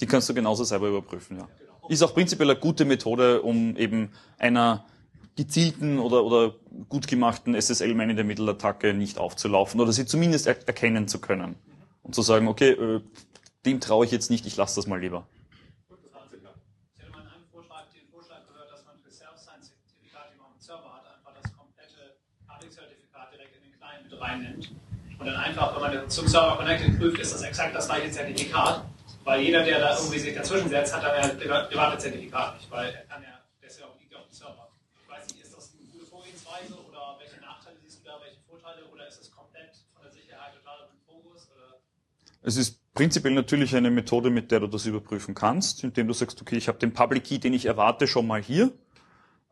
Die 0.00 0.06
kannst 0.06 0.28
du 0.28 0.34
genauso 0.34 0.64
selber 0.64 0.88
überprüfen, 0.88 1.38
ja. 1.38 1.48
Ist 1.88 2.02
auch 2.02 2.14
prinzipiell 2.14 2.50
eine 2.50 2.58
gute 2.58 2.84
Methode, 2.84 3.42
um 3.42 3.76
eben 3.76 4.10
einer 4.38 4.84
gezielten 5.38 5.98
oder, 5.98 6.24
oder 6.24 6.54
gut 6.88 7.06
gemachten 7.06 7.54
SSL-Man-in-the-Middle-Attacke 7.54 8.92
nicht 8.92 9.18
aufzulaufen 9.18 9.80
oder 9.80 9.92
sie 9.92 10.04
zumindest 10.04 10.46
er 10.46 10.56
erkennen 10.66 11.08
zu 11.08 11.20
können. 11.20 11.54
Und 12.02 12.14
zu 12.14 12.22
sagen, 12.22 12.48
okay, 12.48 12.70
äh, 12.70 13.00
dem 13.64 13.80
traue 13.80 14.04
ich 14.04 14.10
jetzt 14.10 14.30
nicht, 14.30 14.46
ich 14.46 14.56
lasse 14.56 14.76
das 14.76 14.86
mal 14.86 15.00
lieber. 15.00 15.26
Reinnimmt. 24.20 24.72
Und 25.20 25.26
dann 25.26 25.36
einfach, 25.36 25.76
wenn 25.76 25.94
man 25.94 26.10
zum 26.10 26.26
Server 26.26 26.56
connected 26.56 26.98
prüft, 26.98 27.20
ist 27.20 27.32
das 27.32 27.42
exakt 27.42 27.72
das 27.72 27.86
gleiche 27.86 28.10
Zertifikat. 28.10 28.82
Weil 29.22 29.42
jeder, 29.42 29.62
der 29.62 29.78
da 29.78 29.96
irgendwie 29.96 30.18
sich 30.18 30.34
dazwischen 30.34 30.68
setzt, 30.68 30.92
hat 30.92 31.04
dann 31.04 31.22
ja 31.22 31.68
private 31.68 31.98
Zertifikat 31.98 32.56
nicht, 32.56 32.68
weil 32.68 32.88
er 32.92 33.02
kann 33.02 33.22
ja 33.22 33.38
auch, 33.84 34.00
liegt 34.00 34.10
ja 34.10 34.18
auf 34.18 34.26
dem 34.26 34.34
Server. 34.34 34.68
Ich 35.02 35.08
weiß 35.08 35.28
nicht, 35.28 35.44
ist 35.44 35.54
das 35.54 35.70
eine 35.76 35.86
gute 35.92 36.06
Vorgehensweise 36.06 36.74
oder 36.88 37.16
welche 37.20 37.38
Nachteile 37.40 37.76
siehst 37.78 38.00
du 38.00 38.04
da, 38.08 38.18
welche 38.24 38.40
Vorteile 38.48 38.84
oder 38.88 39.06
ist 39.06 39.20
es 39.20 39.30
komplett 39.30 39.76
von 39.92 40.02
der 40.02 40.12
Sicherheit 40.12 40.54
total 40.56 40.88
im 40.90 40.98
Fokus? 41.04 41.48
Oder? 41.54 41.78
Es 42.42 42.56
ist 42.56 42.80
prinzipiell 42.94 43.34
natürlich 43.34 43.74
eine 43.76 43.90
Methode, 43.90 44.30
mit 44.30 44.50
der 44.50 44.60
du 44.60 44.66
das 44.66 44.86
überprüfen 44.86 45.34
kannst, 45.34 45.84
indem 45.84 46.08
du 46.08 46.14
sagst, 46.14 46.40
okay, 46.40 46.56
ich 46.56 46.68
habe 46.68 46.78
den 46.78 46.92
Public 46.92 47.24
Key, 47.24 47.38
den 47.38 47.52
ich 47.52 47.66
erwarte, 47.66 48.06
schon 48.06 48.26
mal 48.26 48.42
hier. 48.42 48.72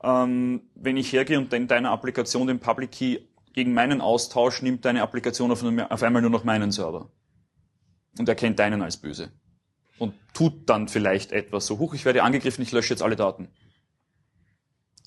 Ähm, 0.02 0.62
wenn 0.74 0.96
ich 0.96 1.12
hergehe 1.12 1.38
und 1.38 1.52
in 1.52 1.68
deiner 1.68 1.90
Applikation 1.90 2.46
den 2.46 2.60
Public 2.60 2.92
Key 2.92 3.18
gegen 3.54 3.72
meinen 3.72 4.00
Austausch 4.00 4.62
nimmt 4.62 4.84
deine 4.84 5.02
Applikation 5.02 5.50
auf, 5.50 5.64
auf 5.64 6.02
einmal 6.02 6.22
nur 6.22 6.30
noch 6.30 6.44
meinen 6.44 6.70
Server 6.70 7.10
und 8.18 8.28
erkennt 8.28 8.58
deinen 8.58 8.82
als 8.82 8.98
böse 8.98 9.32
und 9.98 10.14
tut 10.34 10.68
dann 10.68 10.88
vielleicht 10.88 11.32
etwas 11.32 11.66
so, 11.66 11.78
hoch, 11.78 11.94
ich 11.94 12.04
werde 12.04 12.22
angegriffen, 12.22 12.62
ich 12.62 12.72
lösche 12.72 12.92
jetzt 12.92 13.02
alle 13.02 13.16
Daten. 13.16 13.48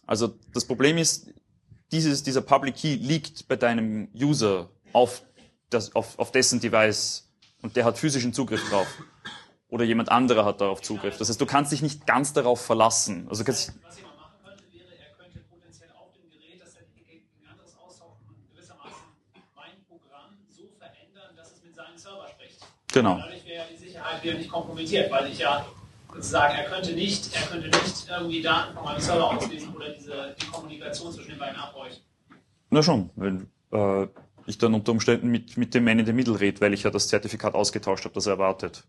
Also 0.07 0.35
das 0.53 0.65
Problem 0.65 0.97
ist, 0.97 1.31
dieses, 1.91 2.23
dieser 2.23 2.41
Public 2.41 2.75
Key 2.75 2.95
liegt 2.95 3.47
bei 3.47 3.55
deinem 3.55 4.09
User 4.15 4.69
auf, 4.93 5.23
das, 5.69 5.95
auf, 5.95 6.17
auf 6.17 6.31
dessen 6.31 6.59
Device 6.59 7.28
und 7.61 7.75
der 7.75 7.85
hat 7.85 7.97
physischen 7.97 8.33
Zugriff 8.33 8.67
drauf. 8.69 8.87
Oder 9.69 9.85
jemand 9.85 10.11
anderer 10.11 10.45
hat 10.45 10.61
darauf 10.61 10.81
Zugriff. 10.81 11.17
Das 11.17 11.29
heißt, 11.29 11.39
du 11.39 11.45
kannst 11.45 11.71
dich 11.71 11.81
nicht 11.81 12.07
ganz 12.07 12.33
darauf 12.33 12.59
verlassen. 12.65 13.27
Also 13.29 13.43
kannst, 13.43 13.73
Was 13.83 13.97
jemand 13.97 14.17
machen 14.17 14.33
könnte, 14.43 14.63
wäre, 14.73 14.87
er 14.97 15.15
könnte 15.15 15.39
potenziell 15.47 15.89
auf 15.91 16.11
dem 16.13 16.27
Gerät 16.31 16.59
das 16.59 16.73
Zertifikat 16.73 17.07
gegen 17.07 17.25
ein 17.45 17.51
anderes 17.51 17.77
austauschen 17.77 18.25
und 18.29 18.49
gewissermaßen 18.51 18.97
mein 19.55 19.77
Programm 19.87 20.33
so 20.49 20.63
verändern, 20.79 21.35
dass 21.37 21.53
es 21.53 21.63
mit 21.63 21.75
seinem 21.75 21.97
Server 21.97 22.27
spricht. 22.33 22.57
genau. 22.91 23.17
Dadurch 23.19 23.45
wäre 23.45 23.65
die 23.71 23.77
Sicherheit 23.77 24.23
wieder 24.23 24.33
nicht 24.35 24.49
kompromittiert, 24.49 25.11
weil 25.11 25.31
ich 25.31 25.37
ja 25.37 25.65
sozusagen, 26.11 26.55
er 26.55 26.63
könnte 26.65 26.93
nicht, 26.93 27.35
er 27.35 27.41
könnte 27.43 27.67
nicht 27.67 28.07
irgendwie 28.09 28.41
Daten 28.41 28.73
von 28.73 28.83
meinem 28.85 28.99
Server 29.01 29.27
auslesen 29.37 29.75
oder 29.75 29.89
diese, 29.89 30.35
die 30.41 30.45
Kommunikation 30.47 31.13
zwischen 31.13 31.29
den 31.29 31.39
beiden 31.39 31.57
abbräuchten. 31.59 32.03
Na 32.71 32.81
schon, 32.81 33.11
wenn 33.15 33.51
äh, 33.71 34.07
ich 34.49 34.57
dann 34.57 34.73
unter 34.73 34.91
Umständen 34.91 35.29
mit, 35.29 35.57
mit 35.57 35.73
dem 35.73 35.83
Man 35.83 35.99
in 35.99 36.05
the 36.05 36.13
Middle 36.13 36.39
rede, 36.39 36.61
weil 36.61 36.73
ich 36.73 36.83
ja 36.83 36.91
das 36.91 37.07
Zertifikat 37.07 37.53
ausgetauscht 37.53 38.05
habe, 38.05 38.15
das 38.15 38.25
er 38.25 38.33
erwartet. 38.33 38.83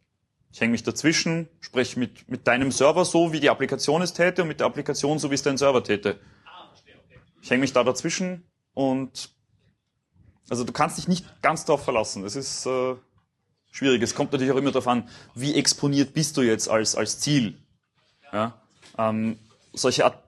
Ich 0.52 0.60
hänge 0.60 0.72
mich 0.72 0.82
dazwischen, 0.82 1.48
spreche 1.60 1.98
mit, 1.98 2.28
mit 2.28 2.46
deinem 2.46 2.72
Server 2.72 3.04
so, 3.04 3.32
wie 3.32 3.40
die 3.40 3.50
Applikation 3.50 4.02
es 4.02 4.12
täte 4.12 4.42
und 4.42 4.48
mit 4.48 4.60
der 4.60 4.66
Applikation 4.66 5.18
so, 5.18 5.30
wie 5.30 5.34
es 5.34 5.42
dein 5.42 5.58
Server 5.58 5.84
täte. 5.84 6.18
Ich 7.42 7.50
hänge 7.50 7.60
mich 7.60 7.72
da 7.72 7.84
dazwischen 7.84 8.44
und 8.74 9.30
also 10.50 10.64
du 10.64 10.72
kannst 10.72 10.98
dich 10.98 11.06
nicht 11.06 11.42
ganz 11.42 11.64
darauf 11.64 11.84
verlassen. 11.84 12.24
Das 12.24 12.34
ist 12.34 12.66
äh, 12.66 12.96
schwierig. 13.70 14.02
Es 14.02 14.14
kommt 14.14 14.32
natürlich 14.32 14.52
auch 14.52 14.58
immer 14.58 14.72
darauf 14.72 14.88
an, 14.88 15.08
wie 15.34 15.54
exponiert 15.54 16.12
bist 16.12 16.36
du 16.36 16.42
jetzt 16.42 16.68
als, 16.68 16.96
als 16.96 17.20
Ziel. 17.20 17.56
Ja? 18.32 18.60
Ähm, 18.98 19.38
solche, 19.72 20.04
At 20.04 20.24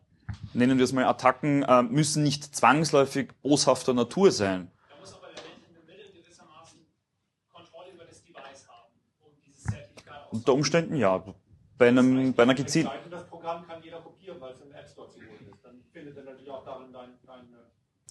nennen 0.55 0.79
wir 0.79 0.85
es 0.85 0.93
mal 0.93 1.05
Attacken, 1.05 1.63
äh, 1.65 1.83
müssen 1.83 2.23
nicht 2.23 2.55
zwangsläufig 2.55 3.33
boshafter 3.43 3.95
Natur 3.95 4.31
sein. 4.31 4.71
Da 4.89 4.97
muss 5.01 5.15
aber 5.15 5.27
der 5.35 5.43
Mensch 5.43 5.67
in 5.67 5.75
der 5.75 5.97
Mitte 5.97 6.23
gewissermaßen 6.23 6.79
Unter 10.33 10.55
Umständen 10.55 10.97
ja. 10.97 11.23
Bei, 11.79 11.89
einem, 11.89 12.33
bei 12.33 12.45
einer 12.45 12.55
gezielten... 12.55 12.91
Das 13.11 13.27
Programm 13.27 13.67
kann 13.67 13.83
jeder 13.83 14.01
kopieren, 14.01 14.41
weil 14.41 14.53
es 14.53 14.61
im 14.61 14.73
App 14.73 14.89
Store 14.89 15.09
zu 15.09 15.19
holen 15.19 15.49
ist. 15.53 15.65
Dann 15.65 15.83
findet 15.93 16.17
er 16.17 16.25
natürlich 16.25 16.51
auch 16.51 16.65
darin 16.65 16.93
dein... 16.93 17.11
dein 17.27 17.49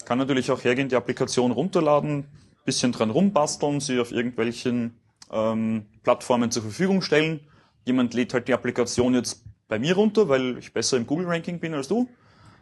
kann 0.05 0.17
natürlich 0.17 0.51
auch 0.51 0.63
hergehen, 0.63 0.89
die 0.89 0.95
Applikation 0.95 1.51
runterladen, 1.51 2.25
bisschen 2.65 2.91
dran 2.91 3.11
rumbasteln, 3.11 3.79
sie 3.79 3.99
auf 3.99 4.11
irgendwelchen 4.11 4.99
ähm, 5.31 5.85
Plattformen 6.03 6.51
zur 6.51 6.63
Verfügung 6.63 7.01
stellen. 7.01 7.39
Jemand 7.85 8.13
lädt 8.13 8.33
halt 8.33 8.47
die 8.47 8.53
Applikation 8.53 9.13
jetzt 9.13 9.43
bei 9.67 9.79
mir 9.79 9.95
runter, 9.95 10.27
weil 10.27 10.57
ich 10.57 10.73
besser 10.73 10.97
im 10.97 11.07
Google-Ranking 11.07 11.59
bin 11.59 11.73
als 11.73 11.87
du, 11.87 12.09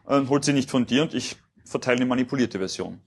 äh, 0.08 0.22
holt 0.28 0.46
sie 0.46 0.54
nicht 0.54 0.70
von 0.70 0.86
dir 0.86 1.04
und 1.04 1.14
ich 1.14 1.38
verteile 1.66 1.98
eine 1.98 2.06
manipulierte 2.06 2.60
Version. 2.60 3.02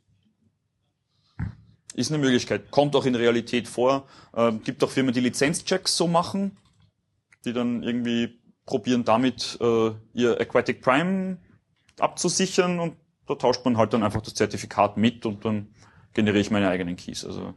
Ist 1.95 2.11
eine 2.11 2.23
Möglichkeit. 2.23 2.71
Kommt 2.71 2.97
auch 2.97 3.05
in 3.05 3.15
Realität 3.15 3.69
vor. 3.69 4.07
Äh, 4.35 4.53
gibt 4.53 4.83
auch 4.83 4.91
Firmen, 4.91 5.13
die 5.13 5.21
Lizenzchecks 5.21 5.97
so 5.97 6.09
machen, 6.09 6.57
die 7.45 7.53
dann 7.53 7.83
irgendwie 7.83 8.39
probieren 8.65 9.05
damit 9.05 9.59
äh, 9.61 9.91
ihr 10.15 10.41
Aquatic 10.41 10.81
Prime 10.81 11.39
abzusichern 11.99 12.79
und 12.79 12.97
da 13.27 13.35
tauscht 13.35 13.65
man 13.65 13.77
halt 13.77 13.93
dann 13.93 14.03
einfach 14.03 14.23
das 14.23 14.35
Zertifikat 14.35 14.97
mit 14.97 15.27
und 15.27 15.45
dann 15.45 15.75
generiere 16.13 16.41
ich 16.41 16.51
meine 16.51 16.69
eigenen 16.69 16.97
Keys. 16.97 17.25
Also 17.25 17.55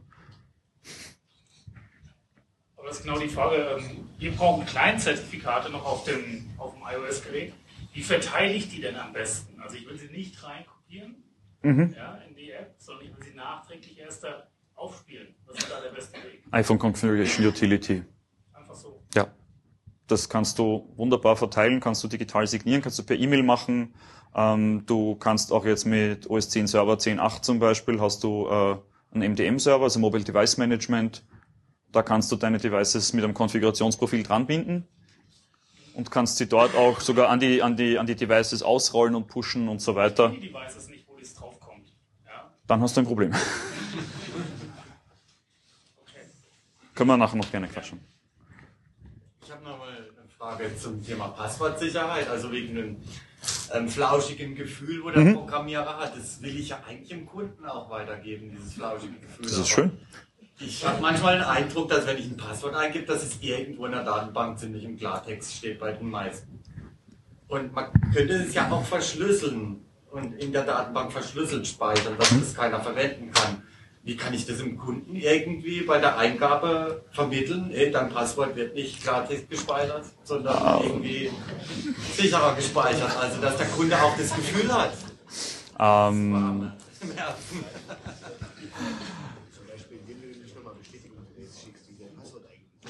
Aber 2.76 2.86
das 2.86 2.98
ist 2.98 3.04
genau 3.04 3.18
die 3.18 3.28
Frage. 3.28 3.78
Ähm, 3.78 4.08
wir 4.18 4.32
brauchen 4.32 4.66
Kleinzertifikate 4.66 5.70
noch 5.70 5.84
auf 5.84 6.04
dem, 6.04 6.50
auf 6.58 6.74
dem 6.74 6.82
iOS-Gerät. 6.82 7.52
Wie 7.92 8.02
verteile 8.02 8.52
ich 8.52 8.68
die 8.68 8.80
denn 8.80 8.96
am 8.96 9.12
besten? 9.12 9.60
Also 9.60 9.76
ich 9.76 9.88
will 9.88 9.96
sie 9.96 10.08
nicht 10.08 10.42
reinkopieren 10.42 11.16
mhm. 11.62 11.94
ja, 11.96 12.16
in 12.28 12.36
die 12.36 12.50
App, 12.50 12.74
sondern 12.78 13.06
ich 13.06 13.12
nachträglich 13.36 13.98
erst 13.98 14.24
da 14.24 14.48
aufspielen. 14.74 15.34
Was 15.46 15.58
ist 15.58 15.70
da 15.70 15.80
der 15.80 15.90
beste 15.90 16.14
Weg? 16.16 16.42
iPhone 16.50 16.78
Configuration 16.78 17.46
Utility. 17.46 18.02
Einfach 18.52 18.74
so. 18.74 19.02
Ja. 19.14 19.28
Das 20.06 20.28
kannst 20.28 20.58
du 20.58 20.92
wunderbar 20.96 21.36
verteilen, 21.36 21.80
kannst 21.80 22.02
du 22.04 22.08
digital 22.08 22.46
signieren, 22.46 22.82
kannst 22.82 22.98
du 22.98 23.02
per 23.04 23.16
E-Mail 23.16 23.42
machen. 23.42 23.94
Ähm, 24.34 24.84
du 24.86 25.16
kannst 25.16 25.52
auch 25.52 25.64
jetzt 25.64 25.84
mit 25.84 26.28
OS 26.28 26.50
10 26.50 26.66
Server 26.66 26.94
10.8 26.94 27.42
zum 27.42 27.58
Beispiel, 27.58 28.00
hast 28.00 28.22
du 28.22 28.46
äh, 28.48 28.76
einen 29.12 29.32
MDM-Server, 29.32 29.84
also 29.84 29.98
Mobile 29.98 30.24
Device 30.24 30.58
Management. 30.58 31.24
Da 31.92 32.02
kannst 32.02 32.30
du 32.30 32.36
deine 32.36 32.58
Devices 32.58 33.12
mit 33.12 33.24
einem 33.24 33.34
Konfigurationsprofil 33.34 34.22
dranbinden 34.22 34.86
und 35.94 36.10
kannst 36.10 36.36
sie 36.36 36.46
dort 36.46 36.76
auch 36.76 37.00
sogar 37.00 37.30
an 37.30 37.40
die, 37.40 37.62
an 37.62 37.76
die, 37.76 37.98
an 37.98 38.06
die 38.06 38.14
Devices 38.14 38.62
ausrollen 38.62 39.14
und 39.14 39.28
pushen 39.28 39.68
und 39.68 39.80
so 39.80 39.94
weiter. 39.94 40.28
Die 40.28 40.40
Devices 40.40 40.88
nicht, 40.88 41.08
wo 41.08 41.16
das 41.16 41.34
draufkommt. 41.34 41.65
Dann 42.66 42.80
hast 42.80 42.96
du 42.96 43.00
ein 43.00 43.06
Problem. 43.06 43.32
okay. 46.02 46.20
Können 46.94 47.10
wir 47.10 47.16
nachher 47.16 47.36
noch 47.36 47.50
gerne 47.50 47.68
quatschen. 47.68 48.00
Ich 49.42 49.50
habe 49.52 49.62
noch 49.62 49.78
mal 49.78 49.88
eine 49.88 50.28
Frage 50.36 50.76
zum 50.76 51.04
Thema 51.04 51.28
Passwortsicherheit, 51.28 52.28
also 52.28 52.50
wegen 52.50 52.76
einem 52.76 52.96
ähm, 53.72 53.88
flauschigen 53.88 54.54
Gefühl, 54.56 55.04
wo 55.04 55.10
der 55.10 55.22
mhm. 55.22 55.34
Programmierer 55.34 55.98
hat. 55.98 56.16
Das 56.16 56.42
will 56.42 56.58
ich 56.58 56.70
ja 56.70 56.82
eigentlich 56.88 57.08
dem 57.08 57.26
Kunden 57.26 57.64
auch 57.64 57.88
weitergeben, 57.90 58.50
dieses 58.50 58.74
flauschige 58.74 59.18
Gefühl. 59.18 59.44
Das 59.44 59.52
ist 59.52 59.58
Aber 59.58 59.66
schön. 59.66 59.92
Ich 60.58 60.84
habe 60.86 61.00
manchmal 61.02 61.34
den 61.36 61.44
Eindruck, 61.44 61.90
dass 61.90 62.06
wenn 62.06 62.16
ich 62.16 62.26
ein 62.26 62.36
Passwort 62.36 62.74
eingebe, 62.74 63.04
dass 63.04 63.22
es 63.22 63.40
irgendwo 63.42 63.86
in 63.86 63.92
der 63.92 64.04
Datenbank 64.04 64.58
ziemlich 64.58 64.84
im 64.84 64.96
Klartext 64.96 65.54
steht 65.54 65.78
bei 65.78 65.92
den 65.92 66.08
meisten. 66.10 66.60
Und 67.48 67.72
man 67.74 67.92
könnte 68.12 68.34
es 68.34 68.54
ja 68.54 68.70
auch 68.70 68.84
verschlüsseln 68.84 69.85
und 70.16 70.32
in 70.34 70.52
der 70.52 70.64
Datenbank 70.64 71.12
verschlüsselt 71.12 71.66
speichern, 71.66 72.16
dass 72.18 72.30
das 72.30 72.54
keiner 72.54 72.80
verwenden 72.80 73.30
kann. 73.32 73.62
Wie 74.02 74.16
kann 74.16 74.32
ich 74.32 74.46
das 74.46 74.58
dem 74.58 74.78
Kunden 74.78 75.16
irgendwie 75.16 75.80
bei 75.82 75.98
der 75.98 76.16
Eingabe 76.16 77.04
vermitteln? 77.10 77.72
Ey, 77.72 77.90
dein 77.90 78.08
Passwort 78.08 78.54
wird 78.54 78.74
nicht 78.74 79.02
Klartext 79.02 79.50
gespeichert, 79.50 80.04
sondern 80.22 80.82
irgendwie 80.82 81.30
sicherer 82.14 82.54
gespeichert. 82.54 83.16
Also, 83.20 83.40
dass 83.40 83.56
der 83.56 83.66
Kunde 83.66 84.00
auch 84.00 84.16
das 84.16 84.34
Gefühl 84.34 84.72
hat. 84.72 84.92
Ähm, 85.78 86.72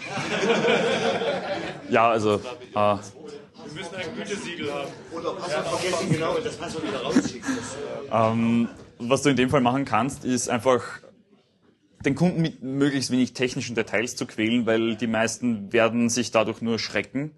ja, 1.91 2.11
also. 2.11 2.41
Äh, 2.75 2.97
müssen 3.77 3.95
ein 3.95 4.17
Gütesiegel 4.17 4.73
haben. 4.73 4.91
Oder 5.13 5.33
Passwort 5.35 5.69
vergessen, 5.69 6.11
genau, 6.11 6.39
das 6.39 6.57
Passwort 6.57 6.89
wieder 6.89 7.03
rausschicken. 7.03 7.59
Ähm, 8.11 8.69
was 8.99 9.23
du 9.23 9.31
in 9.31 9.37
dem 9.37 9.51
Fall 9.51 9.61
machen 9.61 9.85
kannst, 9.85 10.25
ist 10.25 10.49
einfach 10.49 10.83
den 12.05 12.15
Kunden 12.15 12.41
mit 12.41 12.63
möglichst 12.63 13.11
wenig 13.11 13.35
technischen 13.35 13.75
Details 13.75 14.17
zu 14.17 14.27
quälen, 14.27 14.67
weil 14.67 14.97
die 14.97 15.07
meisten 15.07 15.73
werden 15.73 16.09
sich 16.09 16.31
dadurch 16.31 16.63
nur 16.63 16.79
schrecken. 16.79 17.33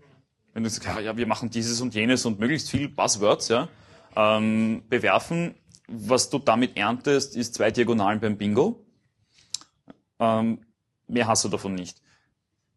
Wenn 0.54 0.62
du 0.62 0.70
sagst, 0.70 1.00
ja, 1.00 1.16
wir 1.16 1.26
machen 1.26 1.50
dieses 1.50 1.80
und 1.80 1.94
jenes 1.94 2.24
und 2.24 2.38
möglichst 2.38 2.70
viel 2.70 2.88
Buzzwords, 2.88 3.48
ja, 3.48 3.68
ähm, 4.16 4.82
bewerfen. 4.88 5.54
Was 5.88 6.30
du 6.30 6.38
damit 6.38 6.76
erntest, 6.76 7.36
ist 7.36 7.54
zwei 7.54 7.70
Diagonalen 7.70 8.20
beim 8.20 8.36
Bingo. 8.36 8.84
Ähm, 10.18 10.60
mehr 11.06 11.26
hast 11.26 11.44
du 11.44 11.48
davon 11.48 11.74
nicht. 11.74 12.00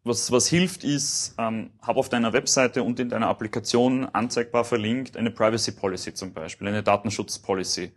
Was, 0.03 0.31
was 0.31 0.47
hilft 0.47 0.83
ist, 0.83 1.35
ähm, 1.37 1.69
hab 1.81 1.97
auf 1.97 2.09
deiner 2.09 2.33
Webseite 2.33 2.81
und 2.81 2.99
in 2.99 3.09
deiner 3.09 3.27
Applikation 3.27 4.05
anzeigbar 4.05 4.65
verlinkt 4.65 5.15
eine 5.15 5.29
Privacy 5.29 5.73
Policy 5.73 6.13
zum 6.15 6.33
Beispiel, 6.33 6.67
eine 6.67 6.81
Datenschutz 6.81 7.37
Policy, 7.37 7.91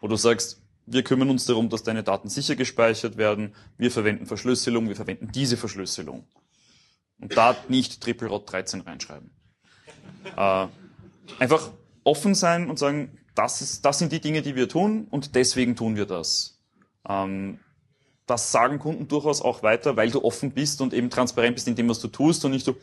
wo 0.00 0.06
du 0.06 0.14
sagst, 0.14 0.62
wir 0.86 1.02
kümmern 1.02 1.30
uns 1.30 1.44
darum, 1.46 1.68
dass 1.68 1.82
deine 1.82 2.02
Daten 2.02 2.28
sicher 2.28 2.56
gespeichert 2.56 3.16
werden, 3.16 3.54
wir 3.76 3.90
verwenden 3.90 4.26
Verschlüsselung, 4.26 4.88
wir 4.88 4.96
verwenden 4.96 5.30
diese 5.32 5.56
Verschlüsselung. 5.56 6.26
Und 7.20 7.36
da 7.36 7.56
nicht 7.68 8.00
Triple 8.00 8.28
Rot 8.28 8.50
13 8.50 8.82
reinschreiben. 8.82 9.30
Äh, 10.36 10.66
einfach 11.38 11.70
offen 12.04 12.34
sein 12.34 12.70
und 12.70 12.78
sagen, 12.78 13.18
das, 13.34 13.60
ist, 13.60 13.84
das 13.84 13.98
sind 13.98 14.12
die 14.12 14.20
Dinge, 14.20 14.42
die 14.42 14.54
wir 14.54 14.68
tun 14.68 15.06
und 15.10 15.34
deswegen 15.34 15.76
tun 15.76 15.96
wir 15.96 16.06
das. 16.06 16.60
Ähm, 17.08 17.58
das 18.28 18.52
sagen 18.52 18.78
Kunden 18.78 19.08
durchaus 19.08 19.40
auch 19.40 19.62
weiter, 19.62 19.96
weil 19.96 20.10
du 20.10 20.22
offen 20.22 20.52
bist 20.52 20.80
und 20.80 20.92
eben 20.92 21.10
transparent 21.10 21.54
bist 21.54 21.66
in 21.66 21.74
dem, 21.74 21.88
was 21.88 21.98
du 21.98 22.08
tust 22.08 22.44
und 22.44 22.52
nicht 22.52 22.64
so, 22.64 22.76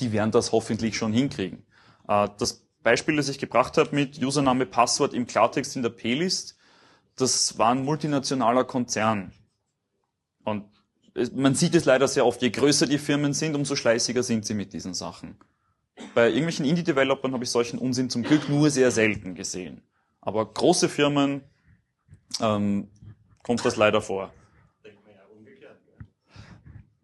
die 0.00 0.12
werden 0.12 0.30
das 0.30 0.52
hoffentlich 0.52 0.96
schon 0.96 1.12
hinkriegen. 1.12 1.66
Äh, 2.06 2.28
das 2.38 2.64
Beispiel, 2.82 3.16
das 3.16 3.28
ich 3.28 3.38
gebracht 3.38 3.76
habe 3.76 3.94
mit 3.94 4.22
Username, 4.22 4.66
Passwort 4.66 5.14
im 5.14 5.26
Klartext 5.26 5.74
in 5.74 5.82
der 5.82 5.90
P-List, 5.90 6.56
das 7.16 7.58
war 7.58 7.72
ein 7.72 7.84
multinationaler 7.84 8.64
Konzern. 8.64 9.32
Und 10.44 10.64
man 11.34 11.56
sieht 11.56 11.74
es 11.74 11.84
leider 11.84 12.06
sehr 12.06 12.24
oft, 12.24 12.40
je 12.40 12.50
größer 12.50 12.86
die 12.86 12.98
Firmen 12.98 13.34
sind, 13.34 13.56
umso 13.56 13.74
schleißiger 13.74 14.22
sind 14.22 14.46
sie 14.46 14.54
mit 14.54 14.72
diesen 14.72 14.94
Sachen. 14.94 15.36
Bei 16.14 16.28
irgendwelchen 16.28 16.64
Indie-Developern 16.64 17.32
habe 17.32 17.42
ich 17.42 17.50
solchen 17.50 17.80
Unsinn 17.80 18.08
zum 18.08 18.22
Glück 18.22 18.48
nur 18.48 18.70
sehr 18.70 18.92
selten 18.92 19.34
gesehen. 19.34 19.82
Aber 20.20 20.46
große 20.46 20.88
Firmen 20.88 21.42
ähm, 22.40 22.88
kommt 23.42 23.64
das 23.64 23.74
leider 23.74 24.00
vor 24.00 24.32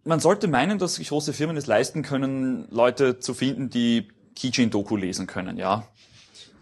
man 0.05 0.21
sollte 0.21 0.49
meinen, 0.49 0.79
dass 0.79 0.97
sich 0.97 1.09
große 1.09 1.33
Firmen 1.33 1.57
es 1.57 1.67
leisten 1.67 2.03
können, 2.03 2.69
Leute 2.71 3.19
zu 3.19 3.35
finden, 3.35 3.71
die 3.71 4.09
Keychain-Doku 4.37 4.97
lesen 4.97 5.27
können, 5.27 5.57
ja. 5.57 5.89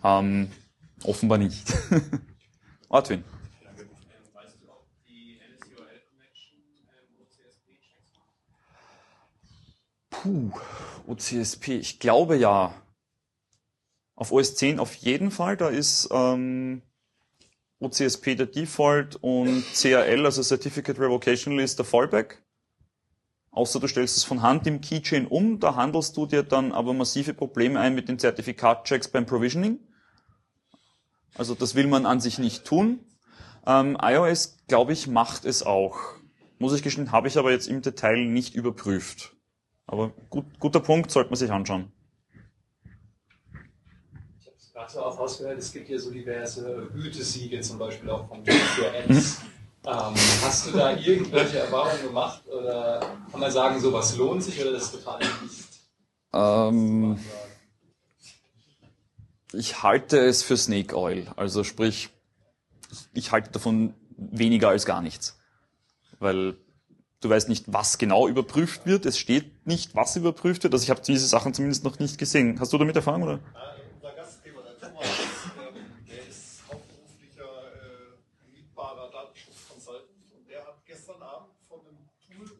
Ähm, 0.04 0.50
offenbar 1.02 1.38
nicht. 1.38 1.74
Ortwin. 2.88 3.24
Puh, 10.10 10.52
OCSP, 11.06 11.68
ich 11.78 11.98
glaube 11.98 12.36
ja. 12.36 12.74
Auf 14.14 14.30
OS 14.30 14.54
10 14.54 14.78
auf 14.78 14.94
jeden 14.94 15.32
Fall, 15.32 15.56
da 15.56 15.68
ist 15.68 16.08
ähm, 16.12 16.82
OCSP 17.80 18.36
der 18.36 18.46
Default 18.46 19.16
und 19.16 19.64
CRL, 19.74 20.24
also 20.24 20.42
Certificate 20.42 21.00
Revocation 21.00 21.56
List, 21.56 21.78
der 21.78 21.86
Fallback 21.86 22.40
außer 23.52 23.78
du 23.78 23.86
stellst 23.86 24.16
es 24.16 24.24
von 24.24 24.42
Hand 24.42 24.66
im 24.66 24.80
Keychain 24.80 25.26
um, 25.26 25.60
da 25.60 25.76
handelst 25.76 26.16
du 26.16 26.26
dir 26.26 26.42
dann 26.42 26.72
aber 26.72 26.92
massive 26.94 27.34
Probleme 27.34 27.78
ein 27.78 27.94
mit 27.94 28.08
den 28.08 28.18
Zertifikatchecks 28.18 29.08
beim 29.08 29.26
Provisioning. 29.26 29.78
Also 31.34 31.54
das 31.54 31.74
will 31.74 31.86
man 31.86 32.04
an 32.04 32.20
sich 32.20 32.38
nicht 32.38 32.64
tun. 32.64 33.00
Ähm, 33.66 33.96
iOS, 34.00 34.58
glaube 34.66 34.92
ich, 34.92 35.06
macht 35.06 35.44
es 35.44 35.62
auch. 35.62 35.98
Muss 36.58 36.74
ich 36.74 36.82
gestehen, 36.82 37.12
habe 37.12 37.28
ich 37.28 37.38
aber 37.38 37.50
jetzt 37.50 37.68
im 37.68 37.82
Detail 37.82 38.24
nicht 38.24 38.54
überprüft. 38.54 39.34
Aber 39.86 40.10
gut, 40.30 40.46
guter 40.58 40.80
Punkt, 40.80 41.10
sollte 41.10 41.30
man 41.30 41.36
sich 41.36 41.50
anschauen. 41.50 41.92
Ich 44.40 44.46
habe 44.46 44.56
es 44.56 44.72
gerade 44.72 44.92
so 44.92 45.00
auch 45.02 45.18
rausgehört, 45.18 45.58
es 45.58 45.72
gibt 45.72 45.88
hier 45.88 46.00
so 46.00 46.10
diverse 46.10 46.88
Gütesiegel, 46.94 47.62
zum 47.62 47.78
Beispiel 47.78 48.10
auch 48.10 48.28
von 48.28 48.44
für 48.44 48.94
Apps. 48.94 49.42
Ähm, 49.84 50.14
hast 50.42 50.66
du 50.66 50.70
da 50.72 50.96
irgendwelche 50.96 51.58
Erfahrungen 51.58 52.02
gemacht 52.02 52.42
oder 52.46 53.00
kann 53.30 53.40
man 53.40 53.50
sagen, 53.50 53.80
sowas 53.80 54.16
lohnt 54.16 54.42
sich 54.44 54.60
oder 54.60 54.72
das 54.72 54.84
ist 54.84 54.92
total 54.92 55.18
nicht? 55.18 55.68
Ähm, 56.32 57.18
ich 59.52 59.82
halte 59.82 60.18
es 60.18 60.42
für 60.42 60.56
Snake 60.56 60.96
Oil. 60.96 61.26
Also 61.36 61.64
sprich, 61.64 62.10
ich 63.12 63.32
halte 63.32 63.50
davon 63.50 63.94
weniger 64.16 64.68
als 64.68 64.86
gar 64.86 65.02
nichts. 65.02 65.38
Weil 66.18 66.56
du 67.20 67.28
weißt 67.28 67.48
nicht, 67.48 67.64
was 67.66 67.98
genau 67.98 68.28
überprüft 68.28 68.86
wird. 68.86 69.06
Es 69.06 69.18
steht 69.18 69.66
nicht, 69.66 69.94
was 69.94 70.16
überprüft 70.16 70.62
wird. 70.62 70.72
Also 70.74 70.84
ich 70.84 70.90
habe 70.90 71.02
diese 71.02 71.26
Sachen 71.26 71.54
zumindest 71.54 71.84
noch 71.84 71.98
nicht 71.98 72.18
gesehen. 72.18 72.58
Hast 72.60 72.72
du 72.72 72.78
damit 72.78 72.96
Erfahrung 72.96 73.24
oder? 73.24 73.40
Unser 73.94 74.14
Gastgeber, 74.14 74.62
der 74.62 74.78
Thomas, 74.78 75.04
ähm, 75.04 76.06
der 76.08 76.28
ist 76.28 76.62
hauptberuflicher 76.68 77.42
äh, 77.42 78.52
mietbarer 78.52 79.10
Datenschutzconsultant 79.10 80.08
und 80.36 80.48
der 80.48 80.60
hat 80.66 80.84
gestern 80.86 81.22
Abend 81.22 81.50
von 81.68 81.80
einem 81.80 81.98
Tool 82.26 82.50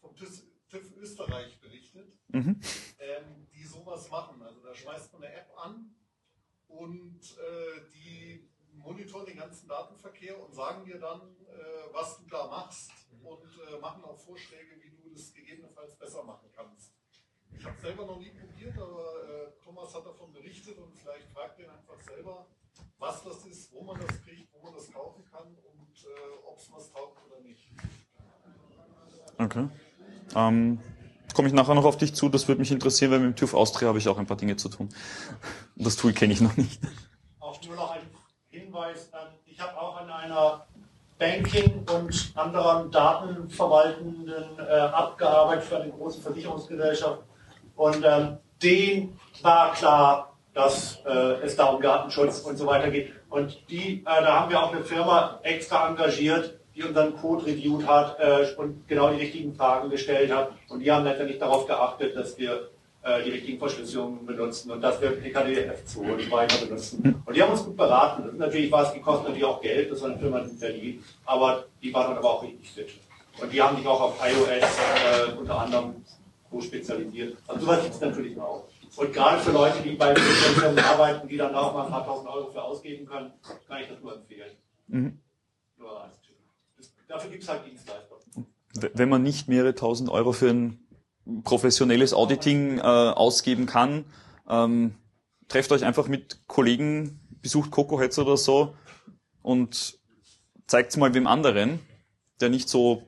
vom 0.00 0.14
TÜV, 0.16 0.42
TÜV 0.70 0.96
Österreich 1.02 1.58
berichtet, 1.60 2.06
Mhm. 2.36 2.60
ähm, 2.98 3.46
die 3.54 3.64
sowas 3.64 4.10
machen. 4.10 4.42
Also 4.42 4.60
da 4.60 4.74
schmeißt 4.74 5.10
man 5.14 5.24
eine 5.24 5.32
App 5.32 5.50
an 5.56 5.94
und 6.68 7.20
äh, 7.38 7.80
die 7.94 8.50
monitoren 8.74 9.24
den 9.24 9.38
ganzen 9.38 9.66
Datenverkehr 9.68 10.38
und 10.38 10.54
sagen 10.54 10.84
dir 10.84 10.98
dann, 10.98 11.20
äh, 11.46 11.94
was 11.94 12.18
du 12.18 12.26
da 12.26 12.46
machst 12.46 12.90
und 13.22 13.58
äh, 13.72 13.78
machen 13.78 14.04
auch 14.04 14.18
Vorschläge, 14.18 14.78
wie 14.82 14.90
du 14.90 15.08
das 15.10 15.32
gegebenenfalls 15.32 15.96
besser 15.96 16.22
machen 16.24 16.50
kannst. 16.54 16.92
Ich 17.58 17.64
habe 17.64 17.74
es 17.74 17.80
selber 17.80 18.04
noch 18.04 18.18
nie 18.18 18.32
probiert, 18.32 18.76
aber 18.76 19.14
äh, 19.24 19.64
Thomas 19.64 19.94
hat 19.94 20.04
davon 20.04 20.30
berichtet 20.30 20.76
und 20.76 20.94
vielleicht 20.94 21.28
fragt 21.30 21.58
ihn 21.58 21.70
einfach 21.70 21.98
selber, 22.02 22.46
was 22.98 23.24
das 23.24 23.46
ist, 23.46 23.72
wo 23.72 23.82
man 23.82 23.98
das 23.98 24.20
kriegt, 24.22 24.52
wo 24.52 24.62
man 24.62 24.74
das 24.74 24.92
kaufen 24.92 25.24
kann 25.24 25.56
und 25.56 26.04
äh, 26.04 26.46
ob 26.46 26.58
es 26.58 26.70
was 26.70 26.92
taugt 26.92 27.18
oder 27.24 27.40
nicht. 27.40 27.70
Okay. 29.38 29.68
Ähm, 30.34 30.80
Komme 31.36 31.48
ich 31.48 31.54
nachher 31.54 31.74
noch 31.74 31.84
auf 31.84 31.98
dich 31.98 32.14
zu, 32.14 32.30
das 32.30 32.48
würde 32.48 32.60
mich 32.60 32.72
interessieren, 32.72 33.10
weil 33.10 33.18
mit 33.18 33.28
dem 33.28 33.36
TÜV 33.36 33.52
Austria 33.52 33.88
habe 33.88 33.98
ich 33.98 34.08
auch 34.08 34.16
ein 34.16 34.24
paar 34.24 34.38
Dinge 34.38 34.56
zu 34.56 34.70
tun. 34.70 34.88
Das 35.76 35.96
Tool 35.96 36.14
kenne 36.14 36.32
ich 36.32 36.40
noch 36.40 36.56
nicht. 36.56 36.80
Auch 37.40 37.62
nur 37.66 37.76
noch 37.76 37.90
ein 37.90 38.00
Hinweis, 38.48 39.10
ähm, 39.12 39.34
ich 39.44 39.60
habe 39.60 39.78
auch 39.78 40.00
an 40.00 40.08
einer 40.08 40.64
Banking 41.18 41.86
und 41.94 42.32
anderen 42.34 42.90
datenverwaltenden 42.90 44.44
äh, 44.58 44.62
abgearbeitet 44.62 45.64
für 45.64 45.76
eine 45.76 45.92
große 45.92 46.22
Versicherungsgesellschaft. 46.22 47.18
Und 47.74 48.02
ähm, 48.02 48.38
denen 48.62 49.20
war 49.42 49.74
klar, 49.74 50.38
dass 50.54 51.02
äh, 51.04 51.42
es 51.44 51.54
da 51.54 51.66
um 51.66 51.82
Datenschutz 51.82 52.40
und 52.40 52.56
so 52.56 52.64
weiter 52.64 52.90
geht. 52.90 53.12
Und 53.28 53.58
die, 53.68 53.98
äh, 53.98 54.04
da 54.04 54.40
haben 54.40 54.50
wir 54.50 54.62
auch 54.62 54.72
eine 54.72 54.82
Firma 54.82 55.38
extra 55.42 55.86
engagiert, 55.86 56.55
die 56.76 56.82
unseren 56.82 57.16
Code 57.16 57.46
reviewed 57.46 57.86
hat 57.86 58.18
äh, 58.20 58.54
und 58.56 58.86
genau 58.86 59.10
die 59.10 59.20
richtigen 59.20 59.54
Fragen 59.54 59.88
gestellt 59.88 60.30
hat. 60.30 60.52
Und 60.68 60.80
die 60.80 60.92
haben 60.92 61.04
letztendlich 61.04 61.38
darauf 61.38 61.66
geachtet, 61.66 62.14
dass 62.14 62.36
wir 62.36 62.68
äh, 63.02 63.22
die 63.24 63.30
richtigen 63.30 63.58
Verschlüsselungen 63.58 64.26
benutzen 64.26 64.70
und 64.70 64.82
dass 64.82 65.00
wir 65.00 65.12
PKDF2 65.12 65.98
und 65.98 66.30
weiter 66.30 66.66
benutzen. 66.66 67.22
Und 67.24 67.34
die 67.34 67.42
haben 67.42 67.52
uns 67.52 67.64
gut 67.64 67.76
beraten. 67.76 68.28
Und 68.28 68.38
natürlich 68.38 68.70
war 68.70 68.82
es, 68.82 68.92
die 68.92 69.00
kosten 69.00 69.24
natürlich 69.24 69.44
auch 69.44 69.60
Geld, 69.62 69.90
das 69.90 70.02
war 70.02 70.10
eine 70.10 70.18
Firma 70.18 70.40
in 70.40 70.58
Berlin, 70.58 71.04
aber 71.24 71.64
die 71.82 71.94
waren 71.94 72.08
dann 72.08 72.18
aber 72.18 72.30
auch 72.30 72.42
richtig 72.42 72.70
fit. 72.70 72.88
Und 73.40 73.52
die 73.52 73.62
haben 73.62 73.76
sich 73.76 73.86
auch 73.86 74.00
auf 74.00 74.20
iOS 74.20 74.48
äh, 74.48 75.38
unter 75.38 75.58
anderem 75.58 76.04
so 76.50 76.60
spezialisiert. 76.60 77.36
Also 77.46 77.64
sowas 77.64 77.82
gibt 77.82 77.94
es 77.94 78.00
natürlich 78.00 78.38
auch. 78.38 78.64
Und 78.96 79.12
gerade 79.12 79.40
für 79.40 79.52
Leute, 79.52 79.82
die 79.82 79.90
bei 79.92 80.14
Firmen 80.14 80.78
arbeiten, 80.78 81.28
die 81.28 81.36
dann 81.36 81.54
auch 81.54 81.74
mal 81.74 81.84
ein 81.84 81.90
paar 81.90 82.04
tausend 82.04 82.28
Euro 82.28 82.50
für 82.50 82.62
ausgeben 82.62 83.06
können, 83.06 83.32
kann 83.68 83.82
ich 83.82 83.88
das 83.88 84.00
nur 84.02 84.14
empfehlen. 84.14 84.50
Mhm. 84.88 85.18
Nur 85.78 86.02
als 86.02 86.15
dafür 87.08 87.30
gibt 87.30 87.42
es 87.42 87.48
halt 87.48 87.66
Dienstleister. 87.66 88.16
Wenn 88.94 89.08
man 89.08 89.22
nicht 89.22 89.48
mehrere 89.48 89.74
tausend 89.74 90.10
Euro 90.10 90.32
für 90.32 90.50
ein 90.50 90.86
professionelles 91.44 92.12
Auditing 92.12 92.78
äh, 92.78 92.82
ausgeben 92.82 93.66
kann, 93.66 94.04
ähm, 94.48 94.94
trefft 95.48 95.72
euch 95.72 95.84
einfach 95.84 96.08
mit 96.08 96.46
Kollegen, 96.46 97.20
besucht 97.40 97.70
Cocoheads 97.70 98.18
oder 98.18 98.36
so 98.36 98.74
und 99.42 99.98
zeigt 100.66 100.96
mal 100.96 101.14
wem 101.14 101.26
anderen, 101.26 101.80
der 102.40 102.48
nicht 102.48 102.68
so 102.68 103.02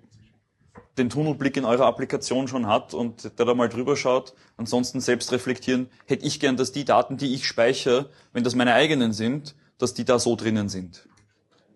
den 0.96 1.10
Tunnelblick 1.10 1.56
in 1.56 1.64
eurer 1.64 1.86
Applikation 1.86 2.48
schon 2.48 2.66
hat 2.66 2.92
und 2.92 3.38
der 3.38 3.46
da 3.46 3.54
mal 3.54 3.68
drüber 3.68 3.96
schaut. 3.96 4.34
Ansonsten 4.56 5.00
selbst 5.00 5.32
reflektieren, 5.32 5.88
hätte 6.06 6.26
ich 6.26 6.40
gern, 6.40 6.56
dass 6.56 6.72
die 6.72 6.84
Daten, 6.84 7.16
die 7.16 7.34
ich 7.34 7.46
speichere, 7.46 8.10
wenn 8.32 8.44
das 8.44 8.54
meine 8.54 8.74
eigenen 8.74 9.12
sind, 9.12 9.54
dass 9.78 9.94
die 9.94 10.04
da 10.04 10.18
so 10.18 10.34
drinnen 10.34 10.68
sind. 10.68 11.07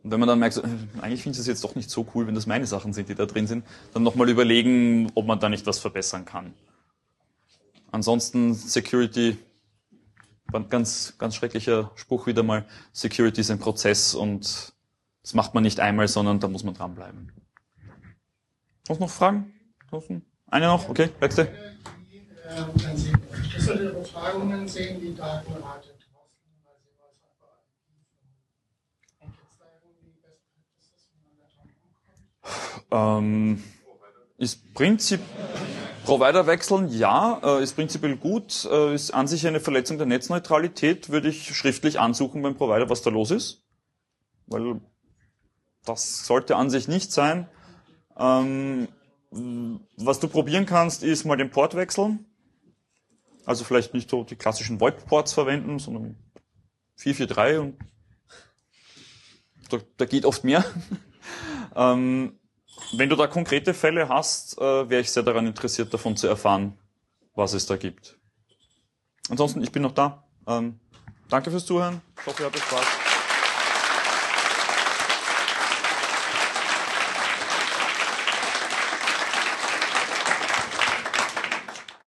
Und 0.02 0.10
wenn 0.10 0.20
man 0.20 0.28
dann 0.28 0.38
merkt, 0.38 0.56
äh, 0.56 0.62
eigentlich 1.00 1.22
finde 1.22 1.36
ich 1.36 1.40
es 1.40 1.46
jetzt 1.46 1.64
doch 1.64 1.74
nicht 1.74 1.90
so 1.90 2.06
cool, 2.14 2.26
wenn 2.26 2.34
das 2.34 2.46
meine 2.46 2.66
Sachen 2.66 2.92
sind, 2.92 3.08
die 3.08 3.14
da 3.14 3.26
drin 3.26 3.46
sind, 3.46 3.64
dann 3.94 4.02
nochmal 4.02 4.28
überlegen, 4.28 5.10
ob 5.14 5.26
man 5.26 5.38
da 5.38 5.48
nicht 5.48 5.66
was 5.66 5.78
verbessern 5.78 6.24
kann. 6.24 6.54
Ansonsten 7.90 8.54
Security, 8.54 9.36
ganz, 10.70 11.14
ganz 11.18 11.36
schrecklicher 11.36 11.92
Spruch 11.94 12.26
wieder 12.26 12.42
mal, 12.42 12.64
Security 12.92 13.40
ist 13.42 13.50
ein 13.50 13.58
Prozess 13.58 14.14
und 14.14 14.72
das 15.22 15.34
macht 15.34 15.54
man 15.54 15.62
nicht 15.62 15.78
einmal, 15.78 16.08
sondern 16.08 16.40
da 16.40 16.48
muss 16.48 16.64
man 16.64 16.74
dranbleiben. 16.74 17.30
Hast 18.88 18.98
du 18.98 19.04
noch 19.04 19.10
Fragen? 19.10 19.54
Eine 20.46 20.66
noch? 20.66 20.88
Okay, 20.88 21.10
letzte. 21.20 21.42
Ähm, 22.48 22.96
Sie 22.96 23.12
verschlüsselte 23.30 23.88
Übertragungen 23.90 24.66
sehen, 24.66 25.00
die 25.00 25.14
Datenrate 25.14 25.88
draußen, 25.88 26.42
weil 26.64 26.76
Sie 26.82 26.90
was 26.98 27.14
einfach 27.24 27.56
Und 29.20 29.32
gibt 29.36 29.50
es 29.50 29.58
da 29.58 29.64
irgendwie 29.82 30.12
Best 30.20 30.42
Practices, 30.52 31.08
wie 31.12 31.22
man 31.24 31.36
da 31.38 31.46
dran 31.54 31.68
kommt? 31.80 32.41
Ähm, 32.90 33.62
ist 34.38 34.74
Prinzip 34.74 35.20
Provider 36.04 36.48
wechseln, 36.48 36.88
ja, 36.88 37.40
äh, 37.44 37.62
ist 37.62 37.74
prinzipiell 37.74 38.16
gut, 38.16 38.68
äh, 38.70 38.92
ist 38.92 39.12
an 39.12 39.28
sich 39.28 39.46
eine 39.46 39.60
Verletzung 39.60 39.98
der 39.98 40.06
Netzneutralität, 40.06 41.10
würde 41.10 41.28
ich 41.28 41.56
schriftlich 41.56 42.00
ansuchen 42.00 42.42
beim 42.42 42.56
Provider, 42.56 42.90
was 42.90 43.02
da 43.02 43.10
los 43.10 43.30
ist. 43.30 43.62
Weil 44.46 44.80
das 45.84 46.26
sollte 46.26 46.56
an 46.56 46.70
sich 46.70 46.88
nicht 46.88 47.12
sein. 47.12 47.48
Ähm, 48.16 48.88
was 49.96 50.18
du 50.18 50.28
probieren 50.28 50.66
kannst, 50.66 51.04
ist 51.04 51.24
mal 51.24 51.36
den 51.36 51.50
Port 51.50 51.76
wechseln. 51.76 52.26
Also 53.44 53.64
vielleicht 53.64 53.94
nicht 53.94 54.10
so 54.10 54.24
die 54.24 54.36
klassischen 54.36 54.80
VoIP-Ports 54.80 55.32
verwenden, 55.32 55.78
sondern 55.78 56.16
443 56.96 57.58
und 57.60 57.78
da, 59.70 59.78
da 59.96 60.04
geht 60.04 60.24
oft 60.24 60.44
mehr. 60.44 60.64
ähm, 61.76 62.38
wenn 62.92 63.08
du 63.08 63.16
da 63.16 63.26
konkrete 63.26 63.74
Fälle 63.74 64.08
hast, 64.08 64.58
äh, 64.58 64.88
wäre 64.88 65.00
ich 65.00 65.10
sehr 65.10 65.22
daran 65.22 65.46
interessiert, 65.46 65.92
davon 65.92 66.16
zu 66.16 66.26
erfahren, 66.26 66.78
was 67.34 67.52
es 67.52 67.66
da 67.66 67.76
gibt. 67.76 68.18
Ansonsten, 69.30 69.62
ich 69.62 69.72
bin 69.72 69.82
noch 69.82 69.92
da. 69.92 70.24
Ähm, 70.46 70.80
danke 71.28 71.50
fürs 71.50 71.64
Zuhören. 71.64 72.00
Ich 72.20 72.26
hoffe, 72.26 72.42
ihr 72.42 72.46
hattet 72.46 72.62
Spaß. 72.62 73.11